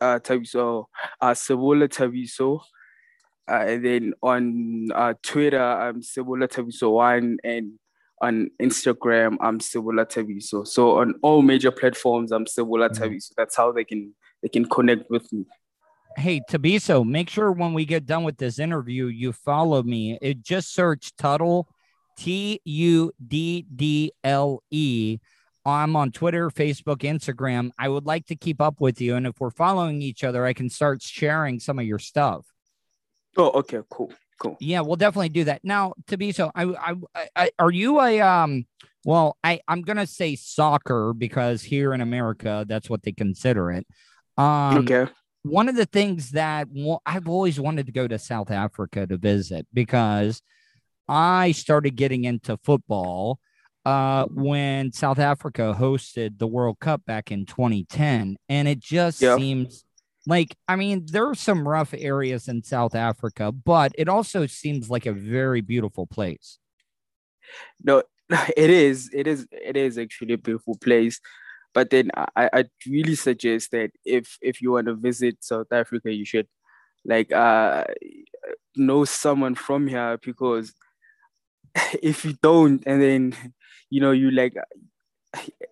uh 0.00 0.18
Tabiso, 0.20 0.84
uh, 1.20 1.32
Sebola 1.32 1.88
Tabiso. 1.88 2.60
Uh, 3.50 3.64
and 3.66 3.84
then 3.84 4.14
on 4.22 4.88
uh, 4.94 5.14
Twitter, 5.22 5.60
I'm 5.60 6.02
Sebola 6.02 6.46
Tabiso 6.46 6.92
one, 6.92 7.38
and 7.42 7.72
on 8.22 8.50
Instagram, 8.62 9.36
I'm 9.40 9.58
Sebola 9.58 10.06
Tabiso. 10.06 10.66
So 10.66 10.98
on 10.98 11.14
all 11.22 11.42
major 11.42 11.72
platforms, 11.72 12.30
I'm 12.30 12.44
Sebola 12.44 12.90
Mhm. 12.90 12.98
Tabiso. 12.98 13.30
That's 13.36 13.56
how 13.56 13.72
they 13.72 13.84
can 13.84 14.14
they 14.42 14.48
can 14.48 14.66
connect 14.66 15.10
with 15.10 15.30
me. 15.32 15.44
Hey, 16.16 16.40
Tabiso, 16.48 17.04
make 17.04 17.28
sure 17.28 17.50
when 17.52 17.74
we 17.74 17.84
get 17.84 18.06
done 18.06 18.24
with 18.24 18.36
this 18.38 18.58
interview, 18.58 19.06
you 19.06 19.32
follow 19.32 19.82
me. 19.82 20.18
It 20.22 20.42
just 20.42 20.72
search 20.72 21.14
Tuddle, 21.16 21.68
T 22.16 22.60
U 22.64 23.12
D 23.26 23.66
D 23.74 24.12
L 24.22 24.62
E. 24.70 25.18
I'm 25.64 25.94
on 25.96 26.10
Twitter, 26.10 26.50
Facebook, 26.50 26.98
Instagram. 26.98 27.70
I 27.78 27.88
would 27.88 28.06
like 28.06 28.26
to 28.26 28.36
keep 28.36 28.60
up 28.60 28.80
with 28.80 29.00
you. 29.00 29.14
And 29.16 29.26
if 29.26 29.40
we're 29.40 29.50
following 29.50 30.02
each 30.02 30.24
other, 30.24 30.46
I 30.46 30.52
can 30.52 30.70
start 30.70 31.02
sharing 31.02 31.60
some 31.60 31.78
of 31.78 31.84
your 31.84 31.98
stuff. 31.98 32.46
Oh, 33.36 33.50
okay, 33.60 33.80
cool, 33.90 34.12
cool. 34.38 34.56
Yeah, 34.60 34.80
we'll 34.80 34.96
definitely 34.96 35.28
do 35.30 35.44
that. 35.44 35.60
Now, 35.64 35.94
Tabiso, 36.06 36.50
I, 36.54 36.94
I, 37.14 37.28
I, 37.36 37.50
are 37.58 37.70
you 37.70 38.00
a 38.00 38.20
um? 38.20 38.66
Well, 39.04 39.38
I, 39.42 39.60
I'm 39.66 39.82
gonna 39.82 40.06
say 40.06 40.36
soccer 40.36 41.14
because 41.14 41.62
here 41.62 41.94
in 41.94 42.00
America, 42.00 42.66
that's 42.68 42.90
what 42.90 43.02
they 43.02 43.12
consider 43.12 43.70
it. 43.70 43.86
Um, 44.36 44.78
okay. 44.78 45.06
One 45.42 45.70
of 45.70 45.76
the 45.76 45.86
things 45.86 46.32
that 46.32 46.68
well, 46.70 47.00
I've 47.06 47.28
always 47.28 47.58
wanted 47.58 47.86
to 47.86 47.92
go 47.92 48.06
to 48.06 48.18
South 48.18 48.50
Africa 48.50 49.06
to 49.06 49.16
visit 49.16 49.66
because 49.72 50.42
I 51.08 51.52
started 51.52 51.96
getting 51.96 52.24
into 52.24 52.58
football 52.62 53.40
uh, 53.84 54.26
when 54.26 54.92
South 54.92 55.18
Africa 55.18 55.74
hosted 55.78 56.38
the 56.38 56.46
World 56.46 56.78
Cup 56.80 57.04
back 57.06 57.32
in 57.32 57.46
2010, 57.46 58.36
and 58.48 58.68
it 58.68 58.78
just 58.78 59.20
Yep. 59.22 59.38
seems 59.38 59.84
like 60.26 60.56
I 60.68 60.76
mean 60.76 61.06
there 61.10 61.26
are 61.28 61.34
some 61.34 61.66
rough 61.66 61.94
areas 61.96 62.48
in 62.48 62.62
South 62.62 62.94
Africa, 62.94 63.52
but 63.52 63.92
it 63.96 64.08
also 64.08 64.46
seems 64.46 64.90
like 64.90 65.06
a 65.06 65.12
very 65.12 65.60
beautiful 65.60 66.06
place. 66.06 66.58
No, 67.82 68.02
it 68.56 68.70
is. 68.70 69.10
It 69.12 69.26
is. 69.26 69.46
It 69.50 69.76
is 69.76 69.98
actually 69.98 70.34
a 70.34 70.38
beautiful 70.38 70.76
place. 70.76 71.20
But 71.72 71.90
then 71.90 72.10
I, 72.16 72.50
I 72.52 72.64
really 72.86 73.14
suggest 73.14 73.70
that 73.70 73.90
if 74.04 74.38
if 74.42 74.60
you 74.60 74.72
want 74.72 74.86
to 74.88 74.94
visit 74.94 75.42
South 75.42 75.72
Africa, 75.72 76.12
you 76.12 76.24
should 76.24 76.48
like 77.04 77.32
uh 77.32 77.84
know 78.76 79.04
someone 79.04 79.54
from 79.54 79.86
here 79.86 80.18
because 80.22 80.74
if 82.02 82.24
you 82.24 82.34
don't, 82.42 82.82
and 82.86 83.00
then 83.00 83.36
you 83.88 84.00
know 84.00 84.10
you 84.10 84.30
like 84.30 84.54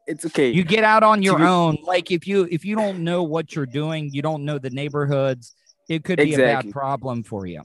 it's 0.06 0.24
okay. 0.26 0.50
You 0.50 0.64
get 0.64 0.84
out 0.84 1.02
on 1.02 1.22
your 1.22 1.42
own. 1.42 1.78
Like 1.82 2.10
if 2.10 2.26
you 2.26 2.48
if 2.50 2.64
you 2.64 2.76
don't 2.76 3.04
know 3.04 3.22
what 3.22 3.54
you're 3.54 3.66
doing, 3.66 4.10
you 4.12 4.22
don't 4.22 4.44
know 4.44 4.58
the 4.58 4.70
neighborhoods, 4.70 5.54
it 5.88 6.04
could 6.04 6.18
be 6.18 6.34
a 6.34 6.38
bad 6.38 6.70
problem 6.70 7.22
for 7.22 7.46
you. 7.46 7.62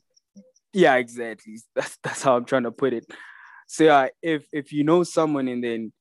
Yeah, 0.73 0.95
exactly. 0.95 1.59
That's 1.75 1.97
that's 2.03 2.21
how 2.23 2.35
I'm 2.35 2.45
trying 2.45 2.63
to 2.63 2.71
put 2.71 2.93
it. 2.93 3.05
So 3.67 3.85
yeah, 3.85 4.07
if 4.21 4.47
if 4.51 4.73
you 4.73 4.83
know 4.83 5.03
someone 5.03 5.47
and 5.47 5.63
then 5.63 5.93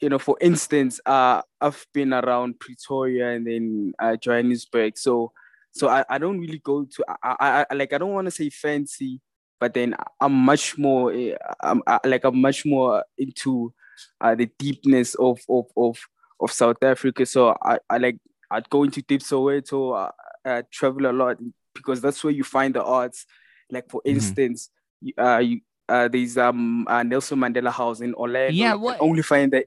you 0.00 0.08
know, 0.08 0.18
for 0.18 0.36
instance, 0.40 1.00
uh 1.06 1.42
I've 1.60 1.86
been 1.92 2.12
around 2.12 2.60
Pretoria 2.60 3.30
and 3.30 3.46
then 3.46 3.92
uh 3.98 4.16
Johannesburg. 4.16 4.96
So 4.96 5.32
so 5.72 5.88
I, 5.88 6.04
I 6.08 6.18
don't 6.18 6.40
really 6.40 6.58
go 6.58 6.84
to 6.84 7.04
I, 7.22 7.36
I, 7.40 7.66
I 7.70 7.74
like 7.74 7.92
I 7.92 7.98
don't 7.98 8.12
want 8.12 8.26
to 8.26 8.30
say 8.30 8.50
fancy, 8.50 9.20
but 9.58 9.74
then 9.74 9.94
I'm 10.20 10.32
much 10.32 10.76
more 10.76 11.12
eh, 11.12 11.34
I'm 11.60 11.82
I, 11.86 12.00
like 12.04 12.24
I'm 12.24 12.40
much 12.40 12.66
more 12.66 13.04
into 13.16 13.72
uh 14.20 14.34
the 14.34 14.46
deepness 14.58 15.14
of 15.16 15.40
of 15.48 15.66
of 15.76 15.98
of 16.40 16.50
South 16.52 16.82
Africa. 16.82 17.26
So 17.26 17.56
I, 17.62 17.78
I 17.88 17.98
like 17.98 18.16
I'd 18.50 18.68
go 18.70 18.82
into 18.84 19.02
Deep 19.02 19.20
Soweto, 19.22 19.94
uh, 20.08 20.10
uh, 20.48 20.62
travel 20.72 21.06
a 21.06 21.12
lot 21.12 21.36
because 21.74 22.00
that's 22.00 22.24
where 22.24 22.32
you 22.32 22.42
find 22.44 22.74
the 22.74 22.82
arts. 22.82 23.26
Like 23.70 23.88
for 23.90 24.00
Mhm. 24.04 24.10
instance, 24.16 24.70
you, 25.00 25.12
uh, 25.18 25.38
you, 25.38 25.60
uh, 25.88 26.08
there's 26.08 26.36
um 26.36 26.86
uh, 26.88 27.02
Nelson 27.02 27.38
Mandela 27.38 27.70
House 27.70 28.00
in 28.00 28.14
Orlando. 28.14 28.52
Yeah, 28.54 28.74
what- 28.74 29.00
only 29.00 29.22
find 29.22 29.52
that 29.52 29.66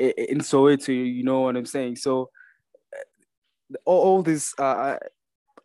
i- 0.00 0.14
i- 0.16 0.26
in 0.30 0.38
Soweto. 0.38 0.88
You 0.88 1.24
know 1.24 1.40
what 1.42 1.56
I'm 1.56 1.66
saying? 1.66 1.96
So 1.96 2.30
uh, 2.94 3.76
all, 3.84 4.00
all 4.02 4.22
this, 4.22 4.54
uh, 4.58 4.96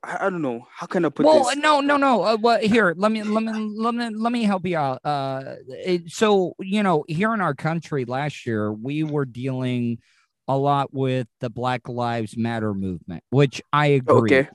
I, 0.08 0.28
I 0.28 0.30
don't 0.30 0.42
know. 0.42 0.66
How 0.72 0.88
can 0.88 1.06
I 1.06 1.10
put 1.10 1.26
well, 1.26 1.44
this? 1.44 1.48
Well, 1.48 1.58
no, 1.58 1.82
no, 1.82 1.98
no. 1.98 2.24
Uh, 2.24 2.38
well, 2.40 2.60
here, 2.60 2.94
let 2.98 3.12
me, 3.12 3.22
let 3.24 3.44
me, 3.44 3.52
let 3.52 3.94
me, 3.94 4.10
let 4.10 4.32
me 4.32 4.44
help 4.44 4.66
you 4.66 4.78
out. 4.78 5.06
Uh, 5.06 5.56
it, 5.68 6.10
so 6.10 6.56
you 6.60 6.82
know, 6.82 7.04
here 7.08 7.34
in 7.34 7.42
our 7.42 7.54
country 7.54 8.06
last 8.06 8.46
year, 8.46 8.72
we 8.72 9.04
were 9.04 9.26
dealing 9.26 10.00
a 10.48 10.58
lot 10.58 10.94
with 10.94 11.28
the 11.42 11.50
Black 11.50 11.90
Lives 11.90 12.38
Matter 12.38 12.74
movement, 12.74 13.24
which 13.30 13.62
I 13.74 13.88
agree. 13.88 14.38
Okay. 14.38 14.50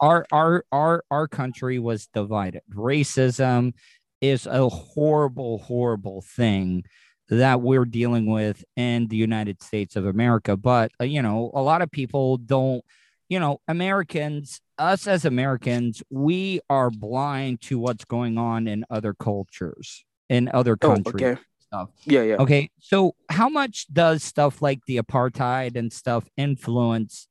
Our, 0.00 0.24
our, 0.32 0.64
our, 0.72 1.04
our 1.10 1.28
country 1.28 1.78
was 1.78 2.06
divided. 2.06 2.62
Racism 2.72 3.74
is 4.22 4.46
a 4.46 4.66
horrible, 4.70 5.58
horrible 5.58 6.22
thing 6.22 6.84
that 7.28 7.60
we're 7.60 7.84
dealing 7.84 8.24
with 8.24 8.64
in 8.76 9.08
the 9.08 9.16
United 9.16 9.62
States 9.62 9.96
of 9.96 10.06
America. 10.06 10.56
But 10.56 10.92
uh, 10.98 11.04
you 11.04 11.20
know, 11.20 11.50
a 11.52 11.60
lot 11.60 11.82
of 11.82 11.90
people 11.90 12.38
don't 12.38 12.82
you 13.28 13.40
know, 13.40 13.60
Americans, 13.68 14.60
us 14.78 15.06
as 15.06 15.24
Americans, 15.24 16.02
we 16.10 16.60
are 16.68 16.90
blind 16.90 17.60
to 17.62 17.78
what's 17.78 18.04
going 18.04 18.38
on 18.38 18.68
in 18.68 18.84
other 18.90 19.14
cultures, 19.14 20.04
in 20.28 20.50
other 20.52 20.76
Oh, 20.82 20.88
countries. 20.88 21.14
okay. 21.14 21.40
Stuff. 21.60 21.90
Yeah, 22.04 22.22
yeah. 22.22 22.36
Okay. 22.36 22.70
So, 22.78 23.14
how 23.30 23.48
much 23.48 23.86
does 23.92 24.22
stuff 24.22 24.60
like 24.60 24.80
the 24.86 24.98
apartheid 24.98 25.76
and 25.76 25.92
stuff 25.92 26.28
influence 26.36 27.26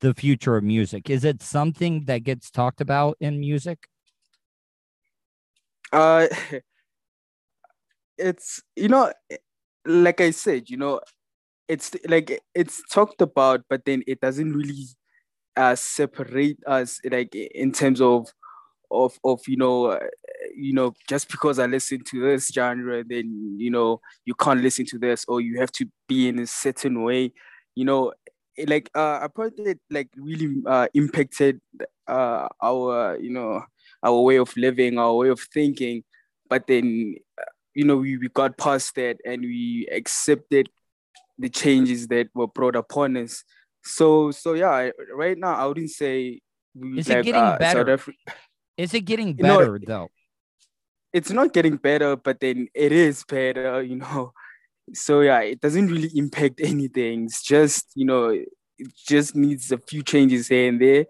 the 0.00 0.14
future 0.14 0.56
of 0.56 0.64
music? 0.64 1.10
Is 1.10 1.24
it 1.24 1.42
something 1.42 2.04
that 2.04 2.20
gets 2.20 2.50
talked 2.50 2.80
about 2.80 3.16
in 3.20 3.40
music? 3.40 3.88
Uh, 5.92 6.28
it's 8.18 8.62
you 8.76 8.88
know, 8.88 9.12
like 9.84 10.20
I 10.20 10.30
said, 10.30 10.70
you 10.70 10.76
know, 10.76 11.00
it's 11.68 11.90
like 12.08 12.40
it's 12.54 12.82
talked 12.90 13.20
about, 13.20 13.62
but 13.68 13.84
then 13.84 14.02
it 14.06 14.20
doesn't 14.20 14.52
really 14.52 14.86
uh 15.56 15.74
separate 15.74 16.58
us 16.66 17.00
like 17.10 17.34
in 17.34 17.72
terms 17.72 18.00
of 18.00 18.28
of 18.90 19.18
of 19.24 19.40
you 19.46 19.56
know 19.56 19.86
uh, 19.86 20.00
you 20.54 20.72
know 20.72 20.92
just 21.08 21.30
because 21.30 21.58
I 21.58 21.66
listen 21.66 22.02
to 22.04 22.20
this 22.20 22.48
genre, 22.48 23.02
then 23.04 23.56
you 23.58 23.70
know 23.70 24.00
you 24.24 24.34
can't 24.34 24.60
listen 24.60 24.84
to 24.86 24.98
this 24.98 25.24
or 25.28 25.40
you 25.40 25.60
have 25.60 25.72
to 25.72 25.86
be 26.08 26.28
in 26.28 26.38
a 26.38 26.46
certain 26.46 27.02
way, 27.02 27.32
you 27.74 27.84
know. 27.84 28.12
it, 28.56 28.68
Like 28.68 28.90
uh, 28.94 29.26
apartheid 29.26 29.78
like 29.90 30.08
really 30.16 30.60
uh, 30.66 30.86
impacted 30.94 31.60
uh, 32.06 32.48
our 32.62 33.16
you 33.18 33.30
know 33.30 33.64
our 34.02 34.20
way 34.20 34.36
of 34.36 34.54
living, 34.56 34.98
our 34.98 35.14
way 35.14 35.28
of 35.30 35.40
thinking. 35.40 36.04
But 36.50 36.66
then, 36.66 37.14
uh, 37.40 37.44
you 37.74 37.84
know, 37.84 37.96
we, 37.96 38.18
we 38.18 38.28
got 38.28 38.58
past 38.58 38.94
that 38.96 39.16
and 39.24 39.40
we 39.40 39.88
accepted 39.90 40.68
the 41.38 41.48
changes 41.48 42.08
that 42.08 42.28
were 42.34 42.46
brought 42.48 42.76
upon 42.76 43.16
us. 43.16 43.44
So, 43.84 44.30
so 44.30 44.54
yeah, 44.54 44.70
I- 44.70 44.92
right 45.14 45.36
now 45.38 45.54
I 45.54 45.66
wouldn't 45.66 45.90
say 45.90 46.40
Is 46.96 47.08
it 47.08 47.24
getting 47.24 47.44
uh, 47.44 47.58
South 47.58 47.86
better? 47.86 47.98
Is 48.76 48.94
it 48.94 49.00
getting 49.02 49.32
You 49.38 49.44
know, 49.44 49.58
better 49.58 49.78
though? 49.84 50.10
it's 51.12 51.30
not 51.30 51.52
getting 51.52 51.76
better, 51.76 52.16
but 52.16 52.40
then 52.40 52.68
it 52.74 52.92
is 52.92 53.24
better, 53.24 53.82
you 53.90 53.96
know. 53.96 54.32
So 54.94 55.20
yeah, 55.20 55.40
it 55.40 55.60
doesn't 55.60 55.88
really 55.88 56.10
impact 56.14 56.60
anything. 56.62 57.24
It's 57.24 57.42
just, 57.42 57.90
you 57.94 58.04
know, 58.06 58.28
it 58.28 58.48
just 59.06 59.36
needs 59.36 59.70
a 59.72 59.78
few 59.78 60.02
changes 60.02 60.48
here 60.48 60.68
and 60.68 60.80
there. 60.80 61.06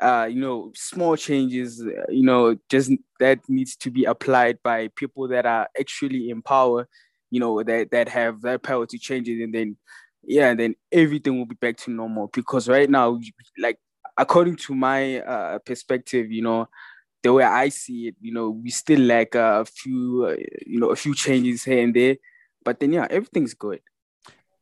Uh, 0.00 0.26
you 0.26 0.40
know, 0.40 0.72
small 0.74 1.16
changes, 1.16 1.80
uh, 1.80 2.10
you 2.10 2.24
know, 2.24 2.56
just 2.68 2.90
that 3.20 3.38
needs 3.48 3.76
to 3.76 3.90
be 3.90 4.04
applied 4.04 4.58
by 4.62 4.88
people 4.96 5.28
that 5.28 5.46
are 5.46 5.68
actually 5.78 6.30
in 6.30 6.42
power, 6.42 6.88
you 7.30 7.38
know, 7.38 7.62
that 7.62 7.90
that 7.92 8.08
have 8.08 8.42
that 8.42 8.62
power 8.62 8.86
to 8.86 8.98
change 8.98 9.28
it, 9.28 9.42
and 9.42 9.54
then 9.54 9.76
yeah, 10.26 10.50
and 10.50 10.60
then 10.60 10.74
everything 10.90 11.38
will 11.38 11.46
be 11.46 11.56
back 11.56 11.76
to 11.78 11.90
normal. 11.90 12.28
Because 12.32 12.68
right 12.68 12.88
now, 12.88 13.18
like 13.58 13.78
according 14.16 14.56
to 14.56 14.74
my 14.74 15.20
uh, 15.20 15.58
perspective, 15.58 16.30
you 16.30 16.42
know, 16.42 16.68
the 17.22 17.32
way 17.32 17.44
I 17.44 17.68
see 17.70 18.08
it, 18.08 18.16
you 18.20 18.32
know, 18.32 18.50
we 18.50 18.70
still 18.70 19.00
lack 19.00 19.34
a 19.34 19.64
few, 19.64 20.26
uh, 20.26 20.36
you 20.66 20.78
know, 20.78 20.90
a 20.90 20.96
few 20.96 21.14
changes 21.14 21.64
here 21.64 21.82
and 21.82 21.94
there, 21.94 22.16
but 22.64 22.80
then 22.80 22.92
yeah, 22.92 23.06
everything's 23.10 23.54
good. 23.54 23.80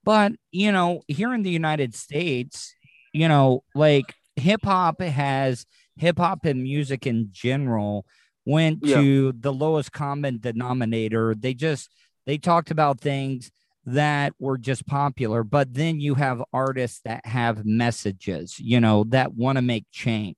But, 0.04 0.32
you 0.50 0.72
know, 0.72 1.02
here 1.08 1.32
in 1.34 1.42
the 1.42 1.50
United 1.50 1.94
States, 1.94 2.74
you 3.12 3.28
know, 3.28 3.62
like 3.74 4.14
hip 4.36 4.64
hop 4.64 5.00
has 5.00 5.66
hip 5.96 6.18
hop 6.18 6.44
and 6.44 6.62
music 6.62 7.06
in 7.06 7.28
general 7.30 8.06
went 8.44 8.80
Yeah. 8.82 8.96
to 8.96 9.32
the 9.32 9.52
lowest 9.52 9.92
common 9.92 10.38
denominator. 10.40 11.34
They 11.34 11.54
just 11.54 11.90
they 12.26 12.38
talked 12.38 12.70
about 12.70 13.00
things 13.00 13.50
that 13.84 14.34
were 14.38 14.58
just 14.58 14.86
popular, 14.86 15.42
but 15.42 15.74
then 15.74 16.00
you 16.00 16.14
have 16.14 16.42
artists 16.52 17.00
that 17.04 17.26
have 17.26 17.64
messages, 17.64 18.58
you 18.58 18.80
know, 18.80 19.04
that 19.08 19.34
want 19.34 19.56
to 19.56 19.62
make 19.62 19.86
change. 19.90 20.36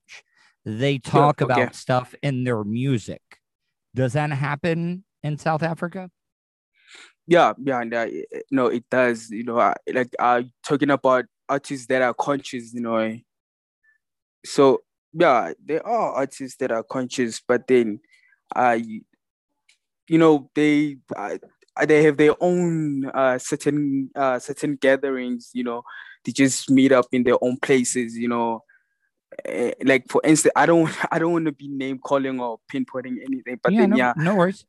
They 0.64 0.98
talk 0.98 1.42
okay. 1.42 1.52
about 1.52 1.74
stuff 1.74 2.14
in 2.22 2.44
their 2.44 2.64
music. 2.64 3.20
Does 3.94 4.14
that 4.14 4.30
happen 4.30 5.04
in 5.22 5.36
South 5.36 5.62
Africa? 5.62 6.10
Yeah, 7.26 7.52
yeah, 7.62 7.80
and 7.80 7.94
uh, 7.94 8.06
no, 8.50 8.66
it 8.66 8.84
does. 8.90 9.30
You 9.30 9.44
know, 9.44 9.58
uh, 9.58 9.74
like 9.92 10.14
uh, 10.18 10.42
talking 10.62 10.90
about 10.90 11.24
artists 11.48 11.86
that 11.86 12.02
are 12.02 12.14
conscious. 12.14 12.74
You 12.74 12.80
know, 12.80 13.18
so 14.44 14.82
yeah, 15.12 15.52
there 15.64 15.86
are 15.86 16.12
artists 16.12 16.56
that 16.58 16.72
are 16.72 16.82
conscious, 16.82 17.40
but 17.46 17.66
then, 17.66 18.00
uh, 18.54 18.78
you, 20.06 20.18
know, 20.18 20.50
they 20.54 20.98
they 21.86 22.02
have 22.04 22.16
their 22.16 22.34
own 22.40 23.06
uh 23.14 23.38
certain 23.38 24.10
uh 24.14 24.38
certain 24.38 24.76
gatherings. 24.76 25.50
You 25.54 25.64
know, 25.64 25.82
they 26.24 26.32
just 26.32 26.70
meet 26.70 26.92
up 26.92 27.06
in 27.12 27.24
their 27.24 27.36
own 27.42 27.56
places. 27.58 28.16
You 28.16 28.28
know. 28.28 28.62
Eh, 29.44 29.72
Like 29.82 30.04
for 30.08 30.20
instance, 30.24 30.52
I 30.54 30.64
don't 30.66 30.88
I 31.12 31.18
don't 31.18 31.32
want 31.32 31.46
to 31.46 31.52
be 31.52 31.66
name 31.68 31.98
calling 31.98 32.38
or 32.40 32.58
pinpointing 32.72 33.16
anything, 33.26 33.58
but 33.62 33.72
yeah, 33.72 33.80
then 33.80 33.90
no, 33.90 33.96
yeah, 33.96 34.12
no 34.16 34.36
worries. 34.36 34.64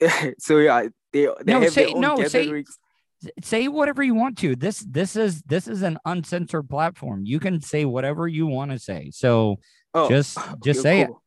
so 0.38 0.58
yeah, 0.58 0.86
they 1.12 1.26
they 1.44 1.52
No, 1.52 1.60
have 1.60 1.72
say- 1.72 1.86
their 1.86 1.94
own 1.96 2.00
no, 2.00 2.16
say- 2.28 2.44
gatherings. 2.44 2.78
S- 3.24 3.30
say 3.42 3.68
whatever 3.68 4.02
you 4.02 4.14
want 4.14 4.38
to 4.38 4.56
this 4.56 4.78
this 4.88 5.14
is 5.16 5.42
this 5.42 5.68
is 5.68 5.82
an 5.82 5.98
uncensored 6.06 6.70
platform 6.70 7.26
you 7.26 7.38
can 7.38 7.60
say 7.60 7.84
whatever 7.84 8.26
you 8.26 8.46
want 8.46 8.70
to 8.70 8.78
say 8.78 9.10
so 9.12 9.56
Oh, 9.92 10.08
just 10.08 10.38
just 10.64 10.80
okay, 10.80 10.88
say 10.88 11.00
it 11.02 11.08
cool. 11.08 11.22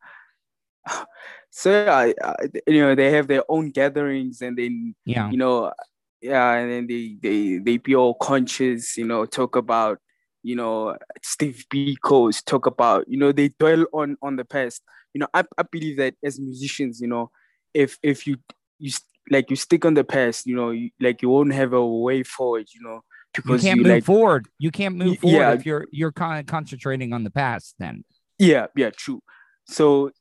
So 1.56 1.70
yeah, 1.72 2.12
uh, 2.24 2.34
you 2.66 2.82
know 2.82 2.96
they 2.96 3.12
have 3.12 3.28
their 3.28 3.44
own 3.48 3.70
gatherings 3.70 4.42
and 4.42 4.58
then 4.58 4.96
Yeah. 5.06 5.30
you 5.30 5.38
know 5.38 5.72
yeah 6.20 6.54
and 6.54 6.72
then 6.72 6.88
they 6.88 7.16
they 7.22 7.58
they 7.60 7.78
be 7.78 7.96
all 7.96 8.16
conscious 8.16 8.98
you 8.98 9.06
know 9.06 9.26
talk 9.26 9.56
about 9.56 10.00
you 10.42 10.56
know 10.56 10.98
steve 11.22 11.64
biko's 11.72 12.42
talk 12.42 12.66
about 12.66 13.08
you 13.08 13.18
know 13.18 13.32
they 13.32 13.50
dwell 13.50 13.86
on 13.94 14.18
on 14.24 14.36
the 14.36 14.46
past 14.46 14.82
you 15.14 15.20
know 15.20 15.28
i, 15.34 15.44
I 15.58 15.64
believe 15.64 15.98
that 15.98 16.16
as 16.24 16.40
musicians 16.40 17.00
you 17.00 17.08
know 17.08 17.30
if 17.74 18.00
if 18.02 18.26
you 18.26 18.38
you 18.80 18.92
like 19.30 19.52
you 19.52 19.56
stick 19.56 19.86
on 19.86 19.94
the 19.94 20.04
past 20.04 20.48
you 20.48 20.56
know 20.56 20.72
you, 20.72 20.90
like 21.00 21.22
you 21.22 21.30
won't 21.30 21.54
have 21.54 21.74
a 21.74 21.86
way 21.86 22.24
forward 22.24 22.66
you 22.74 22.82
know 22.82 23.02
because 23.34 23.64
You 23.64 23.70
can't 23.70 23.78
you 23.78 23.84
move 23.84 23.94
like 23.94 24.04
forward. 24.04 24.48
You 24.60 24.72
can't 24.72 24.96
move 24.96 25.20
forward 25.20 25.38
yeah. 25.40 25.54
if 25.54 25.66
you're 25.66 25.88
you're 25.92 26.12
con- 26.12 26.46
concentrating 26.46 27.14
on 27.14 27.24
the 27.24 27.32
past. 27.32 27.76
Then 27.80 28.04
Yeah, 28.38 28.68
yeah, 28.76 28.92
true. 28.92 29.22
So, 29.66 30.12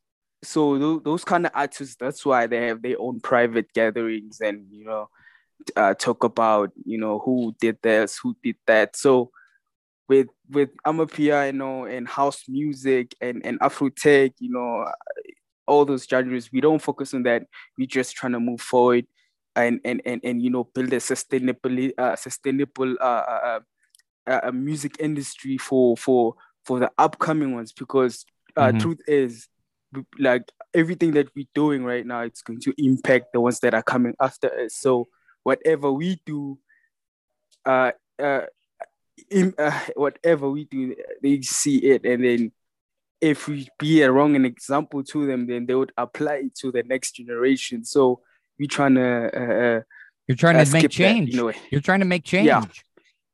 so 0.42 0.78
those, 0.78 1.02
those 1.02 1.24
kind 1.24 1.46
of 1.46 1.52
artists, 1.54 1.96
that's 1.98 2.24
why 2.24 2.46
they 2.46 2.66
have 2.68 2.82
their 2.82 2.96
own 3.00 3.20
private 3.20 3.72
gatherings 3.72 4.40
and 4.40 4.66
you 4.70 4.84
know, 4.84 5.08
uh, 5.76 5.94
talk 5.94 6.24
about 6.24 6.72
you 6.84 6.98
know 6.98 7.18
who 7.20 7.54
did 7.60 7.78
this, 7.82 8.18
who 8.18 8.36
did 8.42 8.56
that. 8.66 8.96
So, 8.96 9.30
with 10.08 10.28
with 10.50 10.70
amapiano 10.86 11.90
and 11.90 12.08
house 12.08 12.44
music 12.48 13.14
and 13.20 13.44
and 13.46 13.58
Afro 13.60 13.88
tech, 13.90 14.32
you 14.40 14.50
know, 14.52 14.86
all 15.66 15.84
those 15.84 16.04
genres, 16.06 16.50
we 16.52 16.60
don't 16.60 16.82
focus 16.82 17.14
on 17.14 17.22
that. 17.24 17.44
we're 17.78 17.86
just 17.86 18.14
trying 18.16 18.32
to 18.32 18.40
move 18.40 18.60
forward 18.60 19.06
and 19.56 19.80
and 19.84 20.02
and 20.04 20.20
and 20.24 20.42
you 20.42 20.50
know 20.50 20.64
build 20.74 20.92
a 20.92 21.00
sustainable 21.00 21.90
uh, 21.98 22.16
sustainable 22.16 22.96
uh, 23.00 23.04
uh, 23.04 23.60
uh, 24.28 24.40
uh, 24.44 24.52
music 24.52 24.96
industry 24.98 25.58
for 25.58 25.96
for 25.96 26.34
for 26.64 26.78
the 26.80 26.90
upcoming 26.98 27.54
ones 27.54 27.72
because 27.72 28.24
uh, 28.56 28.72
Mhm. 28.72 28.78
truth 28.78 29.00
is 29.06 29.48
like 30.18 30.50
everything 30.74 31.12
that 31.12 31.28
we're 31.34 31.46
doing 31.54 31.84
right 31.84 32.06
now 32.06 32.20
it's 32.20 32.42
going 32.42 32.60
to 32.60 32.72
impact 32.78 33.32
the 33.32 33.40
ones 33.40 33.60
that 33.60 33.74
are 33.74 33.82
coming 33.82 34.14
after 34.20 34.52
us 34.60 34.74
so 34.74 35.08
whatever 35.42 35.92
we 35.92 36.20
do 36.24 36.58
uh 37.66 37.92
uh, 38.22 38.42
in, 39.30 39.54
uh 39.58 39.78
whatever 39.96 40.50
we 40.50 40.64
do 40.64 40.94
they 41.22 41.40
see 41.42 41.78
it 41.78 42.04
and 42.04 42.24
then 42.24 42.52
if 43.20 43.46
we 43.46 43.68
be 43.78 44.02
a 44.02 44.10
wrong 44.10 44.34
an 44.34 44.44
example 44.44 45.04
to 45.04 45.26
them 45.26 45.46
then 45.46 45.66
they 45.66 45.74
would 45.74 45.92
apply 45.96 46.36
it 46.36 46.54
to 46.54 46.72
the 46.72 46.82
next 46.84 47.12
generation 47.12 47.84
so 47.84 48.20
we're 48.58 48.66
trying 48.66 48.94
to 48.94 49.30
uh, 49.34 49.78
uh, 49.78 49.80
you're 50.28 50.36
trying 50.36 50.56
uh, 50.56 50.64
to 50.64 50.72
make 50.72 50.82
that, 50.82 50.90
change. 50.90 51.34
know 51.34 51.52
You're 51.70 51.80
trying 51.80 52.00
to 52.00 52.06
make 52.06 52.24
change. 52.24 52.46
Yeah. 52.46 52.64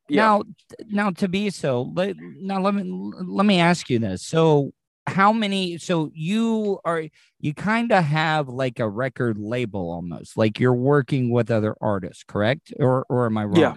Yeah. 0.09 0.23
Now, 0.23 0.43
now 0.89 1.11
Tabiso, 1.11 1.95
let, 1.95 2.17
now 2.19 2.61
let 2.61 2.75
me 2.75 2.83
let 2.83 3.45
me 3.45 3.61
ask 3.61 3.91
you 3.91 3.99
this. 3.99 4.23
So, 4.23 4.73
how 5.09 5.33
many? 5.33 5.79
So 5.79 6.11
you 6.15 6.79
are 6.85 7.05
you 7.41 7.55
kind 7.55 7.93
of 7.93 8.05
have 8.05 8.49
like 8.49 8.79
a 8.79 8.89
record 8.89 9.39
label 9.39 9.91
almost, 9.91 10.37
like 10.37 10.61
you're 10.61 10.75
working 10.75 11.31
with 11.31 11.51
other 11.51 11.75
artists, 11.81 12.25
correct? 12.27 12.73
Or 12.79 13.05
or 13.09 13.27
am 13.27 13.39
I 13.39 13.45
wrong? 13.45 13.57
Yeah. 13.57 13.75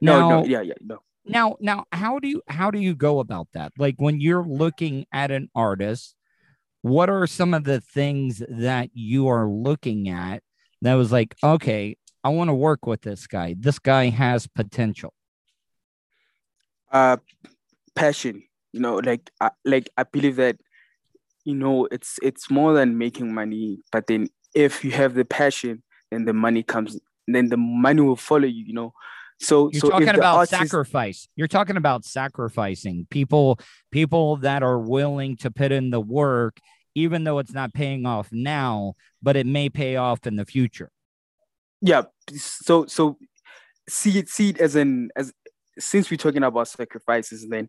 no 0.00 0.20
Now, 0.20 0.28
no 0.28 0.44
yeah 0.46 0.60
yeah 0.62 0.74
no 0.80 0.98
now 1.24 1.56
now 1.60 1.84
how 1.92 2.18
do 2.18 2.28
you 2.28 2.42
how 2.48 2.70
do 2.70 2.78
you 2.78 2.94
go 2.94 3.20
about 3.20 3.48
that 3.52 3.72
like 3.78 3.96
when 3.98 4.20
you're 4.20 4.46
looking 4.46 5.06
at 5.12 5.30
an 5.30 5.48
artist 5.54 6.14
what 6.82 7.10
are 7.10 7.26
some 7.26 7.54
of 7.54 7.64
the 7.64 7.80
things 7.80 8.42
that 8.48 8.90
you 8.94 9.28
are 9.28 9.48
looking 9.48 10.08
at 10.08 10.42
that 10.82 10.94
was 10.94 11.12
like 11.12 11.36
okay 11.42 11.96
i 12.24 12.28
want 12.28 12.48
to 12.48 12.54
work 12.54 12.86
with 12.86 13.02
this 13.02 13.26
guy 13.26 13.54
this 13.58 13.78
guy 13.78 14.08
has 14.08 14.46
potential 14.46 15.12
uh 16.92 17.16
passion 17.94 18.42
you 18.72 18.80
know 18.80 18.96
like 18.96 19.30
I, 19.40 19.50
like 19.64 19.90
i 19.96 20.02
believe 20.02 20.36
that 20.36 20.56
you 21.44 21.54
know 21.54 21.88
it's 21.90 22.18
it's 22.22 22.50
more 22.50 22.74
than 22.74 22.98
making 22.98 23.32
money 23.32 23.78
but 23.90 24.06
then 24.06 24.28
if 24.54 24.84
you 24.84 24.90
have 24.92 25.14
the 25.14 25.24
passion 25.24 25.82
then 26.10 26.24
the 26.24 26.32
money 26.32 26.62
comes 26.62 26.98
then 27.26 27.48
the 27.48 27.56
money 27.56 28.00
will 28.00 28.16
follow 28.16 28.46
you 28.46 28.64
you 28.64 28.74
know. 28.74 28.92
So 29.40 29.70
you're 29.72 29.80
so 29.80 29.90
talking 29.90 30.08
about 30.08 30.36
artist- 30.36 30.58
sacrifice. 30.58 31.28
You're 31.36 31.46
talking 31.46 31.76
about 31.76 32.04
sacrificing. 32.04 33.06
People 33.08 33.60
people 33.92 34.36
that 34.38 34.62
are 34.62 34.78
willing 34.78 35.36
to 35.38 35.50
put 35.50 35.70
in 35.72 35.90
the 35.90 36.00
work 36.00 36.58
even 36.94 37.22
though 37.22 37.38
it's 37.38 37.52
not 37.52 37.72
paying 37.72 38.06
off 38.06 38.28
now 38.32 38.94
but 39.22 39.36
it 39.36 39.46
may 39.46 39.68
pay 39.68 39.96
off 39.96 40.26
in 40.26 40.36
the 40.36 40.44
future. 40.44 40.90
Yeah. 41.80 42.02
So 42.34 42.86
so 42.86 43.18
see 43.88 44.18
it 44.18 44.28
see 44.28 44.50
it 44.50 44.58
as 44.60 44.74
an 44.74 45.10
as 45.14 45.32
since 45.78 46.10
we're 46.10 46.16
talking 46.16 46.42
about 46.42 46.66
sacrifices 46.66 47.46
then 47.48 47.68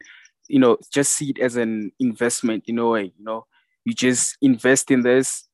you 0.49 0.59
know 0.59 0.77
just 0.93 1.13
see 1.13 1.31
it 1.31 1.39
as 1.39 1.55
an 1.57 1.91
investment 1.99 2.65
in 2.67 2.79
a 2.79 2.87
way, 2.89 3.05
you 3.17 3.25
know. 3.25 3.45
You 3.85 3.93
just 3.93 4.37
invest 4.41 4.91
in 4.91 5.01
this 5.03 5.47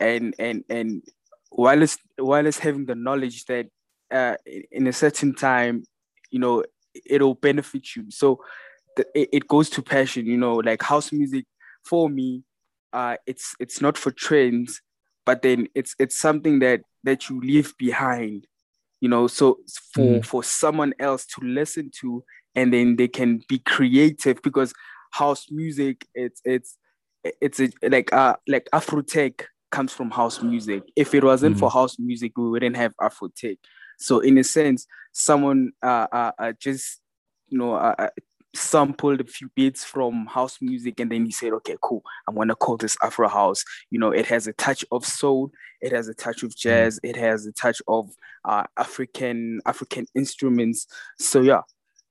and 0.00 0.34
and 0.38 0.64
and 0.68 1.02
while 1.50 1.82
it's 1.82 1.98
while 2.18 2.46
it's 2.46 2.58
having 2.58 2.86
the 2.86 2.94
knowledge 2.94 3.44
that 3.46 3.66
uh 4.12 4.36
in- 4.72 4.86
a 4.86 4.92
certain 4.92 5.34
time 5.34 5.84
you 6.30 6.38
know 6.40 6.64
it'll 7.06 7.34
benefit 7.34 7.96
you. 7.96 8.10
So 8.10 8.40
the, 8.96 9.06
it, 9.14 9.28
it 9.32 9.48
goes 9.48 9.70
to 9.70 9.82
passion 9.82 10.26
you 10.26 10.38
know 10.38 10.56
like 10.56 10.82
house 10.82 11.12
music 11.12 11.46
for 11.84 12.08
me 12.08 12.42
uh 12.92 13.16
it's 13.26 13.54
it's 13.60 13.80
not 13.80 13.98
for 13.98 14.10
trends 14.10 14.80
but 15.26 15.42
then 15.42 15.68
it's 15.74 15.94
it's 15.98 16.18
something 16.18 16.60
that 16.60 16.80
that 17.04 17.28
you 17.28 17.40
leave 17.40 17.74
behind 17.78 18.46
you 19.00 19.08
know. 19.08 19.26
So 19.26 19.58
for 19.92 20.20
Mhm. 20.20 20.24
for 20.24 20.42
someone 20.44 20.94
else 20.98 21.26
to 21.26 21.40
listen 21.42 21.90
to 22.00 22.24
and 22.56 22.72
then 22.72 22.96
they 22.96 23.06
can 23.06 23.42
be 23.48 23.58
creative 23.60 24.42
because 24.42 24.72
house 25.12 25.46
music 25.50 26.06
it's 26.14 26.40
it's 26.44 26.78
it's 27.40 27.60
a, 27.60 27.70
like 27.88 28.12
uh 28.12 28.36
like 28.48 28.68
afro 28.72 29.02
tech 29.02 29.46
comes 29.70 29.92
from 29.92 30.10
house 30.10 30.42
music. 30.42 30.82
If 30.94 31.14
it 31.14 31.24
wasn't 31.24 31.58
for 31.58 31.70
house 31.70 31.98
music 31.98 32.32
we 32.36 32.48
wouldn't 32.48 32.76
have 32.76 32.94
afro 33.00 33.28
tech. 33.36 33.58
So 33.98 34.20
in 34.20 34.38
a 34.38 34.44
sense 34.44 34.86
someone 35.12 35.72
uh, 35.82 36.06
uh, 36.12 36.32
uh 36.38 36.52
just 36.58 37.00
you 37.48 37.58
know 37.58 37.74
uh, 37.74 37.94
uh, 37.98 38.08
sampled 38.54 39.20
a 39.20 39.24
few 39.24 39.50
beats 39.54 39.84
from 39.84 40.26
house 40.26 40.58
music 40.60 41.00
and 41.00 41.10
then 41.10 41.26
he 41.26 41.32
said 41.32 41.52
okay 41.52 41.76
cool. 41.82 42.02
I'm 42.28 42.36
gonna 42.36 42.54
call 42.54 42.76
this 42.76 42.96
afro 43.02 43.28
house. 43.28 43.64
You 43.90 43.98
know 43.98 44.10
it 44.10 44.26
has 44.26 44.46
a 44.46 44.52
touch 44.52 44.84
of 44.92 45.04
soul. 45.04 45.50
It 45.80 45.92
has 45.92 46.08
a 46.08 46.14
touch 46.14 46.42
of 46.42 46.56
jazz. 46.56 47.00
It 47.02 47.16
has 47.16 47.46
a 47.46 47.52
touch 47.52 47.82
of 47.88 48.10
uh 48.44 48.64
african 48.76 49.60
african 49.66 50.06
instruments. 50.14 50.86
So 51.18 51.40
yeah 51.42 51.62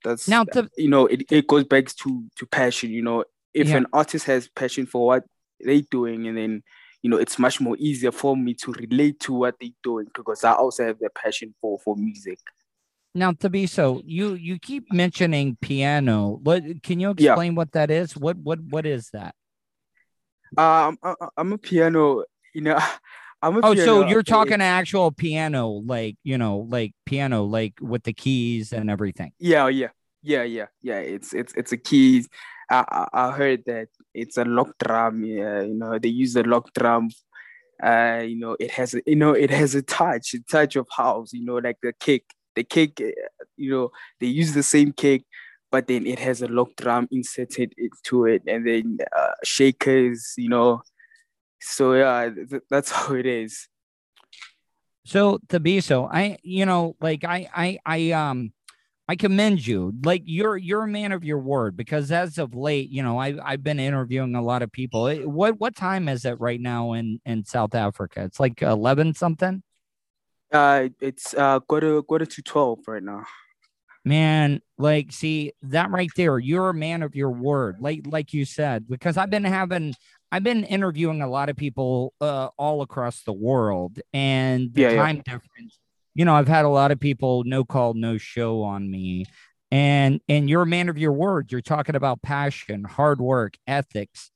that's 0.05 0.27
Now, 0.29 0.43
to- 0.53 0.69
you 0.77 0.87
know 0.89 1.07
it, 1.07 1.23
it 1.29 1.47
goes 1.47 1.65
back 1.65 1.87
to 2.01 2.23
to 2.37 2.45
passion 2.45 2.91
you 2.91 3.01
know 3.01 3.25
if 3.53 3.67
Yeah. 3.67 3.77
an 3.77 3.87
artist 3.91 4.25
has 4.27 4.47
passion 4.47 4.85
for 4.85 5.05
what 5.07 5.23
they're 5.59 5.81
doing 5.91 6.27
and 6.27 6.37
then 6.37 6.63
you 7.01 7.09
know 7.09 7.17
it's 7.17 7.37
much 7.39 7.59
more 7.59 7.75
easier 7.79 8.11
for 8.11 8.37
me 8.37 8.53
to 8.63 8.71
relate 8.73 9.19
to 9.21 9.33
what 9.33 9.55
they're 9.59 9.69
doing 9.83 10.07
because 10.13 10.43
i 10.43 10.51
also 10.53 10.85
have 10.85 10.99
the 10.99 11.09
passion 11.09 11.53
for 11.59 11.79
for 11.83 11.95
music 11.97 12.39
Now, 13.17 13.31
Tabiso, 13.31 14.01
you 14.05 14.33
you 14.35 14.59
keep 14.59 14.91
mentioning 14.91 15.55
piano. 15.61 16.15
What 16.43 16.61
can 16.83 16.99
you 16.99 17.13
Yeah. 17.17 17.31
explain 17.31 17.55
what 17.55 17.71
that 17.71 17.89
is? 17.89 18.11
What 18.23 18.35
what 18.47 18.59
what 18.73 18.85
is 18.85 19.09
that? 19.15 19.33
um 20.57 20.97
I, 21.01 21.13
i'm 21.39 21.53
a 21.53 21.57
piano 21.57 22.23
you 22.53 22.61
know 22.61 22.75
i'm 23.47 23.59
Oh, 23.63 23.75
so 23.75 24.07
you're 24.07 24.23
talking 24.23 24.61
actual 24.61 25.11
piano, 25.11 25.69
like 25.69 26.17
you 26.23 26.37
know, 26.37 26.67
like 26.69 26.93
piano, 27.05 27.43
like 27.43 27.73
with 27.81 28.03
the 28.03 28.13
keys 28.13 28.73
and 28.73 28.89
everything. 28.89 29.31
Yeah, 29.39 29.67
yeah, 29.67 29.89
yeah, 30.23 30.43
yeah, 30.43 30.67
yeah. 30.81 30.99
It's 30.99 31.33
it's 31.33 31.53
it's 31.55 31.71
a 31.71 31.77
keys. 31.77 32.27
I 32.69 32.83
I, 32.89 33.07
I 33.27 33.31
heard 33.31 33.63
that 33.67 33.87
it's 34.13 34.37
a 34.37 34.45
log 34.45 34.71
drum. 34.83 35.23
Yeah, 35.23 35.61
you 35.61 35.73
know 35.75 35.99
they 35.99 36.09
use 36.09 36.33
the 36.33 36.43
log 36.43 36.69
drum. 36.73 37.09
Uh, 37.83 38.23
you 38.25 38.37
know 38.39 38.55
it 38.59 38.71
has 38.71 38.93
a 38.93 39.01
you 39.05 39.15
know 39.15 39.31
it 39.33 39.49
has 39.51 39.75
a 39.75 39.81
touch, 39.81 40.33
a 40.33 40.39
touch 40.49 40.75
of 40.75 40.87
house. 40.95 41.33
You 41.33 41.45
know 41.45 41.55
like 41.57 41.77
the 41.81 41.93
kick, 41.93 42.23
the 42.55 42.63
kick. 42.63 43.01
uh, 43.01 43.11
You 43.57 43.71
know 43.71 43.89
they 44.19 44.27
use 44.27 44.53
the 44.53 44.63
same 44.63 44.91
kick, 44.91 45.23
but 45.71 45.87
then 45.87 46.05
it 46.07 46.19
has 46.19 46.41
a 46.41 46.47
log 46.47 46.69
drum 46.77 47.07
inserted 47.11 47.73
into 47.77 48.25
it, 48.25 48.41
and 48.47 48.65
then 48.67 48.97
uh, 49.15 49.35
shakers. 49.43 50.33
You 50.37 50.49
know, 50.49 50.81
so 51.65 51.93
yeah, 51.93 52.29
th- 52.29 52.63
that's 52.69 52.91
how 52.91 53.13
it 53.13 53.25
is. 53.25 53.67
So 55.05 55.39
Tabiso 55.47 56.09
I 56.11 56.37
you 56.43 56.65
know, 56.65 56.95
like 56.99 57.23
I 57.23 57.47
I 57.55 57.79
I 57.85 58.11
um 58.11 58.53
I 59.07 59.15
commend 59.15 59.65
you. 59.65 59.93
Like 60.03 60.23
you're 60.25 60.57
you're 60.57 60.83
a 60.83 60.87
man 60.87 61.11
of 61.11 61.23
your 61.23 61.37
word 61.39 61.77
because 61.77 62.11
as 62.11 62.37
of 62.37 62.55
late, 62.55 62.89
you 62.89 63.03
know, 63.03 63.19
I 63.19 63.35
I've 63.43 63.63
been 63.63 63.79
interviewing 63.79 64.35
a 64.35 64.41
lot 64.41 64.61
of 64.61 64.71
people. 64.71 65.13
What 65.25 65.59
what 65.59 65.75
time 65.75 66.09
is 66.09 66.25
it 66.25 66.39
right 66.39 66.59
now 66.59 66.93
in 66.93 67.19
in 67.25 67.45
South 67.45 67.75
Africa? 67.75 68.23
It's 68.23 68.39
like 68.39 68.61
eleven 68.61 69.13
something. 69.13 69.61
Uh, 70.51 70.89
it's 71.01 71.33
uh 71.33 71.59
quarter 71.59 72.01
quarter 72.01 72.25
to 72.25 72.41
twelve 72.41 72.79
right 72.87 73.03
now. 73.03 73.25
Man, 74.07 74.61
like, 74.77 75.11
see 75.11 75.53
that 75.63 75.89
right 75.89 76.11
there. 76.15 76.37
You're 76.37 76.69
a 76.69 76.75
man 76.75 77.01
of 77.01 77.15
your 77.15 77.31
word, 77.31 77.77
like 77.79 78.01
like 78.05 78.33
you 78.33 78.45
said, 78.45 78.87
because 78.87 79.17
I've 79.17 79.31
been 79.31 79.43
having, 79.43 79.95
I've 80.31 80.43
been 80.43 80.63
interviewing 80.65 81.21
a 81.21 81.29
lot 81.29 81.49
of 81.49 81.55
people 81.55 82.13
uh, 82.21 82.49
all 82.57 82.81
across 82.81 83.23
the 83.23 83.33
world, 83.33 83.99
and 84.13 84.73
the 84.73 84.81
Yeah, 84.81 84.89
yeah. 84.91 84.95
time 84.97 85.21
difference. 85.25 85.79
You 86.13 86.25
know, 86.25 86.35
I've 86.35 86.47
had 86.47 86.65
a 86.65 86.69
lot 86.69 86.91
of 86.91 86.99
people 86.99 87.43
no 87.45 87.63
call, 87.65 87.93
no 87.93 88.17
show 88.17 88.63
on 88.63 88.89
me, 88.89 89.25
and 89.71 90.19
and 90.27 90.49
you're 90.49 90.63
a 90.63 90.65
man 90.67 90.89
of 90.89 90.97
your 90.97 91.13
word. 91.13 91.51
You're 91.51 91.61
talking 91.61 91.95
about 91.95 92.21
passion, 92.21 92.83
hard 92.83 93.19
work, 93.21 93.55
ethics. 93.67 94.31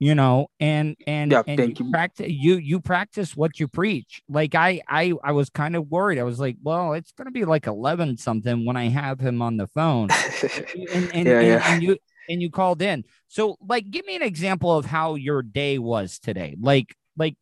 you 0.00 0.14
know 0.16 0.48
and 0.58 0.96
and 1.06 1.30
Yeah, 1.32 1.42
and 1.46 1.58
thank 1.58 1.78
you 1.78 1.84
you. 1.84 1.90
practice 1.92 2.26
you 2.28 2.56
you 2.56 2.80
practice 2.80 3.36
what 3.36 3.60
you 3.60 3.68
preach 3.68 4.20
like 4.28 4.54
i 4.54 4.80
i 4.88 5.12
i 5.22 5.30
was 5.32 5.48
kind 5.50 5.76
of 5.76 5.88
worried 5.90 6.18
i 6.18 6.24
was 6.24 6.40
like 6.40 6.56
well 6.62 6.92
it's 6.94 7.12
gonna 7.12 7.30
be 7.30 7.44
like 7.44 7.66
11 7.68 8.16
something 8.16 8.64
when 8.66 8.76
i 8.76 8.88
have 8.88 9.20
him 9.20 9.40
on 9.40 9.56
the 9.56 9.68
phone 9.68 10.08
and 10.94 11.10
and, 11.14 11.28
Yeah, 11.28 11.40
and, 11.40 11.46
yeah. 11.48 11.62
and 11.66 11.82
you 11.82 11.96
and 12.28 12.40
you 12.42 12.50
called 12.50 12.82
in 12.82 13.04
so 13.28 13.56
like 13.66 13.90
give 13.90 14.06
me 14.06 14.16
an 14.16 14.22
example 14.22 14.76
of 14.76 14.84
how 14.84 15.14
your 15.14 15.42
day 15.42 15.78
was 15.78 16.18
today 16.18 16.56
like 16.60 16.94
like 17.16 17.36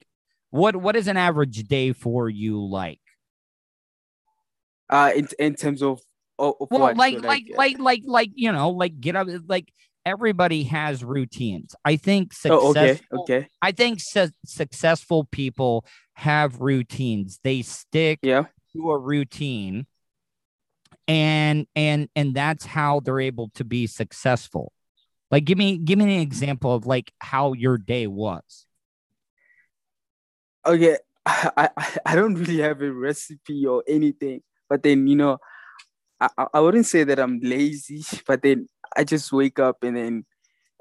what 0.51 0.77
what 0.77 0.97
is 0.97 1.07
an 1.07 1.17
average 1.17 1.63
day 1.65 1.93
for 1.93 2.29
you 2.29 2.65
like 2.65 3.01
uh, 4.89 5.13
in 5.15 5.29
in 5.39 5.55
terms 5.55 5.83
of 5.83 6.01
of, 6.39 6.55
of 6.61 6.69
well 6.71 6.81
what? 6.81 6.97
like 6.97 7.19
So, 7.21 7.27
like 7.27 7.45
uh, 7.53 7.57
like 7.57 7.79
like 7.79 8.03
like 8.05 8.31
you 8.35 8.51
know 8.51 8.71
like 8.71 9.01
get 9.01 9.15
up 9.15 9.29
like 9.47 9.73
everybody 10.05 10.65
has 10.65 11.05
routines 11.05 11.75
i 11.85 11.95
think 11.97 12.33
Oh, 12.47 12.71
okay, 12.71 12.99
okay, 13.13 13.49
I 13.63 13.73
think 13.73 14.01
su- 14.01 14.31
successful 14.45 15.25
people 15.31 15.85
have 16.21 16.61
routines. 16.61 17.41
They 17.43 17.63
stick 17.63 18.19
yeah. 18.23 18.45
to 18.75 18.91
a 18.91 18.99
routine 18.99 19.87
and 21.11 21.67
and 21.75 22.09
and 22.15 22.35
that's 22.35 22.65
how 22.65 23.01
they're 23.01 23.21
able 23.21 23.51
to 23.57 23.65
be 23.65 23.87
successful. 23.87 24.73
Like 25.31 25.45
give 25.45 25.59
me 25.59 25.77
give 25.79 25.99
me 25.99 26.05
an 26.05 26.21
example 26.21 26.73
of 26.73 26.87
like 26.87 27.13
how 27.19 27.53
your 27.53 27.79
day 27.79 28.07
was. 28.07 28.67
okay 30.67 30.99
I, 31.27 31.69
I 31.77 31.99
I 32.07 32.17
don't 32.17 32.35
really 32.35 32.61
have 32.61 32.83
a 32.83 32.93
recipe 32.93 33.67
or 33.67 33.83
anything 33.89 34.43
but 34.69 34.83
then 34.83 35.07
you 35.07 35.17
know 35.17 35.39
I, 36.21 36.29
I 36.55 36.61
wouldn't 36.61 36.87
say 36.87 37.05
that 37.05 37.19
i'm 37.19 37.41
lazy 37.41 38.03
but 38.27 38.43
then 38.43 38.67
i 38.97 39.05
just 39.05 39.33
wake 39.33 39.59
up 39.59 39.83
and 39.83 39.97
then 39.97 40.25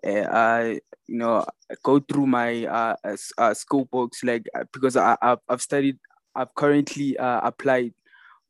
uh, 0.06 0.28
i 0.32 0.80
you 1.08 1.18
know 1.18 1.46
go 1.84 2.00
through 2.00 2.28
my 2.28 2.66
uh, 2.66 2.96
uh, 3.04 3.18
uh 3.38 3.54
school 3.54 3.86
books 3.86 4.24
like 4.24 4.46
uh, 4.56 4.64
because 4.72 4.96
I, 4.96 5.18
I've, 5.22 5.40
I've 5.48 5.62
studied 5.62 5.98
i've 6.36 6.54
currently 6.56 7.18
uh, 7.18 7.42
applied 7.44 7.94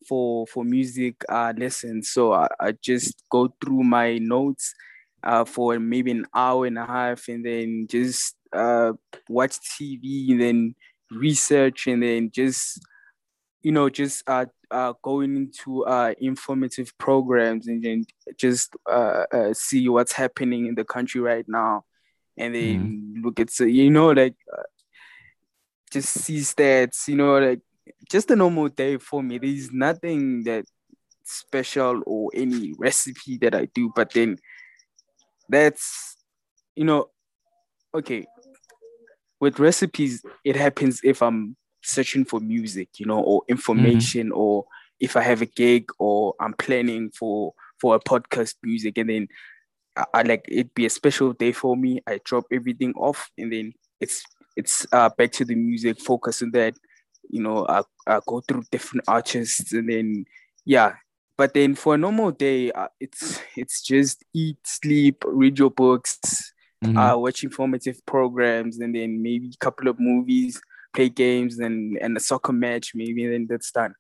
for 0.08 0.48
for 0.48 0.64
music 0.64 1.24
uh 1.30 1.54
lessons. 1.56 2.10
So 2.10 2.34
I, 2.34 2.48
I 2.60 2.72
just 2.82 3.24
go 3.30 3.54
through 3.62 3.84
my 3.84 4.18
notes 4.18 4.74
uh 5.24 5.46
for 5.46 5.80
maybe 5.80 6.12
an 6.12 6.26
hour 6.34 6.66
and 6.66 6.78
a 6.78 6.86
half 6.86 7.28
and 7.28 7.46
then 7.46 7.88
just 7.90 8.36
uh 8.54 8.94
watch 9.28 9.58
tv 9.60 10.32
and 10.32 10.42
then 10.42 10.76
research 11.12 11.88
and 11.88 12.02
then 12.02 12.32
just 12.32 12.80
you 13.62 13.72
know 13.72 13.90
just 13.90 14.24
uh, 14.28 14.46
uh 14.72 14.94
going 15.02 15.36
into 15.36 15.84
uh 15.86 16.14
informative 16.20 16.98
programs 16.98 17.68
and 17.68 17.84
then 17.84 18.06
just 18.38 18.76
uh, 18.90 19.26
uh 19.32 19.54
see 19.54 19.90
what's 19.90 20.14
happening 20.14 20.68
in 20.68 20.76
the 20.76 20.86
country 20.86 21.22
right 21.22 21.46
now. 21.48 21.84
And 22.38 22.56
then 22.56 23.16
look 23.22 23.40
at 23.42 23.50
so 23.50 23.66
you 23.66 23.90
know 23.92 24.12
like 24.12 24.36
uh, 24.58 24.64
just 25.92 26.10
see 26.10 26.38
stats 26.38 27.08
you 27.10 27.18
know 27.18 27.38
like 27.38 27.60
just 28.10 28.32
a 28.32 28.36
normal 28.36 28.70
day 28.70 28.98
for 28.98 29.22
me. 29.24 29.38
There's 29.38 29.72
nothing 29.72 30.44
that 30.44 30.66
special 31.30 32.02
or 32.06 32.32
any 32.34 32.74
recipe 32.78 33.38
that 33.38 33.54
i 33.54 33.66
do 33.66 33.92
but 33.96 34.12
then 34.14 34.38
that's 35.48 36.18
you 36.76 36.84
know 36.84 37.10
okay. 37.94 38.26
With 39.40 39.60
recipes 39.60 40.24
it 40.44 40.56
happens 40.56 41.00
if 41.04 41.22
i'm 41.22 41.56
searching 41.82 42.26
for 42.26 42.40
music 42.40 42.90
you 42.98 43.06
know 43.06 43.20
or 43.22 43.42
information 43.48 44.32
or 44.34 44.66
if 45.00 45.16
i 45.16 45.22
have 45.22 45.42
a 45.42 45.46
gig 45.46 45.90
or 45.98 46.36
i'm 46.42 46.54
planning 46.54 47.10
for 47.12 47.54
for 47.80 47.96
a 47.96 48.00
podcast 48.00 48.56
music 48.64 48.98
and 48.98 49.10
then 49.10 49.28
I, 49.96 50.06
I 50.14 50.22
like 50.24 50.46
it'd 50.50 50.74
be 50.74 50.86
a 50.86 50.90
special 50.90 51.32
day 51.34 51.54
for 51.54 51.78
me. 51.78 52.02
I 52.06 52.20
drop 52.26 52.46
everything 52.52 52.94
off 52.96 53.30
and 53.38 53.54
then 53.54 53.74
it's 54.02 54.24
it's 54.58 54.86
uh 54.92 55.10
back 55.18 55.32
to 55.34 55.46
the 55.46 55.56
music 55.56 56.02
focus 56.02 56.42
on 56.42 56.52
that 56.52 56.74
you 57.30 57.42
know 57.42 57.66
i, 57.68 57.82
I 58.08 58.20
go 58.26 58.42
through 58.42 58.64
different 58.72 59.06
artists 59.08 59.74
and 59.74 59.90
then 59.90 60.26
yeah 60.66 60.94
but 61.38 61.54
then 61.54 61.76
for 61.76 61.96
a 61.96 61.98
normal 61.98 62.32
day 62.32 62.72
uh, 62.72 62.88
it's 63.00 63.40
it's 63.56 63.82
just 63.82 64.24
eat 64.34 64.58
sleep 64.66 65.24
read 65.28 65.58
your 65.60 65.72
books 65.72 66.20
Mhm. 66.84 66.96
uh, 66.98 67.18
watch 67.20 67.44
informative 67.44 68.00
programs 68.06 68.80
and 68.80 68.96
then 68.96 69.22
maybe 69.22 69.52
a 69.54 69.58
couple 69.58 69.90
of 69.90 70.00
movies, 70.00 70.62
play 70.94 71.10
games 71.10 71.60
and 71.60 71.98
and 71.98 72.16
a 72.16 72.22
soccer 72.22 72.54
match 72.54 72.94
maybe, 72.96 73.26
and 73.26 73.34
then 73.34 73.48
that's 73.50 73.70
done. 73.72 73.94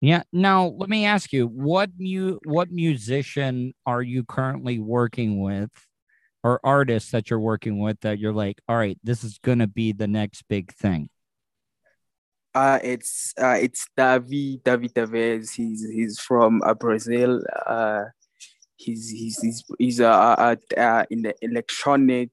yeah. 0.00 0.22
Now 0.32 0.66
let 0.66 0.88
me 0.88 1.04
ask 1.04 1.32
you, 1.32 1.48
what 1.48 1.90
mu 1.98 2.38
what 2.44 2.70
musician 2.70 3.74
are 3.86 4.02
you 4.02 4.22
currently 4.22 4.78
working 4.78 5.40
with 5.42 5.70
or 6.44 6.60
artists 6.62 7.10
that 7.10 7.28
you're 7.28 7.40
working 7.40 7.80
with 7.80 7.98
that 8.02 8.20
you're 8.20 8.32
like, 8.32 8.60
all 8.68 8.76
right, 8.76 8.98
this 9.02 9.24
is 9.24 9.38
gonna 9.42 9.66
be 9.66 9.90
the 9.92 10.06
next 10.06 10.44
big 10.48 10.72
thing? 10.72 11.08
Uh 12.54 12.78
it's 12.82 13.32
uh 13.40 13.56
it's 13.60 13.88
Davi 13.96 14.60
Davi 14.62 14.92
Tavares. 14.92 15.54
He's 15.54 15.88
he's 15.88 16.18
from 16.20 16.60
uh, 16.64 16.74
Brazil. 16.74 17.42
Uh, 17.66 18.04
he's 18.76 19.08
he's 19.08 19.40
he's 19.40 19.64
he's 19.78 20.00
uh, 20.00 20.10
uh, 20.10 20.56
uh 20.76 21.04
in 21.10 21.22
the 21.22 21.34
electronic, 21.40 22.30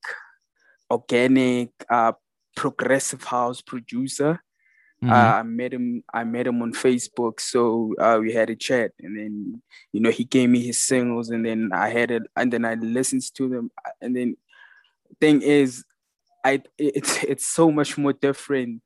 organic, 0.91 1.69
uh 1.89 2.11
progressive 2.55 3.23
house 3.23 3.61
producer. 3.61 4.43
Mhm. 5.01 5.09
Uh, 5.09 5.39
I 5.39 5.43
met 5.43 5.73
him. 5.73 6.03
I 6.13 6.25
met 6.25 6.47
him 6.47 6.61
on 6.61 6.73
Facebook, 6.73 7.39
so 7.39 7.95
uh, 7.97 8.19
we 8.19 8.33
had 8.33 8.49
a 8.49 8.55
chat, 8.55 8.91
and 8.99 9.17
then 9.17 9.61
you 9.93 10.01
know 10.01 10.11
he 10.11 10.25
gave 10.25 10.49
me 10.49 10.59
his 10.59 10.77
singles, 10.83 11.29
and 11.29 11.45
then 11.45 11.69
I 11.71 11.87
had 11.87 12.11
it, 12.11 12.23
and 12.35 12.51
then 12.51 12.65
I 12.65 12.73
listened 12.75 13.23
to 13.35 13.47
them, 13.47 13.71
and 14.01 14.13
then 14.13 14.35
thing 15.21 15.41
is, 15.41 15.85
I 16.43 16.61
it's 16.77 17.23
it's 17.23 17.47
so 17.47 17.71
much 17.71 17.97
more 17.97 18.11
different 18.11 18.81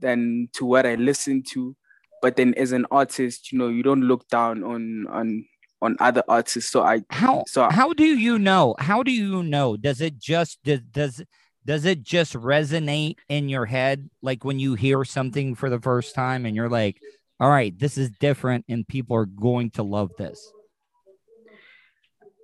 than 0.00 0.48
to 0.54 0.64
what 0.64 0.86
I 0.86 0.94
listen 0.96 1.42
to, 1.52 1.76
but 2.22 2.36
then 2.36 2.54
as 2.54 2.72
an 2.72 2.86
artist, 2.90 3.52
you 3.52 3.58
know, 3.58 3.68
you 3.68 3.82
don't 3.82 4.02
look 4.02 4.28
down 4.28 4.64
on 4.64 5.06
on 5.08 5.44
on 5.82 5.96
other 6.00 6.22
artists. 6.28 6.70
So 6.70 6.82
I 6.82 7.02
how 7.10 7.44
so 7.46 7.64
I- 7.64 7.72
how 7.72 7.92
do 7.92 8.04
you 8.04 8.38
know? 8.38 8.74
How 8.78 9.02
do 9.02 9.12
you 9.12 9.42
know? 9.42 9.76
Does 9.76 10.00
it 10.00 10.18
just 10.18 10.58
does 10.64 10.80
does 10.90 11.22
does 11.64 11.84
it 11.84 12.02
just 12.02 12.34
resonate 12.34 13.16
in 13.28 13.48
your 13.48 13.66
head? 13.66 14.08
Like 14.22 14.44
when 14.44 14.58
you 14.58 14.74
hear 14.74 15.04
something 15.04 15.54
for 15.54 15.70
the 15.70 15.80
first 15.80 16.14
time 16.14 16.46
and 16.46 16.56
you're 16.56 16.70
like 16.70 16.98
all 17.38 17.48
right 17.48 17.78
this 17.78 17.96
is 17.96 18.10
different 18.20 18.66
and 18.68 18.86
people 18.86 19.16
are 19.16 19.24
going 19.24 19.70
to 19.70 19.82
love 19.82 20.10
this. 20.18 20.52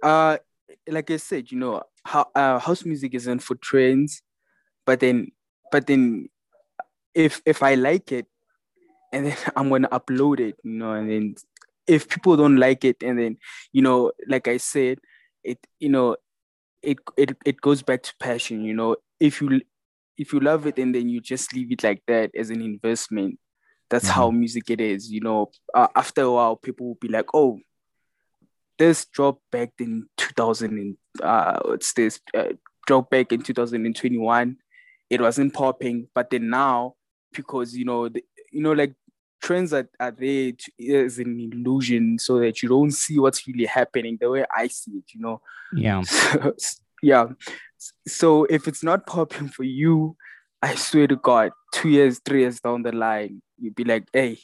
Uh 0.02 0.38
like 0.88 1.11
I 1.11 1.16
said, 1.16 1.50
you 1.50 1.59
know, 1.59 1.82
how 2.04 2.28
uh, 2.34 2.59
house 2.59 2.84
music 2.84 3.14
isn't 3.14 3.40
for 3.40 3.57
trends, 3.57 4.22
but 4.84 5.00
then 5.00 5.32
but 5.72 5.86
then 5.86 6.28
if 7.17 7.41
if 7.47 7.62
I 7.62 7.75
like 7.75 8.12
it 8.12 8.27
and 9.12 9.27
then 9.27 9.37
I'm 9.57 9.71
gonna 9.71 9.89
upload 9.89 10.39
it, 10.41 10.57
you 10.62 10.79
know, 10.79 10.93
and 10.93 11.11
then 11.11 11.35
if 11.87 12.09
people 12.09 12.37
don't 12.37 12.57
like 12.57 12.85
it 12.85 13.03
and 13.03 13.19
then 13.19 13.39
you 13.73 13.83
know, 13.83 14.12
like 14.29 14.47
I 14.47 14.59
said, 14.59 14.99
it 15.43 15.59
you 15.81 15.89
know, 15.89 16.17
it 16.83 16.99
it 17.17 17.37
it 17.45 17.61
goes 17.61 17.83
back 17.83 18.03
to 18.05 18.14
passion, 18.21 18.64
you 18.64 18.75
know. 18.75 18.97
If 19.19 19.41
you 19.41 19.62
if 20.19 20.33
you 20.33 20.41
love 20.41 20.67
it 20.67 20.79
and 20.79 20.95
then 20.95 21.09
you 21.09 21.21
just 21.21 21.55
leave 21.55 21.73
it 21.73 21.83
like 21.83 22.03
that 22.07 22.31
as 22.37 22.51
an 22.51 22.61
investment, 22.61 23.39
that's 23.89 24.09
how 24.09 24.31
music 24.31 24.71
it 24.71 24.81
is, 24.81 25.11
you 25.11 25.21
know. 25.21 25.51
Uh, 25.75 25.89
after 25.97 26.23
a 26.23 26.31
while, 26.31 26.57
people 26.57 26.89
will 26.89 26.99
be 27.01 27.09
like, 27.09 27.27
oh, 27.35 27.59
this 28.79 29.07
dropped 29.07 29.43
back 29.51 29.73
in 29.79 30.07
2000 30.19 30.71
and 30.71 30.97
uh 31.23 31.59
what's 31.64 31.95
this 31.95 32.21
uh, 32.35 32.53
dropped 32.87 33.11
back 33.11 33.33
in 33.33 33.41
2021 33.41 34.57
it 35.09 35.21
wasn't 35.21 35.55
popping 35.55 36.09
but 36.14 36.29
then 36.29 36.51
now 36.51 36.95
because 37.33 37.77
you 37.77 37.85
know 37.85 38.09
the, 38.09 38.24
you 38.53 38.62
know 38.62 38.72
like 38.72 38.95
trends 39.43 39.72
are, 39.72 39.89
are 40.01 40.11
there 40.11 40.53
to, 40.53 40.95
as 40.95 41.18
an 41.18 41.39
illusion 41.39 42.18
so 42.18 42.39
that 42.39 42.62
you 42.62 42.68
don't 42.68 42.91
see 42.93 43.18
what's 43.18 43.47
really 43.47 43.66
happening 43.66 44.16
the 44.20 44.29
way 44.31 44.45
i 44.55 44.66
see 44.66 44.93
it 44.93 45.05
you 45.12 45.20
know? 45.20 45.41
Yeah. 45.74 46.03
So, 46.12 46.55
yeah. 47.03 47.27
So 48.09 48.45
if 48.45 48.66
it's 48.66 48.83
not 48.83 49.07
popping 49.07 49.49
for 49.49 49.62
you 49.64 50.16
i 50.62 50.74
swear 50.74 51.07
to 51.07 51.16
god 51.16 51.53
two 51.74 51.91
years 51.91 52.20
three 52.24 52.41
years 52.41 52.61
down 52.61 52.83
the 52.83 52.93
line 52.93 53.43
you'd 53.59 53.74
be 53.74 53.85
like 53.85 54.05
hey 54.12 54.39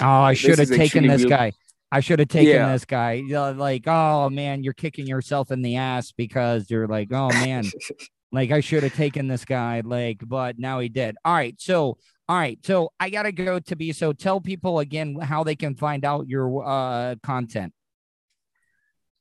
oh 0.00 0.06
i 0.06 0.32
should 0.32 0.58
have 0.58 0.68
taken 0.68 1.06
this 1.06 1.20
real- 1.22 1.30
guy. 1.30 1.52
I 1.92 2.00
should 2.00 2.18
have 2.18 2.28
taken 2.28 2.54
Yeah. 2.54 2.72
this 2.72 2.84
guy. 2.84 3.12
You 3.12 3.34
know, 3.34 3.52
like 3.52 3.84
oh 3.86 4.28
man 4.28 4.64
you're 4.64 4.72
kicking 4.72 5.06
yourself 5.06 5.52
in 5.52 5.62
the 5.62 5.76
ass 5.76 6.10
because 6.10 6.68
you're 6.68 6.88
like 6.88 7.12
oh 7.12 7.28
man 7.28 7.64
like 8.34 8.50
I 8.50 8.60
should 8.60 8.82
have 8.82 8.94
taken 8.94 9.28
this 9.28 9.44
guy, 9.44 9.80
like, 9.84 10.20
but 10.26 10.58
now 10.58 10.80
he 10.80 10.88
did. 10.88 11.16
All 11.24 11.32
right, 11.32 11.54
so 11.58 11.98
all 12.28 12.36
right, 12.36 12.58
so 12.64 12.90
I 12.98 13.10
gotta 13.10 13.32
go 13.32 13.60
Tabiso 13.60 14.16
tell 14.16 14.40
people 14.40 14.80
again 14.80 15.16
how 15.20 15.44
they 15.44 15.54
can 15.54 15.74
find 15.76 16.04
out 16.04 16.28
your 16.28 16.66
uh 16.66 17.14
content. 17.22 17.72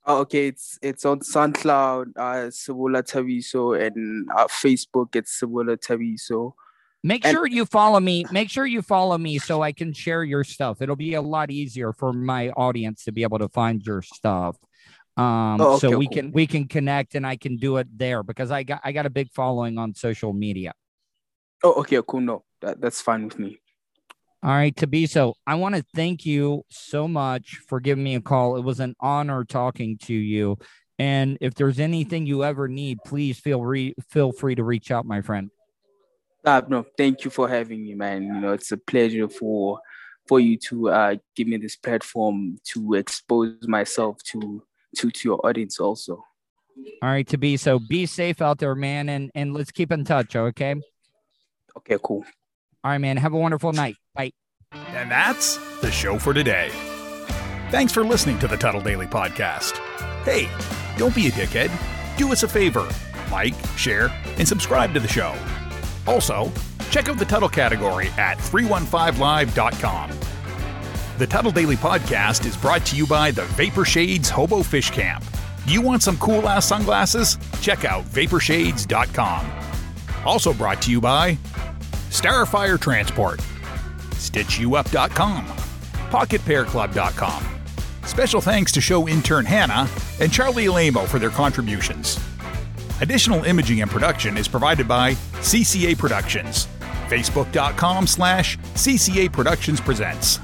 Oh, 0.05 0.19
okay, 0.21 0.47
it's 0.47 0.77
it's 0.81 1.05
on 1.05 1.19
SoundCloud, 1.19 2.07
uh, 2.17 2.49
Sebola 2.49 3.03
Tabiso, 3.03 3.79
and 3.79 4.27
uh, 4.35 4.47
Facebook, 4.47 5.15
it's 5.15 5.39
Sebola 5.39 5.77
Tabiso. 5.77 6.53
Make 7.05 7.25
And- 7.25 7.33
sure 7.33 7.47
you 7.47 7.65
follow 7.65 7.99
me. 7.99 8.25
Make 8.31 8.49
sure 8.49 8.65
you 8.65 8.81
follow 8.81 9.17
me 9.17 9.37
so 9.37 9.61
I 9.61 9.71
can 9.73 9.93
share 9.93 10.23
your 10.23 10.43
stuff. 10.43 10.81
It'll 10.81 10.95
be 10.95 11.13
a 11.13 11.21
lot 11.21 11.51
easier 11.51 11.93
for 11.93 12.11
my 12.13 12.49
audience 12.51 13.03
to 13.05 13.11
be 13.11 13.23
able 13.23 13.39
to 13.39 13.49
find 13.49 13.81
your 13.85 14.01
stuff. 14.01 14.57
Um, 15.15 15.61
Oh, 15.61 15.73
okay, 15.73 15.79
so 15.79 15.97
we 15.97 16.07
cool. 16.07 16.15
can 16.15 16.31
we 16.31 16.47
can 16.47 16.67
connect 16.67 17.13
and 17.13 17.25
I 17.25 17.35
can 17.35 17.57
do 17.57 17.77
it 17.77 17.87
there 17.95 18.23
because 18.23 18.49
I 18.49 18.63
got 18.63 18.81
I 18.83 18.91
got 18.91 19.05
a 19.05 19.11
big 19.11 19.31
following 19.31 19.77
on 19.77 19.93
social 19.93 20.33
media. 20.33 20.73
Oh, 21.63 21.73
okay, 21.81 22.01
cool. 22.05 22.21
No, 22.21 22.43
that, 22.61 22.81
that's 22.81 22.99
fine 23.01 23.25
with 23.25 23.37
me. 23.37 23.59
All 24.41 24.51
right, 24.51 24.75
Tabiso, 24.75 25.35
I 25.47 25.55
want 25.55 25.75
to 25.75 25.85
thank 25.95 26.25
you 26.25 26.65
so 26.69 27.07
much 27.07 27.61
for 27.69 27.79
giving 27.79 28.03
me 28.03 28.15
a 28.15 28.21
call. 28.21 28.57
It 28.57 28.61
was 28.63 28.81
an 28.81 28.95
honor 28.99 29.45
talking 29.45 29.97
to 29.99 30.13
you. 30.13 30.57
And 30.99 31.37
if 31.39 31.53
there's 31.55 31.79
anything 31.79 32.25
you 32.25 32.43
ever 32.43 32.67
need, 32.67 32.99
please 33.05 33.39
feel 33.39 33.63
re- 33.63 33.95
feel 34.09 34.31
free 34.33 34.55
to 34.55 34.63
reach 34.63 34.91
out, 34.91 35.05
my 35.05 35.21
friend. 35.21 35.49
Uh, 36.43 36.61
no, 36.67 36.85
thank 36.97 37.23
you 37.23 37.31
for 37.31 37.47
having 37.47 37.83
me, 37.83 37.93
man. 37.93 38.23
You 38.23 38.41
know, 38.41 38.53
it's 38.53 38.71
a 38.71 38.77
pleasure 38.77 39.29
for 39.29 39.79
for 40.27 40.39
you 40.39 40.57
to 40.57 40.89
uh, 40.89 41.15
give 41.35 41.47
me 41.47 41.57
this 41.57 41.75
platform 41.75 42.57
to 42.63 42.95
expose 42.95 43.67
myself 43.67 44.21
to 44.23 44.63
to 44.97 45.11
to 45.11 45.29
your 45.29 45.45
audience 45.45 45.79
also. 45.79 46.23
All 47.01 47.09
right, 47.09 47.27
Tabiso 47.27 47.79
be 47.87 48.05
safe 48.05 48.41
out 48.41 48.59
there, 48.59 48.75
man, 48.75 49.09
and 49.09 49.31
and 49.35 49.53
let's 49.53 49.71
keep 49.71 49.91
in 49.91 50.03
touch, 50.05 50.35
okay? 50.35 50.75
Okay, 51.77 51.97
cool. 52.03 52.23
All 52.83 52.91
right, 52.91 52.97
man. 52.97 53.17
Have 53.17 53.33
a 53.33 53.37
wonderful 53.37 53.73
night. 53.73 53.95
Bye. 54.15 54.31
And 54.71 55.09
that's 55.09 55.57
the 55.81 55.91
show 55.91 56.17
for 56.17 56.33
today. 56.33 56.71
Thanks 57.69 57.93
for 57.93 58.03
listening 58.03 58.39
to 58.39 58.47
the 58.47 58.57
Tuddle 58.57 58.81
Daily 58.81 59.07
Podcast. 59.07 59.77
Hey, 60.23 60.49
don't 60.97 61.13
be 61.15 61.27
a 61.27 61.31
dickhead. 61.31 61.71
Do 62.17 62.31
us 62.31 62.43
a 62.43 62.47
favor 62.47 62.87
like, 63.33 63.55
share, 63.75 64.09
and 64.37 64.47
subscribe 64.47 64.93
to 64.93 64.99
the 64.99 65.07
show. 65.07 65.35
Also, 66.05 66.51
check 66.91 67.09
out 67.09 67.17
the 67.17 67.25
Tuddle 67.25 67.49
category 67.49 68.07
at 68.17 68.37
315live.com. 68.37 70.09
The 71.19 71.27
Tuddle 71.27 71.51
Daily 71.51 71.75
Podcast 71.75 72.43
is 72.43 72.57
brought 72.57 72.83
to 72.87 72.95
you 72.95 73.05
by 73.05 73.29
the 73.29 73.43
Vapor 73.45 73.85
Shades 73.85 74.29
Hobo 74.29 74.63
Fish 74.63 74.89
Camp. 74.89 75.23
You 75.67 75.79
want 75.79 76.01
some 76.01 76.17
cool 76.17 76.49
ass 76.49 76.65
sunglasses? 76.65 77.37
Check 77.61 77.85
out 77.85 78.03
vaporshades.com. 78.05 79.51
Also 80.25 80.53
brought 80.53 80.81
to 80.81 80.89
you 80.91 80.99
by 80.99 81.37
Starfire 82.09 82.79
Transport, 82.81 83.39
StitchYouUp.com, 84.15 85.45
PocketPairClub.com. 86.09 87.45
Special 88.05 88.41
thanks 88.41 88.71
to 88.71 88.81
show 88.81 89.07
intern 89.07 89.45
Hannah 89.45 89.87
and 90.19 90.33
Charlie 90.33 90.65
Alamo 90.67 91.05
for 91.05 91.19
their 91.19 91.29
contributions. 91.29 92.19
Additional 93.01 93.43
imaging 93.43 93.81
and 93.81 93.91
production 93.91 94.35
is 94.35 94.47
provided 94.47 94.87
by 94.87 95.13
CCA 95.41 95.95
Productions. 95.95 96.67
Facebook.com 97.07 98.07
slash 98.07 98.57
CCA 98.57 99.31
Productions 99.31 99.79
Presents. 99.79 100.39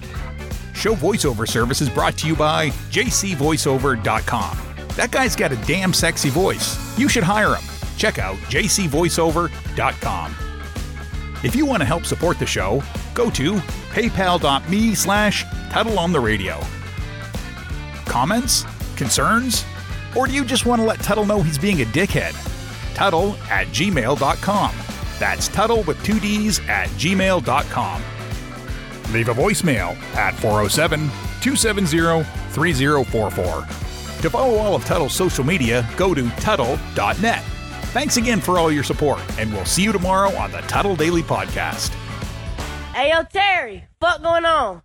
Show 0.80 0.95
voiceover 0.95 1.45
service 1.45 1.82
is 1.82 1.89
brought 1.89 2.17
to 2.19 2.27
you 2.27 2.38
by 2.38 2.69
jcvoiceover.com. 2.69 4.57
That 4.95 5.11
guy's 5.11 5.36
got 5.36 5.51
a 5.51 5.57
damn 5.67 5.91
sexy 5.91 6.30
voice. 6.30 6.97
You 6.97 7.09
should 7.09 7.25
hire 7.25 7.53
him. 7.53 7.65
Check 7.97 8.17
out 8.17 8.38
jcvoiceover.com. 8.47 10.32
If 11.43 11.53
you 11.53 11.65
want 11.65 11.82
to 11.82 11.86
help 11.86 12.05
support 12.05 12.39
the 12.39 12.45
show, 12.45 12.82
go 13.13 13.30
to 13.30 13.55
paypal.me 13.91 14.95
slash 14.95 15.43
on 15.75 16.13
the 16.13 16.19
radio. 16.21 16.57
Comments? 18.05 18.63
Concerns? 18.95 19.65
Or 20.15 20.27
do 20.27 20.34
you 20.34 20.45
just 20.45 20.65
want 20.65 20.80
to 20.80 20.86
let 20.86 21.01
Tuddle 21.01 21.25
know 21.25 21.41
he's 21.41 21.57
being 21.57 21.82
a 21.82 21.86
dickhead? 21.88 22.34
Tuddle 22.95 23.34
at 23.49 23.67
gmail.com. 23.67 24.75
That's 25.19 25.49
Tuddle 25.49 25.84
with 25.84 26.01
two 26.05 26.21
D's 26.21 26.59
at 26.69 26.88
gmail.com. 26.91 28.18
Leave 29.12 29.30
a 29.30 29.34
voicemail 29.34 29.95
at 30.16 30.34
407 30.36 30.99
270 31.41 32.24
3044. 32.53 33.68
To 34.22 34.30
follow 34.30 34.55
all 34.57 34.76
of 34.76 34.84
Tuddle's 34.86 35.14
social 35.14 35.45
media, 35.45 35.88
go 35.95 36.14
to 36.14 36.30
Tuddle.net. 36.32 37.43
Thanks 37.91 38.18
again 38.18 38.39
for 38.39 38.60
all 38.60 38.72
your 38.72 38.84
support, 38.84 39.20
and 39.39 39.51
we'll 39.51 39.66
see 39.66 39.82
you 39.84 39.91
tomorrow 39.91 40.30
on 40.36 40.51
the 40.51 40.60
Tuddle 40.62 40.95
Daily 40.95 41.24
Podcast. 41.24 41.89
Hey, 42.93 43.10
yo, 43.12 43.24
Terry, 43.24 43.86
fuck 43.99 44.22
going 44.22 44.45
on? 44.45 44.78